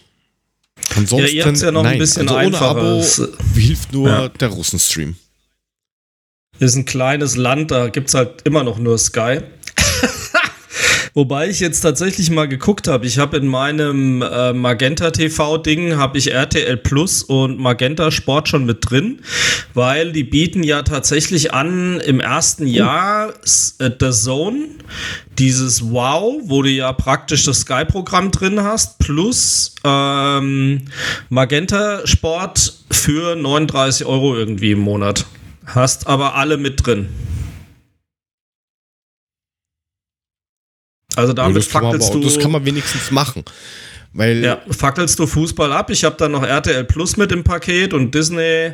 Ansonsten, 0.97 1.36
ja, 1.36 1.47
ihr 1.47 1.53
ja 1.53 1.70
noch 1.70 1.82
nein, 1.82 1.95
ein 1.95 1.99
bisschen 1.99 2.28
also 2.28 2.47
ohne 2.47 2.59
Abo 2.59 3.05
hilft 3.55 3.93
nur 3.93 4.09
ja. 4.09 4.28
der 4.28 4.49
Russenstream. 4.49 5.16
Ist 6.59 6.74
ein 6.76 6.84
kleines 6.84 7.36
Land, 7.36 7.70
da 7.70 7.88
gibt 7.88 8.09
es 8.09 8.14
halt 8.14 8.43
immer 8.43 8.64
noch 8.64 8.78
nur 8.78 8.99
Sky. 8.99 9.41
Wobei 11.14 11.48
ich 11.48 11.61
jetzt 11.61 11.80
tatsächlich 11.80 12.30
mal 12.30 12.46
geguckt 12.46 12.86
habe. 12.86 13.06
Ich 13.06 13.18
habe 13.18 13.36
in 13.36 13.46
meinem 13.46 14.22
äh, 14.22 14.52
Magenta 14.52 15.11
TV-Ding 15.11 15.96
habe 15.96 16.18
ich 16.18 16.32
RTL 16.32 16.76
Plus 16.76 17.22
und 17.22 17.58
Magenta 17.58 18.11
Sport 18.11 18.48
schon 18.48 18.64
mit 18.64 18.90
drin, 18.90 19.20
weil 19.74 20.12
die 20.12 20.24
bieten 20.24 20.62
ja 20.62 20.82
tatsächlich 20.82 21.52
an 21.52 22.00
im 22.00 22.20
ersten 22.20 22.66
Jahr 22.66 23.30
äh, 23.78 23.90
The 23.98 24.11
Zone, 24.11 24.66
dieses 25.38 25.90
Wow, 25.90 26.42
wo 26.44 26.62
du 26.62 26.70
ja 26.70 26.92
praktisch 26.92 27.44
das 27.44 27.61
Sky-Programm 27.61 28.30
drin 28.30 28.62
hast, 28.62 28.98
plus 28.98 29.74
ähm, 29.84 30.82
Magenta 31.28 32.06
Sport 32.06 32.74
für 32.90 33.34
39 33.34 34.06
Euro 34.06 34.36
irgendwie 34.36 34.72
im 34.72 34.80
Monat. 34.80 35.26
Hast 35.66 36.06
aber 36.06 36.34
alle 36.36 36.56
mit 36.56 36.84
drin. 36.86 37.08
Also 41.16 41.32
damit 41.32 41.64
ja, 41.64 41.68
fackelst 41.68 42.14
du. 42.14 42.20
Das 42.20 42.38
kann 42.38 42.52
man 42.52 42.64
wenigstens 42.64 43.11
machen. 43.11 43.44
Weil 44.12 44.42
ja, 44.42 44.61
fackelst 44.68 45.18
du 45.20 45.26
Fußball 45.26 45.72
ab. 45.72 45.88
Ich 45.90 46.02
habe 46.02 46.16
dann 46.16 46.32
noch 46.32 46.42
RTL 46.42 46.82
Plus 46.84 47.16
mit 47.16 47.30
im 47.30 47.44
Paket 47.44 47.94
und 47.94 48.12
Disney 48.12 48.72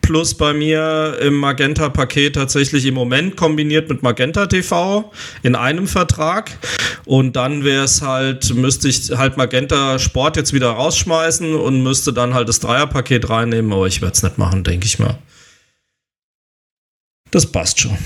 Plus 0.00 0.34
bei 0.34 0.52
mir 0.52 1.18
im 1.20 1.34
Magenta-Paket 1.34 2.36
tatsächlich 2.36 2.84
im 2.86 2.94
Moment 2.94 3.36
kombiniert 3.36 3.88
mit 3.88 4.04
Magenta 4.04 4.46
TV 4.46 5.10
in 5.42 5.56
einem 5.56 5.88
Vertrag. 5.88 6.56
Und 7.04 7.34
dann 7.34 7.64
wäre 7.64 7.82
es 7.82 8.00
halt, 8.00 8.54
müsste 8.54 8.86
ich 8.88 9.10
halt 9.10 9.36
Magenta 9.36 9.98
Sport 9.98 10.36
jetzt 10.36 10.52
wieder 10.52 10.70
rausschmeißen 10.70 11.56
und 11.56 11.82
müsste 11.82 12.12
dann 12.12 12.34
halt 12.34 12.48
das 12.48 12.60
Dreierpaket 12.60 13.28
reinnehmen, 13.28 13.72
aber 13.72 13.88
ich 13.88 14.02
werde 14.02 14.14
es 14.14 14.22
nicht 14.22 14.38
machen, 14.38 14.62
denke 14.62 14.86
ich 14.86 15.00
mal. 15.00 15.18
Das 17.32 17.44
passt 17.44 17.80
schon. 17.80 17.98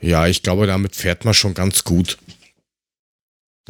Ja, 0.00 0.26
ich 0.26 0.42
glaube, 0.42 0.66
damit 0.66 0.96
fährt 0.96 1.24
man 1.24 1.32
schon 1.34 1.54
ganz 1.54 1.84
gut. 1.84 2.18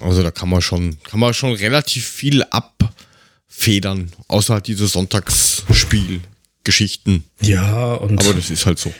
Also 0.01 0.23
da 0.23 0.31
kann 0.31 0.49
man 0.49 0.63
schon, 0.63 0.97
kann 1.03 1.21
man 1.21 1.35
schon 1.35 1.53
relativ 1.55 2.07
viel 2.07 2.45
abfedern, 2.45 4.13
außer 4.29 4.55
halt 4.55 4.69
diese 4.69 4.87
Sonntagsspielgeschichten. 4.87 7.25
Ja, 7.41 7.95
und. 7.95 8.21
Aber 8.21 8.35
das 8.35 8.51
ist 8.51 8.67
halt 8.67 8.79
so. 8.79 8.95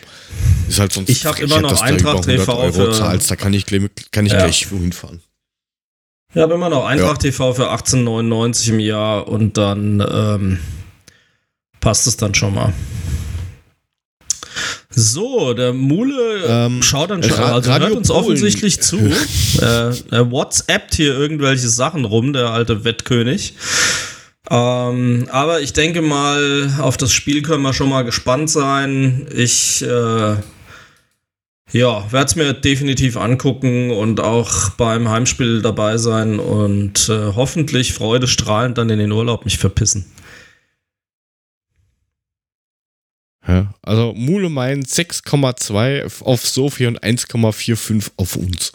Ist 0.67 0.79
halt 0.79 0.91
sonst 0.91 1.09
ich 1.09 1.25
habe 1.25 1.41
immer 1.41 1.61
noch 1.61 1.81
Eintracht 1.81 2.25
TV 2.25 2.57
Euro 2.57 2.91
zahlst, 2.91 3.31
da 3.31 3.35
kann 3.35 3.53
ich, 3.53 3.65
kann 3.65 4.25
ich 4.25 4.33
ja. 4.33 4.39
gleich 4.39 4.71
wohin 4.71 4.91
fahren. 4.91 5.21
Ich 6.33 6.41
habe 6.41 6.53
immer 6.53 6.69
noch 6.69 6.85
Eintracht 6.85 7.23
ja. 7.23 7.31
TV 7.31 7.53
für 7.53 7.71
18,99 7.71 8.69
im 8.69 8.79
Jahr 8.79 9.27
und 9.27 9.57
dann 9.57 9.99
ähm, 9.99 10.59
passt 11.79 12.05
es 12.05 12.17
dann 12.17 12.35
schon 12.35 12.53
mal. 12.53 12.71
So, 14.99 15.53
der 15.53 15.73
Mule 15.73 16.43
ähm, 16.47 16.83
schaut 16.83 17.09
dann 17.09 17.23
schon, 17.23 17.39
also 17.39 17.71
hört 17.71 17.91
uns 17.91 18.09
Polen. 18.09 18.19
offensichtlich 18.19 18.81
zu. 18.81 18.97
äh, 19.61 19.93
er 20.11 20.31
WhatsAppt 20.31 20.95
hier 20.95 21.17
irgendwelche 21.17 21.69
Sachen 21.69 22.05
rum, 22.05 22.33
der 22.33 22.49
alte 22.49 22.83
Wettkönig. 22.83 23.53
Ähm, 24.49 25.27
aber 25.31 25.61
ich 25.61 25.73
denke 25.73 26.01
mal, 26.01 26.69
auf 26.79 26.97
das 26.97 27.11
Spiel 27.11 27.41
können 27.41 27.63
wir 27.63 27.73
schon 27.73 27.89
mal 27.89 28.03
gespannt 28.03 28.49
sein. 28.49 29.27
Ich 29.33 29.81
äh, 29.83 30.35
ja, 31.71 32.11
werde 32.11 32.25
es 32.25 32.35
mir 32.35 32.53
definitiv 32.53 33.15
angucken 33.15 33.91
und 33.91 34.19
auch 34.19 34.69
beim 34.71 35.09
Heimspiel 35.09 35.61
dabei 35.61 35.97
sein 35.97 36.39
und 36.39 37.09
äh, 37.09 37.33
hoffentlich 37.35 37.93
freudestrahlend 37.93 38.77
dann 38.77 38.89
in 38.89 38.99
den 38.99 39.11
Urlaub 39.11 39.45
mich 39.45 39.59
verpissen. 39.59 40.05
Ja, 43.49 43.73
also 43.81 44.13
Mule 44.13 44.47
meint 44.47 44.87
6,2 44.87 46.21
auf 46.21 46.45
Sophie 46.45 46.85
und 46.85 47.01
1,45 47.01 48.11
auf 48.15 48.35
uns. 48.35 48.73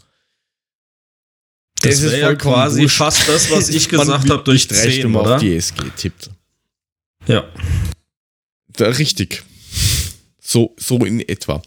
Das, 1.81 2.01
das 2.01 2.01
ist 2.01 2.16
ja 2.16 2.35
quasi 2.35 2.83
wurscht. 2.83 2.97
fast 2.97 3.29
das, 3.29 3.53
was 3.53 3.68
ich 3.68 3.89
gesagt 3.89 4.29
habe, 4.29 4.43
durch 4.43 4.68
10, 4.68 5.14
oder? 5.14 5.37
auf 5.37 5.41
die 5.41 5.55
SG 5.55 5.91
tippt. 5.97 6.31
Ja. 7.29 7.49
Da, 8.72 8.89
richtig. 8.89 9.45
So, 10.41 10.75
so 10.77 11.05
in 11.05 11.20
etwa. 11.20 11.62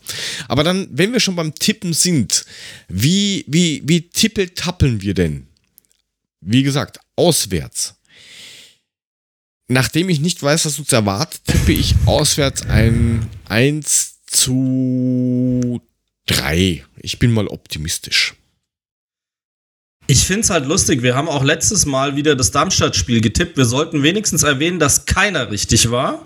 Aber 0.50 0.66
dann, 0.66 0.90
wenn 0.92 1.14
wir 1.14 1.22
schon 1.22 1.38
beim 1.38 1.56
Tippen 1.56 1.94
sind, 1.94 2.46
wie, 2.90 3.46
wie, 3.48 3.84
wie 3.86 4.02
tippeltappeln 4.02 5.02
wir 5.02 5.14
denn? 5.14 5.48
Wie 6.42 6.64
gesagt, 6.64 7.00
auswärts. 7.16 7.97
Nachdem 9.70 10.08
ich 10.10 10.22
nicht 10.22 10.42
weiß, 10.42 10.66
was 10.66 10.80
uns 10.80 10.94
erwartet, 10.94 11.42
tippe 11.46 11.74
ich 11.74 11.96
auswärts 12.06 12.66
ein 12.68 13.30
1 13.50 14.24
zu 14.26 15.82
3. 16.28 16.86
Ich 16.98 17.20
bin 17.20 17.32
mal 17.32 17.48
optimistisch. 17.48 18.36
Ich 20.10 20.26
finde 20.26 20.42
es 20.42 20.50
halt 20.50 20.66
lustig. 20.66 21.04
Wir 21.04 21.16
haben 21.16 21.28
auch 21.28 21.44
letztes 21.44 21.86
Mal 21.86 22.16
wieder 22.16 22.38
das 22.38 22.52
Darmstadt-Spiel 22.52 23.20
getippt. 23.20 23.58
Wir 23.58 23.66
sollten 23.66 24.04
wenigstens 24.04 24.44
erwähnen, 24.44 24.80
dass 24.80 25.06
keiner 25.06 25.52
richtig 25.52 25.92
war. 25.92 26.26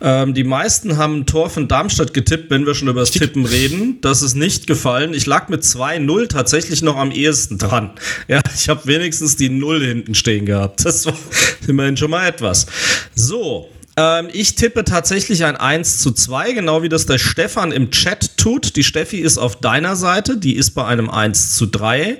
Ähm, 0.00 0.34
die 0.34 0.44
meisten 0.44 0.98
haben 0.98 1.20
ein 1.20 1.26
Tor 1.26 1.48
von 1.48 1.68
Darmstadt 1.68 2.12
getippt, 2.12 2.50
wenn 2.50 2.66
wir 2.66 2.74
schon 2.74 2.88
über 2.88 3.00
das 3.00 3.12
Tippen 3.12 3.46
reden. 3.46 3.98
Das 4.02 4.22
ist 4.22 4.34
nicht 4.34 4.66
gefallen. 4.66 5.14
Ich 5.14 5.26
lag 5.26 5.48
mit 5.48 5.62
2-0 5.62 6.28
tatsächlich 6.28 6.82
noch 6.82 6.96
am 6.96 7.10
ehesten 7.10 7.56
dran. 7.56 7.92
Ja, 8.28 8.40
ich 8.54 8.68
habe 8.68 8.86
wenigstens 8.86 9.36
die 9.36 9.48
0 9.48 9.84
hinten 9.84 10.14
stehen 10.14 10.44
gehabt. 10.44 10.84
Das 10.84 11.06
war 11.06 11.14
immerhin 11.66 11.96
schon 11.96 12.10
mal 12.10 12.28
etwas. 12.28 12.66
So, 13.14 13.70
ähm, 13.96 14.28
ich 14.30 14.54
tippe 14.54 14.84
tatsächlich 14.84 15.44
ein 15.44 15.56
1 15.56 15.98
zu 15.98 16.12
2, 16.12 16.52
genau 16.52 16.82
wie 16.82 16.90
das 16.90 17.06
der 17.06 17.16
Stefan 17.16 17.72
im 17.72 17.90
Chat 17.90 18.36
tut. 18.36 18.76
Die 18.76 18.84
Steffi 18.84 19.18
ist 19.18 19.38
auf 19.38 19.56
deiner 19.56 19.96
Seite, 19.96 20.36
die 20.36 20.56
ist 20.56 20.72
bei 20.72 20.84
einem 20.84 21.08
1 21.08 21.54
zu 21.54 21.64
3 21.64 22.18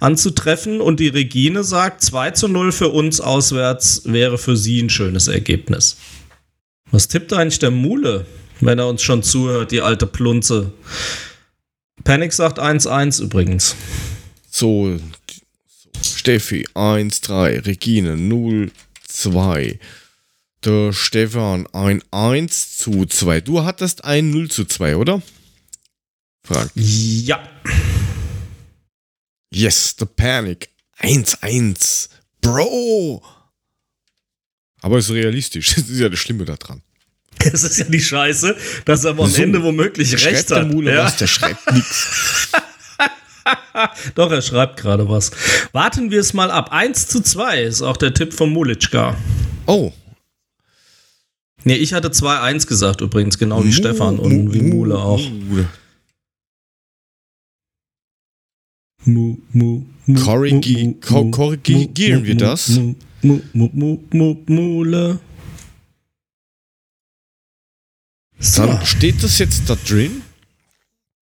anzutreffen. 0.00 0.82
Und 0.82 1.00
die 1.00 1.08
Regine 1.08 1.64
sagt, 1.64 2.02
2 2.02 2.32
zu 2.32 2.48
0 2.48 2.72
für 2.72 2.88
uns 2.90 3.22
auswärts 3.22 4.02
wäre 4.04 4.36
für 4.36 4.58
sie 4.58 4.82
ein 4.82 4.90
schönes 4.90 5.28
Ergebnis. 5.28 5.96
Was 6.94 7.08
tippt 7.08 7.32
eigentlich 7.32 7.58
der 7.58 7.72
Mule, 7.72 8.24
wenn 8.60 8.78
er 8.78 8.86
uns 8.86 9.02
schon 9.02 9.24
zuhört, 9.24 9.72
die 9.72 9.80
alte 9.80 10.06
Plunze? 10.06 10.72
Panic 12.04 12.32
sagt 12.32 12.60
1-1 12.60 13.20
übrigens. 13.20 13.74
So, 14.48 14.96
Steffi 16.00 16.68
1-3, 16.72 17.66
Regine 17.66 18.14
0-2. 18.14 19.80
Der 20.64 20.92
Stefan 20.92 21.66
ein 21.72 22.00
1 22.12 22.78
zu 22.78 23.06
2. 23.06 23.40
Du 23.40 23.64
hattest 23.64 24.04
ein 24.04 24.30
0 24.30 24.48
zu 24.48 24.64
2, 24.64 24.96
oder? 24.96 25.20
Frank. 26.44 26.70
Ja. 26.76 27.42
Yes, 29.52 29.96
the 29.98 30.06
Panic. 30.06 30.68
1-1. 31.00 32.08
Bro! 32.40 33.20
Aber 34.84 34.98
es 34.98 35.06
ist 35.06 35.12
realistisch. 35.12 35.74
Das 35.76 35.88
ist 35.88 35.98
ja 35.98 36.10
das 36.10 36.18
Schlimme 36.18 36.44
daran. 36.44 36.82
Das 37.38 37.64
ist 37.64 37.78
ja 37.78 37.86
die 37.86 38.00
Scheiße, 38.00 38.54
dass 38.84 39.04
er 39.04 39.18
am 39.18 39.26
so, 39.30 39.42
Ende 39.42 39.62
womöglich 39.62 40.12
recht 40.24 40.50
hat. 40.50 40.58
Der 40.58 40.64
Mule 40.66 40.94
ja. 40.94 41.04
was, 41.04 41.16
der 41.16 41.26
schreibt 41.26 41.72
nichts. 41.72 42.50
Doch, 44.14 44.30
er 44.30 44.42
schreibt 44.42 44.78
gerade 44.78 45.08
was. 45.08 45.30
Warten 45.72 46.10
wir 46.10 46.20
es 46.20 46.34
mal 46.34 46.50
ab. 46.50 46.70
1 46.70 47.08
zu 47.08 47.22
2 47.22 47.62
ist 47.62 47.80
auch 47.80 47.96
der 47.96 48.12
Tipp 48.12 48.34
von 48.34 48.50
Mulitschka. 48.50 49.16
Oh. 49.66 49.92
Nee, 51.64 51.76
ich 51.76 51.94
hatte 51.94 52.08
2-1 52.08 52.66
gesagt 52.66 53.00
übrigens, 53.00 53.38
genau 53.38 53.62
wie 53.64 53.68
Mu 53.68 53.72
Stefan 53.72 54.18
und 54.18 54.44
Mu 54.44 54.52
wie 54.52 54.60
Mule 54.60 54.98
auch. 54.98 55.20
Mu, 59.06 59.38
mu, 59.50 59.82
mu, 60.06 61.30
korrigieren 61.30 62.24
wir 62.24 62.36
das? 62.36 62.78
Mu, 63.24 63.40
mu, 63.54 63.70
mu, 63.72 63.98
mu, 64.12 64.36
Mule. 64.46 65.18
So. 68.38 68.66
Dann 68.66 68.84
steht 68.84 69.22
das 69.22 69.38
jetzt 69.38 69.62
da 69.66 69.76
drin. 69.76 70.20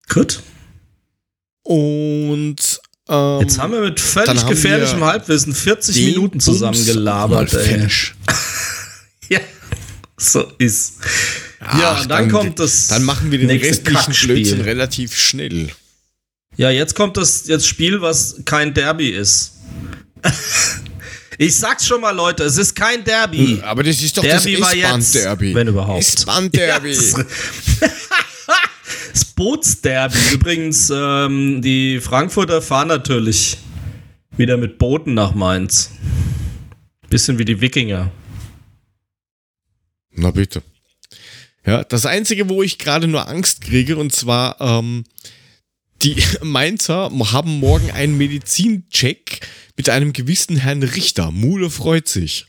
Gut. 0.08 0.42
Und 1.64 2.80
ähm, 3.10 3.42
jetzt 3.42 3.60
haben 3.60 3.74
wir 3.74 3.82
mit 3.82 4.00
völlig 4.00 4.46
gefährlichem 4.48 5.04
Halbwissen 5.04 5.54
40 5.54 6.06
Minuten 6.06 6.40
zusammen 6.40 6.84
gelabert. 6.86 7.52
ja, 9.30 9.40
so 10.16 10.50
ist. 10.60 10.94
Ach, 11.60 11.78
ja, 11.78 11.96
dann, 11.96 12.08
dann, 12.08 12.32
kommt 12.32 12.60
das. 12.60 12.88
Dann 12.88 13.04
machen 13.04 13.32
wir 13.32 13.40
den 13.40 13.50
restlichen 13.50 14.14
Blödsinn 14.14 14.62
relativ 14.62 15.14
schnell. 15.14 15.70
Ja, 16.56 16.70
jetzt 16.70 16.96
kommt 16.96 17.18
das 17.18 17.48
jetzt 17.48 17.68
Spiel, 17.68 18.02
was 18.02 18.38
kein 18.46 18.74
Derby 18.74 19.10
ist. 19.10 19.56
Ich 21.42 21.58
sag's 21.58 21.88
schon 21.88 22.02
mal, 22.02 22.12
Leute, 22.16 22.44
es 22.44 22.56
ist 22.56 22.76
kein 22.76 23.04
Derby. 23.04 23.60
Aber 23.64 23.82
das 23.82 24.00
ist 24.00 24.16
doch 24.16 24.22
Derby 24.22 24.58
das 24.58 24.76
S-Bahn-Derby. 24.76 25.56
wenn 25.56 25.68
überhaupt. 25.70 26.00
S-Bahn-Derby. 26.00 26.96
Ja, 27.82 28.58
das 29.12 29.26
Bootsderby. 29.26 30.20
Übrigens, 30.34 30.92
ähm, 30.94 31.64
die 31.64 32.00
Frankfurter 32.00 32.62
fahren 32.62 32.90
natürlich 32.90 33.58
wieder 34.38 34.56
mit 34.56 34.78
Booten 34.78 35.16
nach 35.16 35.34
Mainz. 35.34 35.90
Bisschen 37.10 37.40
wie 37.40 37.46
die 37.46 37.60
Wikinger. 37.60 38.12
Na 40.12 40.30
bitte. 40.30 40.62
Ja, 41.66 41.84
das 41.84 42.06
Einzige, 42.06 42.50
wo 42.50 42.62
ich 42.62 42.78
gerade 42.78 43.08
nur 43.08 43.28
Angst 43.28 43.62
kriege, 43.62 43.98
und 43.98 44.14
zwar, 44.14 44.62
ähm, 44.62 45.06
die 46.04 46.22
Mainzer 46.42 47.12
haben 47.32 47.60
morgen 47.60 47.92
einen 47.92 48.18
Medizincheck 48.18 49.42
mit 49.78 49.90
einem 49.90 50.14
gewissen 50.14 50.58
Herrn 50.58 50.84
Richter. 50.84 51.32
Mule 51.32 51.70
freut 51.70 52.08
sich. 52.08 52.46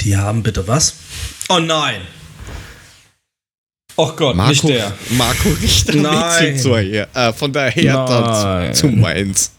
Die 0.00 0.16
haben 0.16 0.42
bitte 0.42 0.66
was? 0.68 0.94
Oh 1.48 1.58
nein. 1.58 2.02
Och 3.96 4.16
Gott, 4.16 4.36
Marco, 4.36 4.50
nicht 4.50 4.68
der. 4.68 4.92
Marco 5.10 5.48
Richter 5.48 5.96
Nein. 5.96 6.54
Her 6.54 7.08
äh, 7.14 7.32
von 7.32 7.52
der 7.52 7.70
Hertha 7.70 8.72
zu, 8.72 8.80
zu 8.80 8.88
Mainz. 8.88 9.52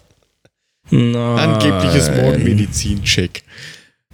Nein. 0.92 1.16
Angebliches 1.16 2.10
Morgen-Medizincheck. 2.12 3.44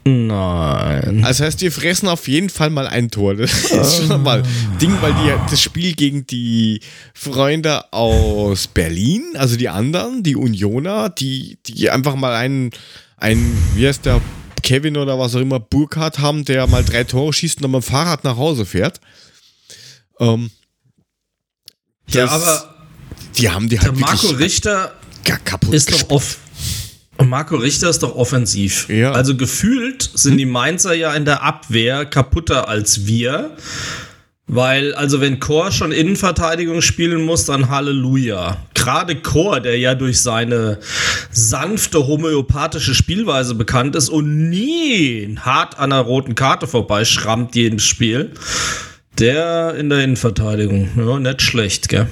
Nein. 0.06 1.24
Also 1.24 1.45
heißt, 1.45 1.62
wir 1.62 1.72
fressen 1.72 2.10
auf 2.10 2.28
jeden 2.28 2.49
Fall 2.49 2.70
mal 2.70 2.88
ein 2.88 3.10
Tor. 3.10 3.36
Das 3.36 3.72
ist 3.72 4.08
schon 4.08 4.22
mal 4.22 4.43
Ding, 4.82 4.95
weil 5.01 5.14
die 5.14 5.32
das 5.49 5.62
Spiel 5.62 5.93
gegen 5.93 6.28
die 6.28 6.82
Freunde 7.14 7.93
aus 7.93 8.68
Berlin, 8.68 9.24
also 9.36 9.56
die 9.56 9.70
anderen, 9.70 10.24
die 10.24 10.36
Unioner, 10.36 11.10
die, 11.10 11.58
die 11.66 11.89
einfach 11.89 12.16
mal 12.16 12.36
einen, 12.36 12.72
einen, 13.18 13.58
wie 13.76 13.88
heißt 13.88 14.06
der, 14.06 14.22
Kevin 14.62 14.97
oder 14.97 15.20
was 15.20 15.36
auch 15.36 15.41
immer, 15.41 15.60
Burkhardt 15.60 16.20
haben, 16.20 16.45
der 16.45 16.68
mal 16.68 16.84
drei 16.84 17.04
Tore 17.04 17.34
schießt 17.34 17.58
und 17.58 17.64
dann 17.64 17.72
mit 17.72 17.84
dem 17.84 17.86
Fahrrad 17.86 18.24
nach 18.24 18.38
Hause 18.38 18.66
fährt. 18.66 18.99
Ähm, 20.20 20.51
Ja, 22.10 22.28
aber 22.30 22.76
die 23.38 23.49
haben 23.49 23.70
die 23.70 23.76
der 23.78 23.89
halt 23.89 23.99
Marco 23.99 24.24
wirklich 24.24 24.39
Richter 24.39 24.93
gar 25.24 25.39
kaputt 25.39 25.74
ist 25.74 25.89
doch 25.89 25.97
gespielt. 25.97 26.38
Marco 27.22 27.55
Richter 27.55 27.89
ist 27.89 28.03
doch 28.03 28.16
offensiv. 28.16 28.89
Ja. 28.89 29.11
Also 29.11 29.36
gefühlt 29.36 30.09
sind 30.14 30.38
die 30.38 30.45
Mainzer 30.45 30.93
ja 30.93 31.14
in 31.14 31.26
der 31.26 31.43
Abwehr 31.43 32.05
kaputter 32.05 32.68
als 32.68 33.05
wir. 33.05 33.55
Weil, 34.45 34.93
also 34.95 35.22
wenn 35.22 35.39
Chor 35.39 35.72
schon 35.72 35.93
Innenverteidigung 35.93 36.82
spielen 36.82 37.24
muss, 37.24 37.45
dann 37.45 37.70
Halleluja. 37.70 38.57
Gerade 38.74 39.16
Chor, 39.16 39.61
der 39.61 39.80
ja 39.80 39.95
durch 39.95 40.20
seine 40.20 40.80
sanfte 41.32 42.07
homöopathische 42.07 42.93
Spielweise 42.93 43.55
bekannt 43.55 43.95
ist 43.95 44.09
und 44.09 44.49
nie 44.49 45.38
hart 45.39 45.80
an 45.80 45.93
einer 45.93 46.01
roten 46.01 46.36
Karte 46.36 46.68
vorbeischrammt 46.68 47.55
jedes 47.55 47.84
Spiel, 47.84 48.32
der 49.18 49.76
in 49.76 49.89
der 49.89 50.03
Innenverteidigung. 50.03 50.89
Ja, 50.97 51.20
nicht 51.20 51.41
schlecht, 51.41 51.88
gell? 51.88 52.07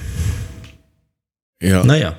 Ja. 1.62 1.84
Naja. 1.84 2.16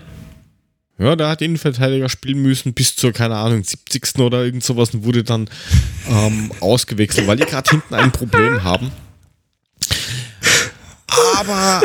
Ja, 0.99 1.15
da 1.15 1.29
hat 1.29 1.41
Innenverteidiger 1.41 2.07
spielen 2.07 2.41
müssen 2.41 2.73
bis 2.73 2.95
zur, 2.95 3.11
keine 3.13 3.35
Ahnung, 3.35 3.63
70. 3.63 4.19
oder 4.19 4.43
irgend 4.43 4.63
sowas 4.63 4.91
und 4.93 5.03
wurde 5.03 5.23
dann 5.23 5.49
ähm, 6.07 6.51
ausgewechselt, 6.59 7.25
weil 7.27 7.37
die 7.37 7.45
gerade 7.45 7.69
hinten 7.69 7.95
ein 7.95 8.11
Problem 8.11 8.63
haben. 8.63 8.91
Aber 11.35 11.81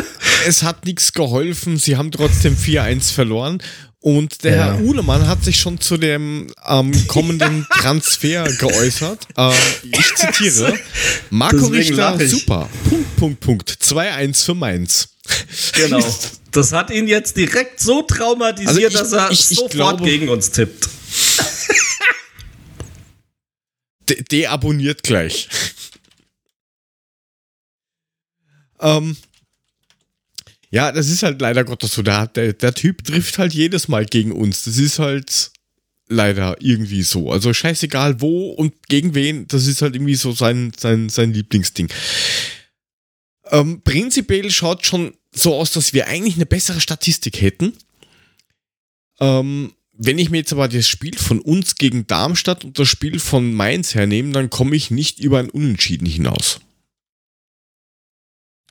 es 0.46 0.62
hat 0.62 0.84
nichts 0.84 1.12
geholfen. 1.12 1.76
Sie 1.78 1.96
haben 1.96 2.10
trotzdem 2.10 2.56
4-1 2.56 3.12
verloren. 3.12 3.62
Und 4.00 4.44
der 4.44 4.56
Ja. 4.56 4.64
Herr 4.64 4.80
Uhlemann 4.80 5.26
hat 5.26 5.42
sich 5.42 5.58
schon 5.58 5.80
zu 5.80 5.96
dem 5.96 6.46
ähm, 6.66 6.92
kommenden 7.08 7.66
Transfer 7.80 8.44
geäußert. 8.44 9.26
Äh, 9.36 9.50
ich 9.82 10.14
zitiere: 10.14 10.78
Marco 11.30 11.68
Deswegen 11.68 11.98
Richter, 11.98 12.28
super. 12.28 12.68
Punkt, 12.88 13.16
Punkt, 13.16 13.40
Punkt. 13.40 13.70
2-1 13.70 14.44
für 14.44 14.54
Mainz. 14.54 15.08
Genau. 15.74 16.04
Das 16.58 16.72
hat 16.72 16.90
ihn 16.90 17.06
jetzt 17.06 17.36
direkt 17.36 17.78
so 17.78 18.02
traumatisiert, 18.02 18.68
Also 18.68 18.80
ich- 18.80 18.92
dass 18.94 19.12
er 19.12 19.30
ich- 19.30 19.38
ich 19.52 19.56
sofort 19.58 19.70
glaube- 19.70 20.04
gegen 20.04 20.28
uns 20.28 20.50
tippt. 20.50 20.88
De 24.08 24.22
deabonniert 24.24 25.04
gleich. 25.04 25.48
ähm, 28.80 29.16
ja, 30.70 30.90
das 30.90 31.08
ist 31.08 31.22
halt 31.22 31.40
leider 31.40 31.62
Gottes 31.64 31.92
so. 31.94 32.02
Der, 32.02 32.26
der, 32.26 32.52
der 32.54 32.74
Typ 32.74 33.04
trifft 33.04 33.38
halt 33.38 33.54
jedes 33.54 33.86
Mal 33.86 34.04
gegen 34.06 34.32
uns. 34.32 34.64
Das 34.64 34.78
ist 34.78 34.98
halt 34.98 35.52
leider 36.08 36.56
irgendwie 36.60 37.02
so. 37.04 37.30
Also 37.30 37.54
scheißegal 37.54 38.20
wo 38.20 38.50
und 38.50 38.74
gegen 38.88 39.14
wen, 39.14 39.46
das 39.46 39.66
ist 39.68 39.80
halt 39.82 39.94
irgendwie 39.94 40.16
so 40.16 40.32
sein, 40.32 40.72
sein, 40.76 41.08
sein 41.08 41.32
Lieblingsding. 41.32 41.88
Ähm, 43.50 43.80
prinzipiell 43.82 44.50
schaut 44.50 44.84
schon 44.86 45.14
so 45.42 45.54
aus, 45.54 45.72
dass 45.72 45.92
wir 45.92 46.06
eigentlich 46.08 46.34
eine 46.36 46.46
bessere 46.46 46.80
Statistik 46.80 47.40
hätten. 47.40 47.72
Ähm, 49.20 49.72
wenn 49.92 50.18
ich 50.18 50.30
mir 50.30 50.38
jetzt 50.38 50.52
aber 50.52 50.68
das 50.68 50.86
Spiel 50.88 51.16
von 51.18 51.40
uns 51.40 51.74
gegen 51.74 52.06
Darmstadt 52.06 52.64
und 52.64 52.78
das 52.78 52.88
Spiel 52.88 53.18
von 53.18 53.52
Mainz 53.52 53.94
hernehme, 53.94 54.32
dann 54.32 54.48
komme 54.50 54.76
ich 54.76 54.90
nicht 54.90 55.18
über 55.18 55.38
ein 55.40 55.50
Unentschieden 55.50 56.06
hinaus. 56.06 56.60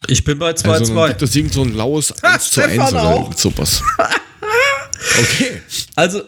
Ich 0.08 0.24
bin 0.24 0.38
bei 0.40 0.52
2-2. 0.52 0.68
Also 0.70 0.96
dann 0.96 1.08
gibt 1.10 1.22
das 1.22 1.36
irgend 1.36 1.54
so 1.54 1.64
ein 1.64 1.74
laues 1.74 2.12
1 2.24 2.52
zu 2.52 2.62
1 2.62 2.72
Stefan 2.72 2.90
oder 2.94 3.04
auch. 3.04 3.22
irgend 3.24 3.40
sowas. 3.40 3.84
Okay. 5.20 5.62
Also, 5.96 6.22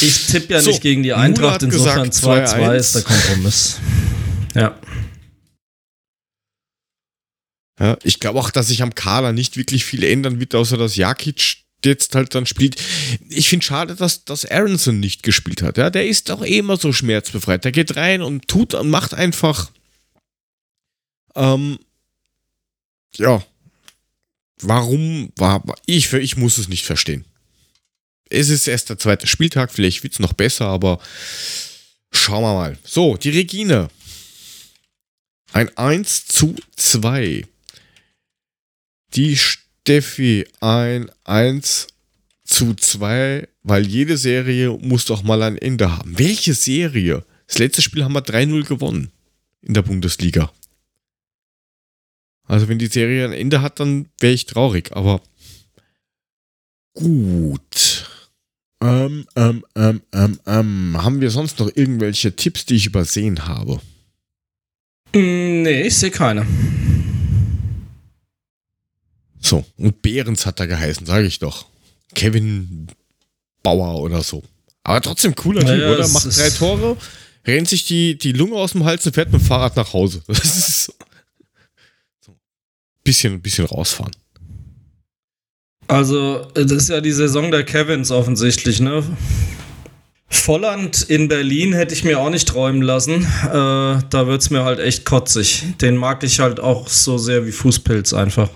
ich 0.00 0.26
tippe 0.26 0.54
ja 0.54 0.60
So, 0.60 0.70
nicht 0.70 0.80
gegen 0.80 1.02
die 1.02 1.12
Eintracht, 1.12 1.62
insofern 1.62 2.08
gesagt 2.08 2.48
2-2 2.54 2.56
2-1. 2.56 2.74
ist 2.76 2.94
der 2.94 3.02
Kompromiss. 3.02 3.78
Ja. 4.54 4.78
Ja, 7.82 7.98
ich 8.04 8.20
glaube 8.20 8.38
auch, 8.38 8.50
dass 8.50 8.68
sich 8.68 8.80
am 8.80 8.94
Kader 8.94 9.32
nicht 9.32 9.56
wirklich 9.56 9.84
viel 9.84 10.04
ändern 10.04 10.38
wird, 10.38 10.54
außer 10.54 10.76
dass 10.76 10.94
Jakic 10.94 11.64
jetzt 11.84 12.14
halt 12.14 12.32
dann 12.32 12.46
spielt. 12.46 12.76
Ich 13.28 13.48
finde 13.48 13.66
schade, 13.66 13.96
dass, 13.96 14.24
dass 14.24 14.44
Aronson 14.44 15.00
nicht 15.00 15.24
gespielt 15.24 15.62
hat. 15.62 15.78
Ja, 15.78 15.90
der 15.90 16.06
ist 16.06 16.30
auch 16.30 16.44
eh 16.44 16.58
immer 16.58 16.76
so 16.76 16.92
schmerzbefreit. 16.92 17.64
Der 17.64 17.72
geht 17.72 17.96
rein 17.96 18.22
und 18.22 18.46
tut 18.46 18.74
und 18.74 18.88
macht 18.88 19.14
einfach. 19.14 19.72
Ähm, 21.34 21.80
ja. 23.16 23.44
Warum 24.60 25.32
war 25.34 25.64
ich? 25.84 26.12
Ich 26.12 26.36
muss 26.36 26.58
es 26.58 26.68
nicht 26.68 26.86
verstehen. 26.86 27.24
Es 28.30 28.48
ist 28.48 28.68
erst 28.68 28.90
der 28.90 28.98
zweite 28.98 29.26
Spieltag, 29.26 29.72
vielleicht 29.72 30.04
wird 30.04 30.12
es 30.12 30.20
noch 30.20 30.34
besser, 30.34 30.66
aber 30.66 31.00
schauen 32.12 32.44
wir 32.44 32.54
mal. 32.54 32.78
So, 32.84 33.16
die 33.16 33.30
Regine. 33.30 33.88
Ein 35.52 35.76
1 35.76 36.26
zu 36.28 36.54
2. 36.76 37.44
Die 39.14 39.36
Steffi 39.36 40.46
ein 40.60 41.10
1 41.24 41.88
zu 42.44 42.74
2, 42.74 43.48
weil 43.62 43.86
jede 43.86 44.16
Serie 44.16 44.70
muss 44.70 45.04
doch 45.04 45.22
mal 45.22 45.42
ein 45.42 45.58
Ende 45.58 45.96
haben. 45.96 46.18
Welche 46.18 46.54
Serie? 46.54 47.24
Das 47.46 47.58
letzte 47.58 47.82
Spiel 47.82 48.04
haben 48.04 48.14
wir 48.14 48.24
3-0 48.24 48.66
gewonnen 48.66 49.10
in 49.60 49.74
der 49.74 49.82
Bundesliga. 49.82 50.50
Also 52.44 52.68
wenn 52.68 52.78
die 52.78 52.86
Serie 52.86 53.24
ein 53.24 53.32
Ende 53.32 53.62
hat, 53.62 53.80
dann 53.80 54.08
wäre 54.18 54.32
ich 54.32 54.46
traurig, 54.46 54.90
aber 54.92 55.20
gut. 56.94 58.10
Ähm, 58.82 59.26
ähm, 59.36 59.64
ähm, 59.76 60.02
ähm, 60.12 60.40
ähm. 60.46 60.96
Haben 61.02 61.20
wir 61.20 61.30
sonst 61.30 61.58
noch 61.60 61.70
irgendwelche 61.74 62.34
Tipps, 62.34 62.66
die 62.66 62.74
ich 62.74 62.86
übersehen 62.86 63.46
habe? 63.46 63.80
Nee, 65.14 65.82
ich 65.82 65.96
sehe 65.96 66.10
keine. 66.10 66.46
So, 69.44 69.64
und 69.76 70.02
Behrens 70.02 70.46
hat 70.46 70.60
er 70.60 70.66
geheißen, 70.68 71.04
sage 71.06 71.26
ich 71.26 71.38
doch. 71.38 71.66
Kevin 72.14 72.86
Bauer 73.62 74.00
oder 74.00 74.22
so. 74.22 74.42
Aber 74.84 75.00
trotzdem 75.00 75.34
cooler 75.34 75.60
Typ, 75.60 75.68
Naja, 75.70 75.90
oder? 75.90 76.00
es 76.00 76.12
Macht 76.12 76.38
drei 76.38 76.50
Tore, 76.50 76.96
rennt 77.46 77.68
sich 77.68 77.84
die, 77.86 78.16
die 78.16 78.32
Lunge 78.32 78.56
aus 78.56 78.72
dem 78.72 78.84
Hals 78.84 79.04
und 79.06 79.14
fährt 79.14 79.32
mit 79.32 79.40
dem 79.40 79.44
Fahrrad 79.44 79.76
nach 79.76 79.92
Hause. 79.92 80.22
Das 80.28 80.44
ist 80.44 80.84
so. 80.84 80.92
so. 82.24 82.36
Bisschen, 83.04 83.40
bisschen 83.40 83.66
rausfahren. 83.66 84.12
Also, 85.88 86.46
das 86.54 86.70
ist 86.72 86.88
ja 86.88 87.00
die 87.00 87.12
Saison 87.12 87.50
der 87.50 87.64
Kevins 87.64 88.10
offensichtlich, 88.10 88.80
ne? 88.80 89.02
Volland 90.28 91.02
in 91.02 91.28
Berlin 91.28 91.74
hätte 91.74 91.94
ich 91.94 92.04
mir 92.04 92.18
auch 92.18 92.30
nicht 92.30 92.48
träumen 92.48 92.80
lassen. 92.80 93.22
Äh, 93.44 93.48
da 93.50 94.26
wird 94.26 94.40
es 94.40 94.48
mir 94.50 94.64
halt 94.64 94.78
echt 94.80 95.04
kotzig. 95.04 95.64
Den 95.80 95.96
mag 95.96 96.22
ich 96.24 96.40
halt 96.40 96.58
auch 96.58 96.88
so 96.88 97.18
sehr 97.18 97.44
wie 97.46 97.52
Fußpilz 97.52 98.14
einfach. 98.14 98.48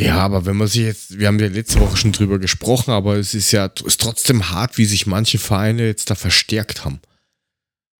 Ja, 0.00 0.16
aber 0.18 0.46
wenn 0.46 0.56
man 0.56 0.66
sich 0.66 0.82
jetzt, 0.82 1.18
wir 1.18 1.26
haben 1.26 1.38
ja 1.38 1.48
letzte 1.48 1.78
Woche 1.78 1.96
schon 1.96 2.12
drüber 2.12 2.38
gesprochen, 2.38 2.90
aber 2.90 3.16
es 3.16 3.34
ist 3.34 3.52
ja 3.52 3.66
ist 3.84 4.00
trotzdem 4.00 4.48
hart, 4.50 4.78
wie 4.78 4.86
sich 4.86 5.06
manche 5.06 5.38
Vereine 5.38 5.86
jetzt 5.86 6.08
da 6.08 6.14
verstärkt 6.14 6.84
haben. 6.84 7.00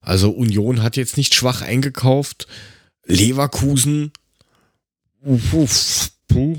Also 0.01 0.31
Union 0.31 0.83
hat 0.83 0.97
jetzt 0.97 1.19
nicht 1.19 1.35
schwach 1.35 1.61
eingekauft. 1.61 2.47
Leverkusen, 3.05 4.13
uff, 5.21 5.53
uff, 5.53 6.11
puh. 6.27 6.59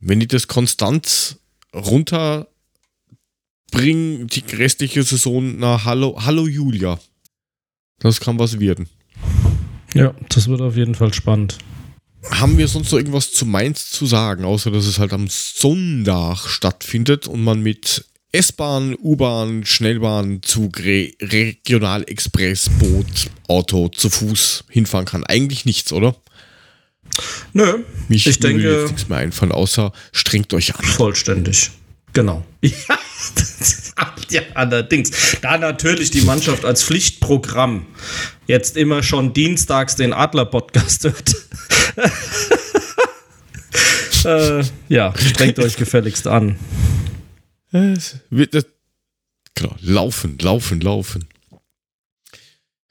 wenn 0.00 0.18
die 0.18 0.26
das 0.26 0.48
konstant 0.48 1.36
runter 1.72 2.48
bring 3.70 4.26
die 4.26 4.42
restliche 4.56 5.04
Saison 5.04 5.58
nach 5.58 5.84
Hallo, 5.84 6.18
Hallo 6.24 6.48
Julia. 6.48 6.98
Das 8.00 8.18
kann 8.18 8.38
was 8.38 8.58
werden. 8.58 8.88
Ja, 9.94 10.14
das 10.30 10.48
wird 10.48 10.62
auf 10.62 10.76
jeden 10.76 10.94
Fall 10.94 11.14
spannend. 11.14 11.58
Haben 12.30 12.58
wir 12.58 12.68
sonst 12.68 12.90
noch 12.90 12.98
irgendwas 12.98 13.32
zu 13.32 13.46
Mainz 13.46 13.90
zu 13.90 14.06
sagen, 14.06 14.44
außer 14.44 14.70
dass 14.70 14.86
es 14.86 14.98
halt 14.98 15.12
am 15.12 15.28
Sonntag 15.28 16.46
stattfindet 16.48 17.26
und 17.26 17.42
man 17.42 17.62
mit 17.62 18.04
S-Bahn, 18.32 18.94
U-Bahn, 18.94 19.64
Schnellbahn, 19.64 20.42
Zug, 20.42 20.78
Re 20.80 21.12
Regionalexpress, 21.20 22.70
Boot, 22.78 23.30
Auto 23.46 23.88
zu 23.88 24.10
Fuß 24.10 24.64
hinfahren 24.68 25.06
kann? 25.06 25.24
Eigentlich 25.24 25.64
nichts, 25.64 25.92
oder? 25.92 26.14
Nö, 27.52 27.84
Mich 28.08 28.26
ich 28.26 28.36
würde 28.36 28.48
denke 28.48 28.80
jetzt 28.80 28.92
nichts 28.92 29.08
mehr 29.08 29.18
einfallen, 29.18 29.52
außer 29.52 29.92
strengt 30.12 30.52
euch 30.52 30.74
an. 30.76 30.84
vollständig. 30.84 31.70
Genau. 32.12 32.44
Ja, 34.00 34.14
ja, 34.30 34.42
allerdings. 34.54 35.10
Da 35.42 35.58
natürlich 35.58 36.12
die 36.12 36.20
Mannschaft 36.20 36.64
als 36.64 36.84
Pflichtprogramm 36.84 37.86
jetzt 38.46 38.76
immer 38.76 39.02
schon 39.02 39.32
dienstags 39.32 39.96
den 39.96 40.12
Adler-Podcast 40.12 41.04
hört. 41.04 41.34
Äh, 44.24 44.64
ja, 44.88 45.14
strengt 45.16 45.58
euch 45.58 45.76
gefälligst 45.76 46.26
an. 46.26 46.56
Genau, 47.70 49.76
laufen, 49.80 50.38
laufen, 50.40 50.80
laufen. 50.80 51.28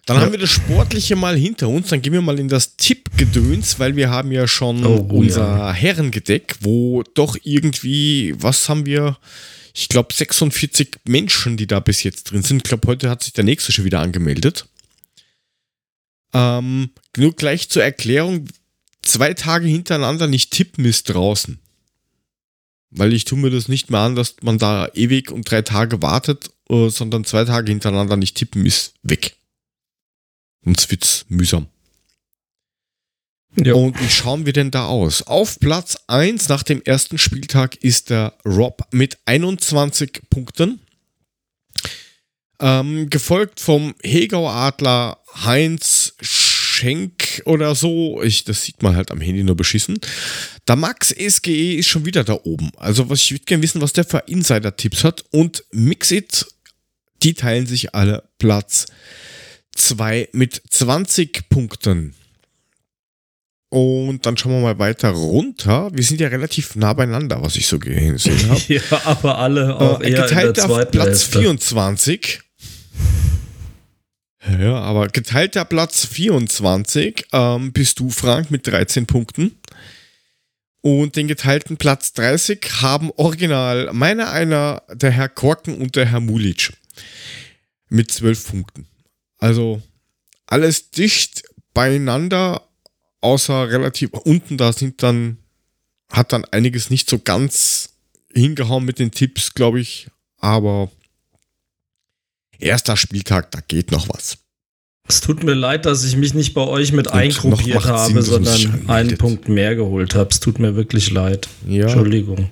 Dann 0.06 0.18
Ja. 0.18 0.24
haben 0.24 0.32
wir 0.32 0.40
das 0.40 0.52
Sportliche 0.52 1.16
mal 1.18 1.36
hinter 1.36 1.68
uns. 1.68 1.90
Dann 1.90 2.02
gehen 2.02 2.14
wir 2.14 2.22
mal 2.22 2.40
in 2.40 2.48
das 2.48 2.78
Tippgedöns, 2.78 3.80
weil 3.80 3.96
wir 3.98 4.10
haben 4.10 4.32
ja 4.32 4.48
schon 4.48 4.86
Oh, 4.86 5.00
unser 5.10 5.42
ja. 5.58 5.74
Herrengedeck, 5.74 6.56
wo 6.62 7.04
doch 7.14 7.36
irgendwie, 7.44 8.34
was 8.38 8.70
haben 8.70 8.86
wir? 8.86 9.18
Ich 9.74 9.90
glaube 9.90 10.14
46 10.14 10.98
Menschen, 11.06 11.58
die 11.58 11.68
da 11.68 11.80
bis 11.80 12.04
jetzt 12.04 12.32
drin 12.32 12.42
sind. 12.42 12.58
Ich 12.58 12.64
glaube, 12.64 12.88
heute 12.88 13.10
hat 13.10 13.24
sich 13.24 13.34
der 13.34 13.44
nächste 13.44 13.72
schon 13.72 13.86
wieder 13.86 14.00
angemeldet. 14.00 14.66
Ähm, 16.34 16.90
nur 17.16 17.36
gleich 17.36 17.70
zur 17.70 17.84
Erklärung, 17.84 18.48
zwei 19.08 19.34
Tage 19.34 19.68
hintereinander 19.68 20.28
nicht 20.28 20.52
tippen 20.52 20.86
ist 20.86 21.10
draußen. 21.10 21.60
Weil 22.90 23.14
ich 23.14 23.26
tue 23.26 23.38
mir 23.38 23.50
das 23.50 23.68
nicht 23.68 23.90
mehr 23.90 24.00
an, 24.02 24.16
dass 24.16 24.36
man 24.42 24.58
da 24.60 24.88
ewig 24.94 25.32
und 25.32 25.50
drei 25.50 25.62
Tage 25.62 26.02
wartet, 26.02 26.52
äh, 26.70 26.90
sondern 26.90 27.26
zwei 27.26 27.46
Tage 27.46 27.72
hintereinander 27.72 28.18
nicht 28.18 28.36
tippen 28.36 28.66
ist 28.66 28.94
weg. 29.04 29.36
Sonst 30.64 30.90
wird's 30.90 31.26
mühsam. 31.30 31.68
Ja. 33.56 33.74
Und 33.74 34.00
wie 34.00 34.10
schauen 34.10 34.46
wir 34.46 34.54
denn 34.54 34.72
da 34.72 34.86
aus? 34.86 35.24
Auf 35.24 35.60
Platz 35.60 35.98
1 36.08 36.48
nach 36.50 36.64
dem 36.64 36.82
ersten 36.84 37.18
Spieltag 37.18 37.76
ist 37.78 38.10
der 38.10 38.34
Rob 38.46 38.84
mit 38.92 39.18
21 39.26 40.22
Punkten. 40.30 40.80
Ähm, 42.60 43.10
gefolgt 43.10 43.60
vom 43.60 43.96
Hegau 44.04 44.50
Adler 44.50 45.20
Heinz 45.46 46.16
Schenk 46.78 47.42
oder 47.46 47.74
so. 47.76 48.22
Ich, 48.22 48.44
das 48.44 48.64
sieht 48.64 48.82
man 48.84 48.96
halt 48.96 49.12
am 49.12 49.20
Handy 49.22 49.44
nur 49.44 49.56
beschissen. 49.58 50.00
Der 50.68 50.76
Max 50.76 51.10
SGE 51.10 51.76
ist 51.76 51.88
schon 51.88 52.06
wieder 52.06 52.24
da 52.24 52.40
oben. 52.44 52.72
Also 52.78 53.10
was 53.10 53.22
ich 53.22 53.32
würde 53.32 53.46
gerne 53.46 53.64
wissen, 53.64 53.82
was 53.82 53.94
der 53.94 54.06
für 54.06 54.24
Insider-Tipps 54.28 55.04
hat. 55.04 55.26
Und 55.32 55.64
Mixit, 55.72 56.46
die 57.24 57.34
teilen 57.34 57.66
sich 57.66 57.96
alle 57.96 58.30
Platz 58.38 58.86
2 59.76 60.30
mit 60.34 60.62
20 60.70 61.50
Punkten. 61.50 62.14
Und 63.70 64.26
dann 64.26 64.38
schauen 64.38 64.54
wir 64.54 64.62
mal 64.62 64.80
weiter 64.80 65.10
runter. 65.10 65.90
Wir 65.94 66.04
sind 66.04 66.22
ja 66.22 66.30
relativ 66.30 66.76
nah 66.76 66.94
beieinander, 66.94 67.42
was 67.42 67.58
ich 67.58 67.68
so 67.68 67.80
gesehen 67.80 68.18
habe. 68.50 68.62
Ja, 68.70 68.82
aber 69.04 69.40
alle 69.40 69.76
auch 69.78 70.00
Äh, 70.00 70.12
eher 70.12 70.22
geteilt 70.24 70.60
auf 70.62 70.90
Platz 70.92 71.24
Hälfte. 71.24 71.40
24. 71.40 72.40
Ja, 74.50 74.80
aber 74.80 75.08
geteilter 75.08 75.66
Platz 75.66 76.06
24 76.06 77.28
ähm, 77.34 77.74
bist 77.74 78.00
du, 78.00 78.10
Frank, 78.10 78.50
mit 78.50 78.66
13 78.66 79.06
Punkten. 79.06 79.58
Und 80.82 81.16
den 81.18 81.28
geteilten 81.28 81.76
Platz 81.76 82.14
30 82.14 82.82
haben 82.82 83.12
original 83.18 83.92
meiner 83.92 84.32
einer, 84.32 84.84
der 84.94 85.12
Herr 85.12 85.28
Korken 85.28 85.82
und 85.82 85.96
der 85.96 86.06
Herr 86.06 86.22
Mulic. 86.22 86.72
Mit 87.90 88.12
12 88.12 88.48
Punkten. 88.48 88.88
Also 89.38 89.82
alles 90.46 90.92
dicht 90.92 91.44
beieinander, 91.74 92.68
außer 93.22 93.70
relativ 93.70 94.12
unten, 94.14 94.58
da 94.58 94.72
sind 94.72 95.04
dann, 95.04 95.38
hat 96.10 96.32
dann 96.32 96.46
einiges 96.46 96.90
nicht 96.90 97.10
so 97.10 97.20
ganz 97.20 97.90
hingehauen 98.34 98.86
mit 98.86 99.00
den 99.00 99.12
Tipps, 99.12 99.54
glaube 99.54 99.82
ich. 99.82 100.08
Aber 100.38 100.90
erster 102.60 102.98
Spieltag, 102.98 103.52
da 103.52 103.60
geht 103.68 103.92
noch 103.92 104.10
was. 104.10 104.38
Es 105.10 105.22
tut 105.22 105.44
mir 105.44 105.54
leid, 105.54 105.86
dass 105.86 106.04
ich 106.04 106.18
mich 106.18 106.34
nicht 106.34 106.54
bei 106.54 106.62
euch 106.62 106.92
mit 106.92 107.08
Und 107.08 107.14
eingruppiert 107.14 107.86
habe, 107.86 108.12
Sinn, 108.12 108.22
sondern 108.22 108.90
einen 108.90 109.18
Punkt 109.18 109.48
mehr 109.48 109.76
geholt 109.76 110.16
habe. 110.16 110.30
Es 110.32 110.40
tut 110.42 110.60
mir 110.60 110.76
wirklich 110.76 111.12
leid. 111.12 111.48
Ja. 111.66 111.84
Entschuldigung. 111.86 112.50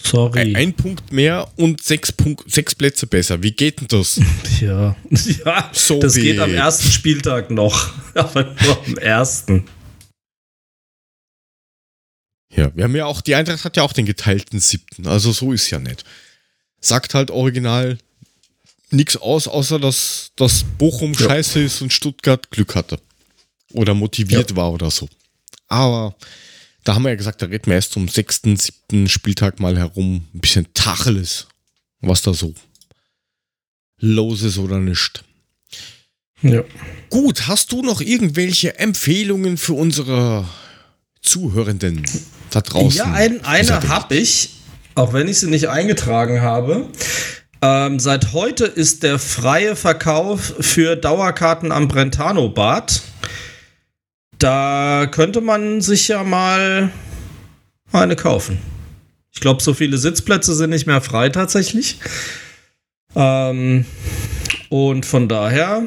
Sorry. 0.00 0.40
Ein, 0.40 0.56
ein 0.56 0.72
Punkt 0.74 1.12
mehr 1.12 1.48
und 1.56 1.82
sechs, 1.82 2.12
Punkt, 2.12 2.50
sechs 2.50 2.74
Plätze 2.74 3.06
besser. 3.06 3.42
Wie 3.42 3.52
geht 3.52 3.80
denn 3.80 3.88
das? 3.88 4.20
ja. 4.60 4.96
ja, 5.44 5.70
So 5.72 5.98
das 6.00 6.14
wie- 6.16 6.22
geht 6.22 6.38
am 6.40 6.54
ersten 6.54 6.88
Spieltag 6.90 7.50
noch. 7.50 7.92
Aber 8.14 8.44
nur 8.62 8.84
am 8.86 8.96
ersten. 8.98 9.64
Ja, 12.54 12.74
wir 12.74 12.84
haben 12.84 12.96
ja 12.96 13.06
auch, 13.06 13.20
die 13.20 13.34
Eintracht 13.34 13.64
hat 13.64 13.76
ja 13.76 13.82
auch 13.82 13.92
den 13.92 14.06
geteilten 14.06 14.58
siebten. 14.58 15.06
Also 15.06 15.32
so 15.32 15.52
ist 15.52 15.70
ja 15.70 15.78
nicht. 15.78 16.04
Sagt 16.80 17.14
halt 17.14 17.30
original 17.30 17.98
nichts 18.90 19.16
aus, 19.16 19.48
außer 19.48 19.78
dass, 19.78 20.30
dass 20.36 20.64
Bochum 20.78 21.12
Ja. 21.14 21.26
scheiße 21.28 21.60
ist 21.60 21.82
und 21.82 21.92
Stuttgart 21.92 22.50
Glück 22.50 22.74
hatte. 22.74 23.00
Oder 23.72 23.94
motiviert 23.94 24.56
war 24.56 24.72
oder 24.72 24.90
so. 24.90 25.08
Aber 25.66 26.14
da 26.84 26.94
haben 26.94 27.02
wir 27.02 27.10
ja 27.10 27.16
gesagt, 27.16 27.42
da 27.42 27.46
reden 27.46 27.66
wir 27.66 27.74
erst 27.74 27.92
zum 27.92 28.08
sechsten, 28.08 28.56
siebten 28.56 29.08
Spieltag 29.08 29.60
mal 29.60 29.76
herum. 29.76 30.26
Ein 30.34 30.40
bisschen 30.40 30.66
Tacheles, 30.72 31.46
was 32.00 32.22
da 32.22 32.32
so 32.32 32.54
los 33.98 34.42
ist 34.42 34.56
oder 34.58 34.78
nicht. 34.78 35.22
Ja. 36.40 36.62
Gut, 37.10 37.48
hast 37.48 37.72
du 37.72 37.82
noch 37.82 38.00
irgendwelche 38.00 38.78
Empfehlungen 38.78 39.58
für 39.58 39.72
unsere 39.74 40.48
Zuhörenden 41.20 42.04
da 42.50 42.60
draußen? 42.60 42.96
Ja, 42.98 43.12
ein, 43.12 43.44
eine 43.44 43.88
habe 43.88 44.14
ich, 44.16 44.50
auch 44.98 45.12
wenn 45.12 45.28
ich 45.28 45.38
sie 45.38 45.48
nicht 45.48 45.68
eingetragen 45.68 46.42
habe. 46.42 46.86
Ähm, 47.62 47.98
seit 47.98 48.32
heute 48.32 48.64
ist 48.64 49.02
der 49.02 49.18
freie 49.18 49.76
Verkauf 49.76 50.54
für 50.60 50.96
Dauerkarten 50.96 51.72
am 51.72 51.88
Brentano 51.88 52.48
Bad. 52.48 53.02
Da 54.38 55.06
könnte 55.10 55.40
man 55.40 55.80
sich 55.80 56.08
ja 56.08 56.22
mal 56.24 56.90
eine 57.92 58.16
kaufen. 58.16 58.58
Ich 59.32 59.40
glaube, 59.40 59.62
so 59.62 59.72
viele 59.72 59.98
Sitzplätze 59.98 60.54
sind 60.54 60.70
nicht 60.70 60.86
mehr 60.86 61.00
frei 61.00 61.28
tatsächlich. 61.28 61.98
Ähm, 63.14 63.84
und 64.68 65.06
von 65.06 65.28
daher 65.28 65.84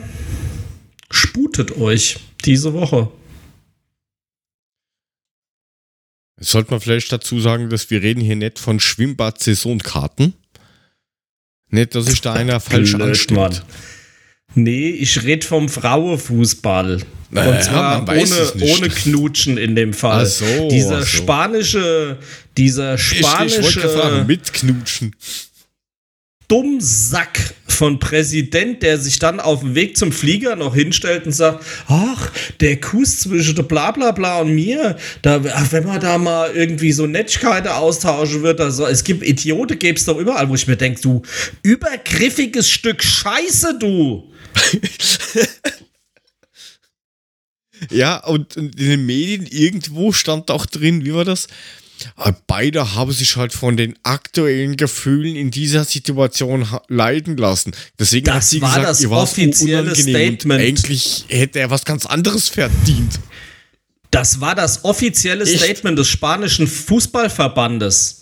sputet 1.09 1.77
euch 1.77 2.19
diese 2.45 2.73
Woche. 2.73 3.09
Sollte 6.43 6.71
man 6.71 6.81
vielleicht 6.81 7.11
dazu 7.11 7.39
sagen, 7.39 7.69
dass 7.69 7.89
wir 7.91 8.01
reden 8.01 8.19
hier 8.21 8.35
nicht 8.35 8.57
von 8.57 8.79
Schwimmbad-Saisonkarten. 8.79 10.33
Nicht, 11.69 11.93
dass 11.95 12.07
sich 12.07 12.19
da 12.21 12.33
einer 12.33 12.59
falsch 12.59 12.93
Blöd, 12.93 13.09
anstellt. 13.09 13.39
Mann. 13.39 13.61
Nee, 14.55 14.89
ich 14.89 15.23
rede 15.23 15.45
vom 15.45 15.69
Frauenfußball. 15.69 17.01
Naja, 17.29 17.51
Und 17.51 17.63
zwar 17.63 18.09
ohne, 18.09 18.73
ohne 18.73 18.89
Knutschen 18.89 19.57
in 19.57 19.75
dem 19.75 19.93
Fall. 19.93 20.25
Ach 20.25 20.29
so, 20.29 20.67
dieser 20.69 20.97
ach 20.97 21.01
so. 21.01 21.17
spanische, 21.17 22.17
dieser 22.57 22.95
Ich, 22.95 23.11
ich 23.11 23.23
wollte 23.23 23.47
fragen, 23.47 23.49
spanische 23.49 24.25
mitknutschen. 24.25 25.15
Dummsack 26.51 27.55
von 27.65 27.97
Präsident, 27.99 28.83
der 28.83 28.97
sich 28.97 29.19
dann 29.19 29.39
auf 29.39 29.61
dem 29.61 29.73
Weg 29.73 29.95
zum 29.95 30.11
Flieger 30.11 30.57
noch 30.57 30.75
hinstellt 30.75 31.25
und 31.25 31.31
sagt, 31.31 31.63
ach, 31.87 32.29
der 32.59 32.81
Kuss 32.81 33.21
zwischen 33.21 33.55
der 33.55 33.63
Blablabla 33.63 34.11
bla 34.11 34.33
bla 34.33 34.41
und 34.41 34.53
mir, 34.53 34.97
da, 35.21 35.41
wenn 35.71 35.85
man 35.85 36.01
da 36.01 36.17
mal 36.17 36.51
irgendwie 36.53 36.91
so 36.91 37.07
Nettigkeiten 37.07 37.69
austauschen 37.69 38.43
wird, 38.43 38.59
also, 38.59 38.85
es 38.85 39.05
gibt 39.05 39.23
Idioten, 39.23 39.79
gäbe 39.79 39.97
es 39.97 40.03
doch 40.03 40.17
überall, 40.17 40.49
wo 40.49 40.55
ich 40.55 40.67
mir 40.67 40.75
denke, 40.75 40.99
du 40.99 41.21
übergriffiges 41.63 42.69
Stück 42.69 43.01
Scheiße, 43.01 43.79
du. 43.79 44.29
Ja, 47.89 48.23
und 48.25 48.57
in 48.57 48.69
den 48.69 49.05
Medien 49.07 49.47
irgendwo 49.47 50.11
stand 50.11 50.51
auch 50.51 50.67
drin, 50.67 51.03
wie 51.03 51.15
war 51.15 51.25
das? 51.25 51.47
Beide 52.47 52.95
haben 52.95 53.11
sich 53.11 53.35
halt 53.35 53.53
von 53.53 53.77
den 53.77 53.95
aktuellen 54.03 54.77
Gefühlen 54.77 55.35
in 55.35 55.51
dieser 55.51 55.85
Situation 55.85 56.67
leiden 56.87 57.37
lassen. 57.37 57.71
Deswegen 57.99 58.25
Das 58.25 58.35
hat 58.35 58.43
sie 58.43 58.61
war 58.61 58.69
gesagt, 58.69 58.89
das 58.89 59.01
ihr 59.01 59.11
offizielle 59.11 59.91
unangenehm 59.91 60.15
Statement. 60.15 60.61
Eigentlich 60.61 61.25
hätte 61.27 61.59
er 61.59 61.69
was 61.69 61.85
ganz 61.85 62.05
anderes 62.05 62.49
verdient. 62.49 63.19
Das 64.11 64.41
war 64.41 64.55
das 64.55 64.83
offizielle 64.83 65.45
Echt? 65.45 65.63
Statement 65.63 65.97
des 65.97 66.07
spanischen 66.09 66.67
Fußballverbandes. 66.67 68.20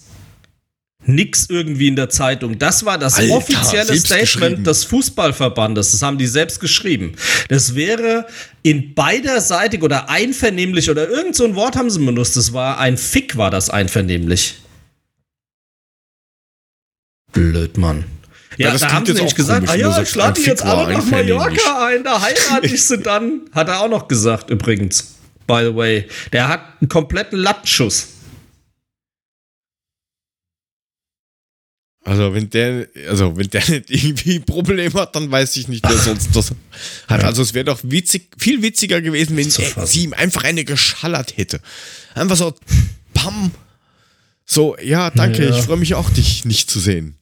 Nix 1.05 1.47
irgendwie 1.49 1.87
in 1.87 1.95
der 1.95 2.09
Zeitung. 2.09 2.59
Das 2.59 2.85
war 2.85 2.97
das 2.97 3.17
Alter, 3.17 3.33
offizielle. 3.35 3.97
Statement 3.97 4.67
des 4.67 4.83
Fußballverbandes. 4.83 5.91
Das 5.91 6.01
haben 6.01 6.17
die 6.17 6.27
selbst 6.27 6.59
geschrieben. 6.59 7.13
Das 7.47 7.73
wäre 7.73 8.27
in 8.63 8.93
beiderseitig 8.93 9.81
oder 9.81 10.09
einvernehmlich 10.09 10.89
oder 10.89 11.07
irgend 11.09 11.35
so 11.35 11.45
ein 11.45 11.55
Wort 11.55 11.77
haben 11.77 11.89
sie 11.89 11.99
benutzt. 11.99 12.35
Das 12.35 12.51
war 12.53 12.79
ein 12.79 12.97
Fick, 12.97 13.37
war 13.37 13.49
das 13.49 13.69
einvernehmlich. 13.69 14.55
Blöd, 17.31 17.77
Mann. 17.77 18.03
Ja, 18.57 18.67
Ja, 18.67 18.71
das 18.73 18.81
da 18.81 18.91
haben 18.91 19.05
sie 19.05 19.13
nämlich 19.13 19.31
auch 19.31 19.37
gesagt, 19.37 19.67
komisch, 19.67 19.85
ah 19.85 19.97
ja, 19.97 20.01
ich 20.01 20.15
lade 20.15 20.41
die 20.41 20.47
jetzt 20.47 20.63
alle 20.63 20.93
nach. 20.93 21.05
Mallorca 21.05 21.85
ein, 21.87 22.03
da 22.03 22.21
heirate 22.21 22.67
ich 22.67 22.83
sie 22.83 22.97
dann. 23.01 23.41
Hat 23.53 23.69
er 23.69 23.79
auch 23.81 23.89
noch 23.89 24.07
gesagt, 24.09 24.49
übrigens. 24.49 25.15
By 25.47 25.61
the 25.63 25.75
way. 25.75 26.07
Der 26.33 26.49
hat 26.49 26.61
einen 26.81 26.89
kompletten 26.89 27.39
Lattenschuss. 27.39 28.09
Also 32.09 32.33
wenn 32.33 32.49
der, 32.49 32.87
also 33.07 33.37
wenn 33.37 33.49
der 33.51 33.61
nicht 33.69 33.91
irgendwie 33.91 34.37
ein 34.37 34.43
Problem 34.43 34.91
hat, 34.95 35.15
dann 35.15 35.29
weiß 35.29 35.55
ich 35.57 35.67
nicht, 35.67 35.87
wer 35.87 35.95
sonst 35.95 36.35
das 36.35 36.51
hat. 37.07 37.23
Also 37.23 37.43
es 37.43 37.53
wäre 37.53 37.65
doch 37.65 37.79
witzig, 37.83 38.29
viel 38.35 38.63
witziger 38.63 38.99
gewesen, 38.99 39.37
wenn 39.37 39.47
sie 39.47 40.03
ihm 40.03 40.13
einfach 40.13 40.43
eine 40.43 40.63
geschallert 40.65 41.37
hätte. 41.37 41.61
Einfach 42.15 42.35
so, 42.35 42.55
pam. 43.13 43.51
So, 44.43 44.75
ja, 44.83 45.11
danke, 45.11 45.47
Ja. 45.47 45.55
ich 45.55 45.63
freue 45.63 45.77
mich 45.77 45.93
auch, 45.93 46.09
dich 46.09 46.45
nicht 46.45 46.71
zu 46.71 46.79
sehen. 46.79 47.15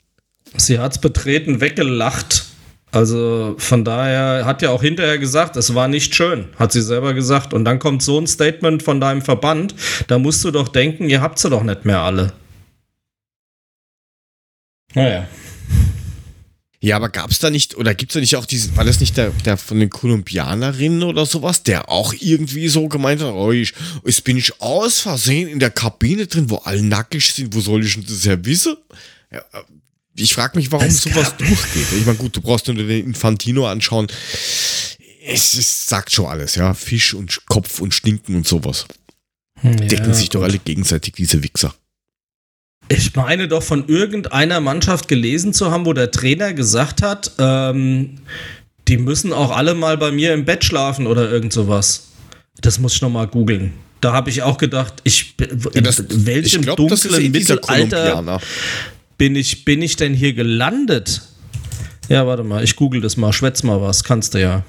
Sie 0.55 0.79
hat's 0.79 1.01
betreten 1.01 1.59
weggelacht. 1.59 2.45
Also 2.91 3.55
von 3.57 3.83
daher 3.83 4.45
hat 4.45 4.61
ja 4.61 4.69
auch 4.69 4.81
hinterher 4.81 5.17
gesagt, 5.17 5.57
es 5.57 5.75
war 5.75 5.89
nicht 5.89 6.15
schön, 6.15 6.45
hat 6.57 6.71
sie 6.71 6.81
selber 6.81 7.13
gesagt. 7.13 7.53
Und 7.53 7.65
dann 7.65 7.79
kommt 7.79 8.03
so 8.03 8.17
ein 8.17 8.25
Statement 8.25 8.81
von 8.83 9.01
deinem 9.01 9.21
Verband, 9.21 9.75
da 10.07 10.17
musst 10.17 10.45
du 10.45 10.51
doch 10.51 10.69
denken, 10.69 11.09
ihr 11.09 11.19
habt 11.19 11.39
sie 11.39 11.49
doch 11.49 11.63
nicht 11.63 11.83
mehr 11.83 11.99
alle. 11.99 12.31
Naja. 14.97 15.27
Ja, 16.79 16.95
aber 16.95 17.09
gab 17.09 17.31
es 17.31 17.39
da 17.39 17.49
nicht, 17.49 17.75
oder 17.75 17.95
gibt 17.95 18.11
es 18.11 18.13
da 18.13 18.19
nicht 18.19 18.35
auch 18.35 18.45
diesen, 18.45 18.75
war 18.75 18.85
das 18.85 18.99
nicht 18.99 19.17
der, 19.17 19.31
der 19.45 19.57
von 19.57 19.79
den 19.79 19.89
Kolumbianerinnen 19.89 21.03
oder 21.03 21.25
sowas, 21.25 21.63
der 21.63 21.89
auch 21.89 22.13
irgendwie 22.19 22.67
so 22.67 22.87
gemeint 22.87 23.21
hat, 23.21 23.33
oh, 23.33 23.51
ich, 23.51 23.73
jetzt 24.05 24.23
bin 24.23 24.37
ich 24.37 24.61
aus 24.61 24.99
Versehen 24.99 25.49
in 25.49 25.59
der 25.59 25.71
Kabine 25.71 26.27
drin, 26.27 26.49
wo 26.49 26.57
alle 26.57 26.83
nackig 26.83 27.33
sind, 27.33 27.53
wo 27.55 27.61
soll 27.61 27.83
ich 27.83 27.95
denn 27.95 28.05
das 28.07 28.25
ja 28.25 28.43
wissen? 28.45 28.75
Ja, 29.31 29.39
äh, 29.39 29.63
ich 30.15 30.33
frage 30.33 30.57
mich, 30.57 30.71
warum 30.71 30.87
Es 30.87 31.01
sowas 31.01 31.35
durchgeht. 31.37 31.87
Ich 31.95 32.05
meine, 32.05 32.17
gut, 32.17 32.35
du 32.35 32.41
brauchst 32.41 32.67
nur 32.67 32.75
den 32.75 32.89
Infantino 33.05 33.67
anschauen. 33.67 34.07
Es, 35.23 35.53
es 35.53 35.87
sagt 35.87 36.11
schon 36.11 36.25
alles, 36.25 36.55
ja. 36.55 36.73
Fisch 36.73 37.13
und 37.13 37.45
Kopf 37.45 37.81
und 37.81 37.93
Stinken 37.93 38.35
und 38.35 38.47
sowas. 38.47 38.85
Decken 39.61 40.13
sich 40.15 40.29
doch 40.29 40.41
alle 40.41 40.57
gegenseitig, 40.57 41.13
diese 41.13 41.43
Wichser. 41.43 41.75
Ich 42.89 43.15
meine 43.15 43.47
doch 43.47 43.63
von 43.63 43.87
irgendeiner 43.87 44.59
Mannschaft 44.59 45.07
gelesen 45.07 45.53
zu 45.53 45.71
haben, 45.71 45.85
wo 45.85 45.93
der 45.93 46.11
Trainer 46.11 46.53
gesagt 46.53 47.01
hat, 47.01 47.31
ähm, 47.37 48.19
die 48.87 48.97
müssen 48.97 49.33
auch 49.33 49.55
alle 49.55 49.73
mal 49.73 49.97
bei 49.97 50.11
mir 50.11 50.33
im 50.33 50.45
Bett 50.45 50.63
schlafen 50.63 51.07
oder 51.07 51.29
irgend 51.29 51.51
sowas. 51.51 52.07
Das 52.61 52.79
muss 52.79 52.95
ich 52.95 53.01
noch 53.01 53.09
mal 53.09 53.27
googeln. 53.27 53.73
Da 53.99 54.13
habe 54.13 54.29
ich 54.29 54.43
auch 54.43 54.57
gedacht, 54.57 54.93
ich 55.03 55.35
in 55.39 56.25
welchem 56.25 56.61
glaub, 56.61 56.77
das 56.87 57.05
ist 57.05 57.11
dunklen 57.11 57.25
eh 57.25 57.29
Mittelalter 57.29 58.39
bin 59.17 59.35
ich, 59.35 59.65
bin 59.65 59.81
ich 59.81 59.95
denn 59.95 60.13
hier 60.13 60.33
gelandet? 60.33 61.21
Ja, 62.09 62.25
warte 62.25 62.43
mal, 62.43 62.63
ich 62.63 62.75
google 62.75 63.01
das 63.01 63.17
mal, 63.17 63.33
schwätz 63.33 63.63
mal 63.63 63.81
was, 63.81 64.03
kannst 64.03 64.33
du 64.33 64.41
ja. 64.41 64.63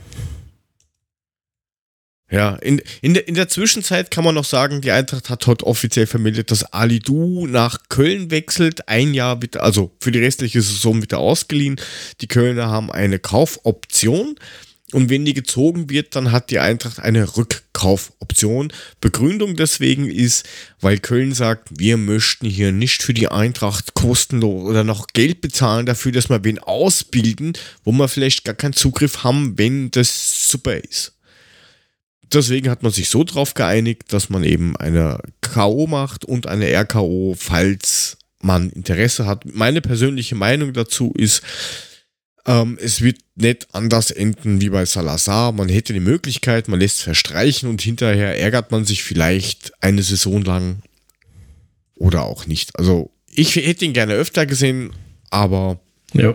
Ja, 2.31 2.57
in, 2.57 2.83
in, 3.01 3.15
der, 3.15 3.27
in 3.27 3.35
der 3.35 3.49
Zwischenzeit 3.49 4.11
kann 4.11 4.23
man 4.23 4.35
noch 4.35 4.45
sagen, 4.45 4.83
die 4.83 4.91
Eintracht 4.91 5.31
hat 5.31 5.47
heute 5.47 5.67
offiziell 5.67 6.07
vermeldet, 6.07 6.51
dass 6.51 6.73
Ali 6.75 6.99
Du 6.99 7.47
nach 7.47 7.79
Köln 7.89 8.31
wechselt. 8.31 8.87
Ein 8.87 9.15
Jahr 9.15 9.41
wird, 9.41 9.57
also 9.57 9.93
für 10.01 10.13
die 10.13 10.19
restliche 10.19 10.61
Saison 10.61 11.01
wieder 11.03 11.19
ausgeliehen. 11.19 11.81
Die 12.21 12.29
Kölner 12.29 12.69
haben 12.69 12.93
eine 12.93 13.19
Kaufoption. 13.19 14.37
Und 14.93 15.11
wenn 15.11 15.27
die 15.27 15.35
gezogen 15.35 15.91
wird, 15.91 16.17
dann 16.17 16.33
hat 16.33 16.51
die 16.51 16.59
Eintracht 16.61 16.99
eine 16.99 17.37
Rückkaufoption. 17.37 18.73
Begründung 19.01 19.55
deswegen 19.55 20.09
ist, 20.09 20.47
weil 20.81 20.99
Köln 20.99 21.33
sagt, 21.33 21.69
wir 21.79 21.99
möchten 21.99 22.47
hier 22.47 22.73
nicht 22.73 23.03
für 23.03 23.13
die 23.13 23.29
Eintracht 23.29 23.93
kostenlos 23.93 24.65
oder 24.65 24.85
noch 24.85 25.07
Geld 25.09 25.43
bezahlen 25.43 25.85
dafür, 25.85 26.13
dass 26.13 26.31
wir 26.31 26.43
wen 26.43 26.59
ausbilden, 26.59 27.53
wo 27.85 27.93
wir 27.93 28.09
vielleicht 28.09 28.45
gar 28.45 28.55
keinen 28.55 28.73
Zugriff 28.73 29.25
haben, 29.25 29.59
wenn 29.59 29.91
das 29.91 30.51
super 30.51 30.77
ist. 30.77 31.18
Deswegen 32.33 32.71
hat 32.71 32.83
man 32.83 32.93
sich 32.93 33.09
so 33.09 33.25
drauf 33.25 33.55
geeinigt, 33.55 34.13
dass 34.13 34.29
man 34.29 34.45
eben 34.45 34.77
eine 34.77 35.19
K.O. 35.41 35.87
macht 35.87 36.25
und 36.25 36.47
eine 36.47 36.71
RKO, 36.73 37.35
falls 37.39 38.19
man 38.41 38.71
Interesse 38.71 39.27
hat. 39.27 39.45
Meine 39.47 39.81
persönliche 39.81 40.35
Meinung 40.35 40.73
dazu 40.73 41.13
ist, 41.17 41.43
ähm, 42.47 42.79
es 42.81 43.03
wird 43.03 43.19
nicht 43.35 43.69
anders 43.73 44.11
enden 44.11 44.61
wie 44.61 44.71
bei 44.71 44.85
Salazar. 44.85 45.53
Man 45.53 45.69
hätte 45.69 45.93
die 45.93 46.01
Möglichkeit, 46.01 46.69
man 46.69 46.81
lässt 46.81 47.03
verstreichen 47.03 47.69
und 47.69 47.83
hinterher 47.83 48.39
ärgert 48.39 48.71
man 48.71 48.85
sich 48.85 49.03
vielleicht 49.03 49.73
eine 49.83 50.03
Saison 50.03 50.43
lang 50.43 50.83
oder 51.95 52.23
auch 52.23 52.47
nicht. 52.47 52.79
Also 52.79 53.11
ich 53.31 53.57
hätte 53.57 53.85
ihn 53.85 53.93
gerne 53.93 54.15
öfter 54.15 54.47
gesehen, 54.47 54.93
aber 55.31 55.81
Ja. 56.15 56.35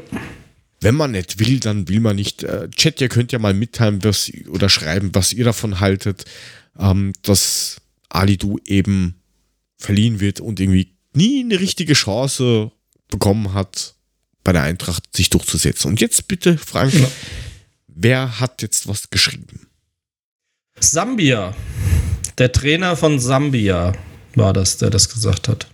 Wenn 0.83 0.95
man 0.95 1.11
nicht 1.11 1.39
will, 1.39 1.59
dann 1.59 1.87
will 1.87 1.99
man 1.99 2.15
nicht. 2.15 2.43
Äh, 2.43 2.69
Chat, 2.69 3.01
ihr 3.01 3.09
könnt 3.09 3.31
ja 3.31 3.39
mal 3.39 3.53
mitteilen 3.53 4.03
was, 4.03 4.31
oder 4.49 4.69
schreiben, 4.69 5.09
was 5.13 5.33
ihr 5.33 5.45
davon 5.45 5.79
haltet, 5.79 6.25
ähm, 6.77 7.13
dass 7.21 7.81
Ali 8.09 8.37
Du 8.37 8.59
eben 8.65 9.15
verliehen 9.77 10.19
wird 10.19 10.39
und 10.39 10.59
irgendwie 10.59 10.95
nie 11.13 11.43
eine 11.43 11.59
richtige 11.59 11.93
Chance 11.93 12.71
bekommen 13.09 13.53
hat, 13.53 13.95
bei 14.43 14.51
der 14.51 14.63
Eintracht 14.63 15.15
sich 15.15 15.29
durchzusetzen. 15.29 15.89
Und 15.89 16.01
jetzt 16.01 16.27
bitte, 16.27 16.57
Frank, 16.57 16.93
wer 17.87 18.39
hat 18.39 18.61
jetzt 18.61 18.87
was 18.87 19.09
geschrieben? 19.09 19.67
Sambia. 20.79 21.55
Der 22.37 22.51
Trainer 22.51 22.97
von 22.97 23.19
Sambia 23.19 23.93
war 24.35 24.53
das, 24.53 24.77
der 24.77 24.89
das 24.89 25.09
gesagt 25.09 25.47
hat. 25.47 25.67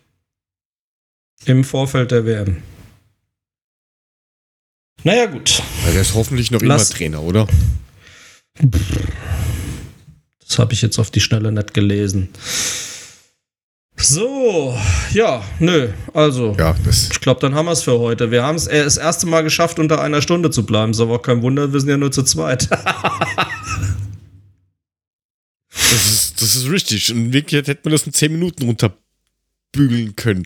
Im 1.46 1.64
Vorfeld 1.64 2.12
der 2.12 2.26
WM. 2.26 2.62
Naja, 5.04 5.26
gut. 5.28 5.62
Weil 5.84 5.94
der 5.94 6.02
ist 6.02 6.14
hoffentlich 6.14 6.52
noch 6.52 6.62
Lass- 6.62 6.90
immer 6.90 6.98
Trainer, 6.98 7.22
oder? 7.24 7.48
Das 10.48 10.60
habe 10.60 10.74
ich 10.74 10.82
jetzt 10.82 11.00
auf 11.00 11.12
die 11.12 11.22
Schnelle 11.22 11.52
nicht 11.52 11.74
gelesen. 11.74 12.30
So, 13.96 14.78
ja, 15.14 15.44
nö, 15.60 15.90
also. 16.14 16.56
Ja. 16.58 16.76
Ich 17.12 17.20
glaube, 17.20 17.42
dann 17.42 17.54
haben 17.54 17.66
wir 17.66 17.74
es 17.74 17.84
für 17.84 18.00
heute. 18.00 18.32
Wir 18.32 18.44
haben 18.44 18.56
es 18.56 18.68
äh, 18.68 18.84
das 18.84 18.96
erste 18.98 19.28
Mal 19.28 19.42
geschafft, 19.44 19.78
unter 19.78 20.02
einer 20.02 20.22
Stunde 20.22 20.52
zu 20.52 20.66
bleiben. 20.66 20.92
Ist 20.92 21.02
aber 21.02 21.16
auch 21.16 21.22
kein 21.22 21.42
Wunder, 21.42 21.72
wir 21.74 21.80
sind 21.82 21.90
ja 21.90 21.98
nur 21.98 22.12
zu 22.12 22.24
zweit. 22.24 22.70
Das 25.70 26.06
ist, 26.12 26.42
das 26.42 26.56
ist 26.56 26.70
richtig. 26.70 27.12
Und 27.12 27.18
in 27.26 27.34
Wirklichkeit 27.34 27.68
hätte 27.68 27.82
man 27.86 27.92
das 27.92 28.04
in 28.04 28.14
10 28.14 28.32
Minuten 28.32 28.64
runterbügeln 28.66 30.16
können. 30.16 30.46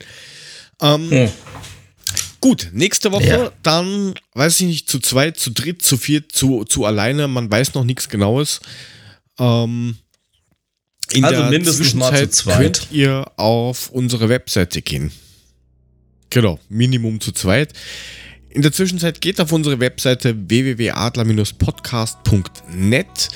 Ähm, 0.82 1.10
Hm. 1.12 1.30
Gut, 2.44 2.70
nächste 2.74 3.12
Woche 3.14 3.26
Ja. 3.26 3.52
dann, 3.64 4.16
weiß 4.34 4.60
ich 4.60 4.68
nicht, 4.68 4.90
zu 4.90 5.00
zweit, 5.00 5.38
zu 5.40 5.52
dritt, 5.52 5.82
zu 5.82 5.96
viert, 5.96 6.34
zu, 6.34 6.66
zu 6.66 6.84
alleine, 6.84 7.30
man 7.30 7.50
weiß 7.50 7.74
noch 7.74 7.86
nichts 7.86 8.10
Genaues. 8.10 8.60
Ähm, 9.40 9.96
in 11.14 11.24
Also 11.24 11.40
der 11.42 11.50
mindestens 11.50 11.94
mal 11.94 12.08
zu 12.12 12.16
Zwischenzeit 12.30 12.34
zweit. 12.34 12.58
könnt 12.58 12.88
ihr 12.92 13.32
auf 13.38 13.90
unsere 13.92 14.28
Webseite 14.28 14.82
gehen. 14.82 15.14
Genau, 16.30 16.60
Minimum 16.68 17.22
zu 17.22 17.32
zweit. 17.32 17.72
In 18.50 18.62
der 18.62 18.74
Zwischenzeit 18.74 19.22
geht 19.22 19.40
auf 19.40 19.54
unsere 19.54 19.80
Webseite 19.80 20.36
www.adler-podcast.net. 20.50 23.30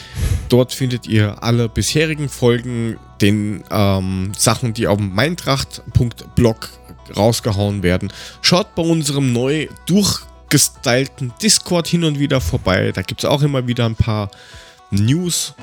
Dort 0.49 0.73
findet 0.73 1.07
ihr 1.07 1.41
alle 1.41 1.69
bisherigen 1.69 2.27
Folgen, 2.29 2.97
den 3.21 3.63
ähm, 3.71 4.33
Sachen, 4.37 4.73
die 4.73 4.85
auf 4.87 4.97
dem 4.97 5.15
Meintracht.blog 5.15 6.69
rausgehauen 7.15 7.83
werden. 7.83 8.11
Schaut 8.41 8.75
bei 8.75 8.83
unserem 8.83 9.33
neu 9.33 9.67
durchgestylten 9.85 11.33
Discord 11.41 11.87
hin 11.87 12.03
und 12.03 12.19
wieder 12.19 12.41
vorbei. 12.41 12.91
Da 12.91 13.01
gibt 13.01 13.21
es 13.23 13.29
auch 13.29 13.41
immer 13.41 13.67
wieder 13.67 13.85
ein 13.85 13.95
paar 13.95 14.29
News. 14.91 15.53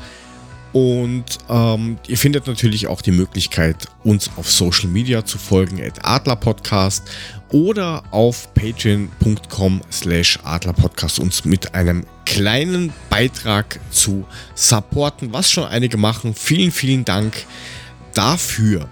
Und 0.74 1.38
ähm, 1.48 1.98
ihr 2.08 2.18
findet 2.18 2.48
natürlich 2.48 2.88
auch 2.88 3.00
die 3.00 3.12
Möglichkeit, 3.12 3.86
uns 4.02 4.28
auf 4.36 4.50
Social 4.50 4.88
Media 4.88 5.24
zu 5.24 5.38
folgen, 5.38 5.80
at 5.80 6.04
adlerpodcast 6.04 7.04
oder 7.52 8.02
auf 8.10 8.52
patreon.com 8.54 9.82
slash 9.92 10.40
adlerpodcast 10.42 11.20
uns 11.20 11.44
mit 11.44 11.76
einem 11.76 12.04
kleinen 12.26 12.92
Beitrag 13.08 13.78
zu 13.92 14.26
supporten, 14.56 15.32
was 15.32 15.48
schon 15.48 15.64
einige 15.64 15.96
machen. 15.96 16.34
Vielen, 16.34 16.72
vielen 16.72 17.04
Dank 17.04 17.46
dafür. 18.12 18.88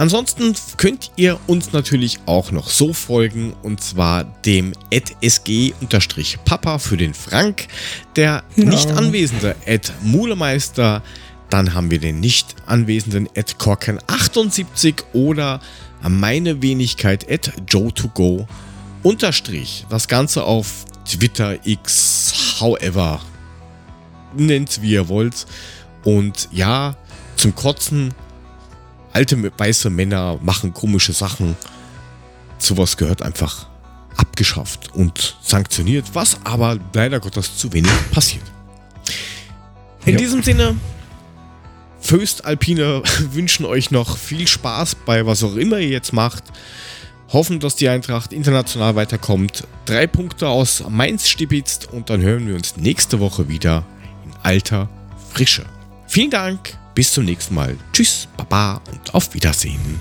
Ansonsten 0.00 0.54
könnt 0.78 1.12
ihr 1.16 1.38
uns 1.46 1.74
natürlich 1.74 2.20
auch 2.24 2.52
noch 2.52 2.70
so 2.70 2.94
folgen 2.94 3.52
und 3.62 3.82
zwar 3.82 4.24
dem 4.24 4.72
sg-papa 5.20 6.78
für 6.78 6.96
den 6.96 7.12
Frank, 7.12 7.66
der 8.16 8.42
Ja. 8.56 8.64
nicht 8.64 8.90
anwesende 8.92 9.54
Mulemeister, 10.02 11.02
Dann 11.50 11.74
haben 11.74 11.90
wir 11.90 11.98
den 11.98 12.18
nicht 12.18 12.56
anwesenden 12.64 13.28
Ed 13.34 13.56
Korken78 13.58 15.02
oder 15.12 15.60
meine 16.08 16.62
Wenigkeit 16.62 17.30
at 17.30 17.52
Joe2Go 17.68 18.46
unterstrich. 19.02 19.84
Das 19.90 20.08
Ganze 20.08 20.44
auf 20.44 20.86
Twitter, 21.04 21.58
X, 21.66 22.56
however. 22.58 23.20
Nennt 24.34 24.80
wie 24.80 24.92
ihr 24.92 25.08
wollt. 25.08 25.44
Und 26.04 26.48
ja, 26.52 26.96
zum 27.36 27.54
Kotzen. 27.54 28.14
Alte 29.12 29.50
weiße 29.56 29.90
Männer 29.90 30.38
machen 30.42 30.72
komische 30.72 31.12
Sachen. 31.12 31.56
Sowas 32.58 32.96
gehört 32.96 33.22
einfach 33.22 33.66
abgeschafft 34.16 34.94
und 34.94 35.36
sanktioniert, 35.42 36.06
was 36.12 36.38
aber 36.44 36.78
leider 36.92 37.20
Gottes 37.20 37.56
zu 37.56 37.72
wenig 37.72 37.90
passiert. 38.10 38.44
In 40.04 40.12
ja. 40.12 40.18
diesem 40.18 40.42
Sinne, 40.42 40.76
Föst 42.00 42.44
Alpine 42.44 43.02
wünschen 43.32 43.66
euch 43.66 43.90
noch 43.90 44.16
viel 44.16 44.46
Spaß 44.46 44.96
bei 45.06 45.26
was 45.26 45.44
auch 45.44 45.56
immer 45.56 45.78
ihr 45.78 45.88
jetzt 45.88 46.12
macht. 46.12 46.44
Hoffen, 47.32 47.60
dass 47.60 47.76
die 47.76 47.88
Eintracht 47.88 48.32
international 48.32 48.96
weiterkommt. 48.96 49.64
Drei 49.84 50.06
Punkte 50.08 50.48
aus 50.48 50.82
Mainz 50.88 51.28
stibitzt 51.28 51.88
und 51.92 52.10
dann 52.10 52.22
hören 52.22 52.48
wir 52.48 52.56
uns 52.56 52.76
nächste 52.76 53.20
Woche 53.20 53.48
wieder 53.48 53.84
in 54.24 54.32
alter 54.42 54.88
Frische. 55.32 55.64
Vielen 56.08 56.30
Dank, 56.30 56.76
bis 57.00 57.12
zum 57.12 57.24
nächsten 57.24 57.54
Mal. 57.54 57.78
Tschüss, 57.94 58.28
Baba 58.36 58.78
und 58.92 59.14
auf 59.14 59.32
Wiedersehen. 59.32 59.98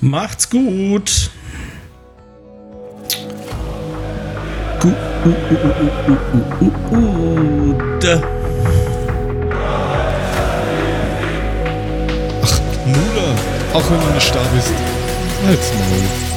Macht's 0.00 0.48
gut. 0.48 1.30
Gut. 4.80 4.94
Ach, 12.42 12.60
Mula, 12.86 13.34
auch 13.74 13.90
wenn 13.90 14.00
du 14.00 14.14
nicht 14.14 14.34
da 14.34 14.40
bist. 14.54 14.72
Halt's 15.44 15.70
Maul. 15.74 16.29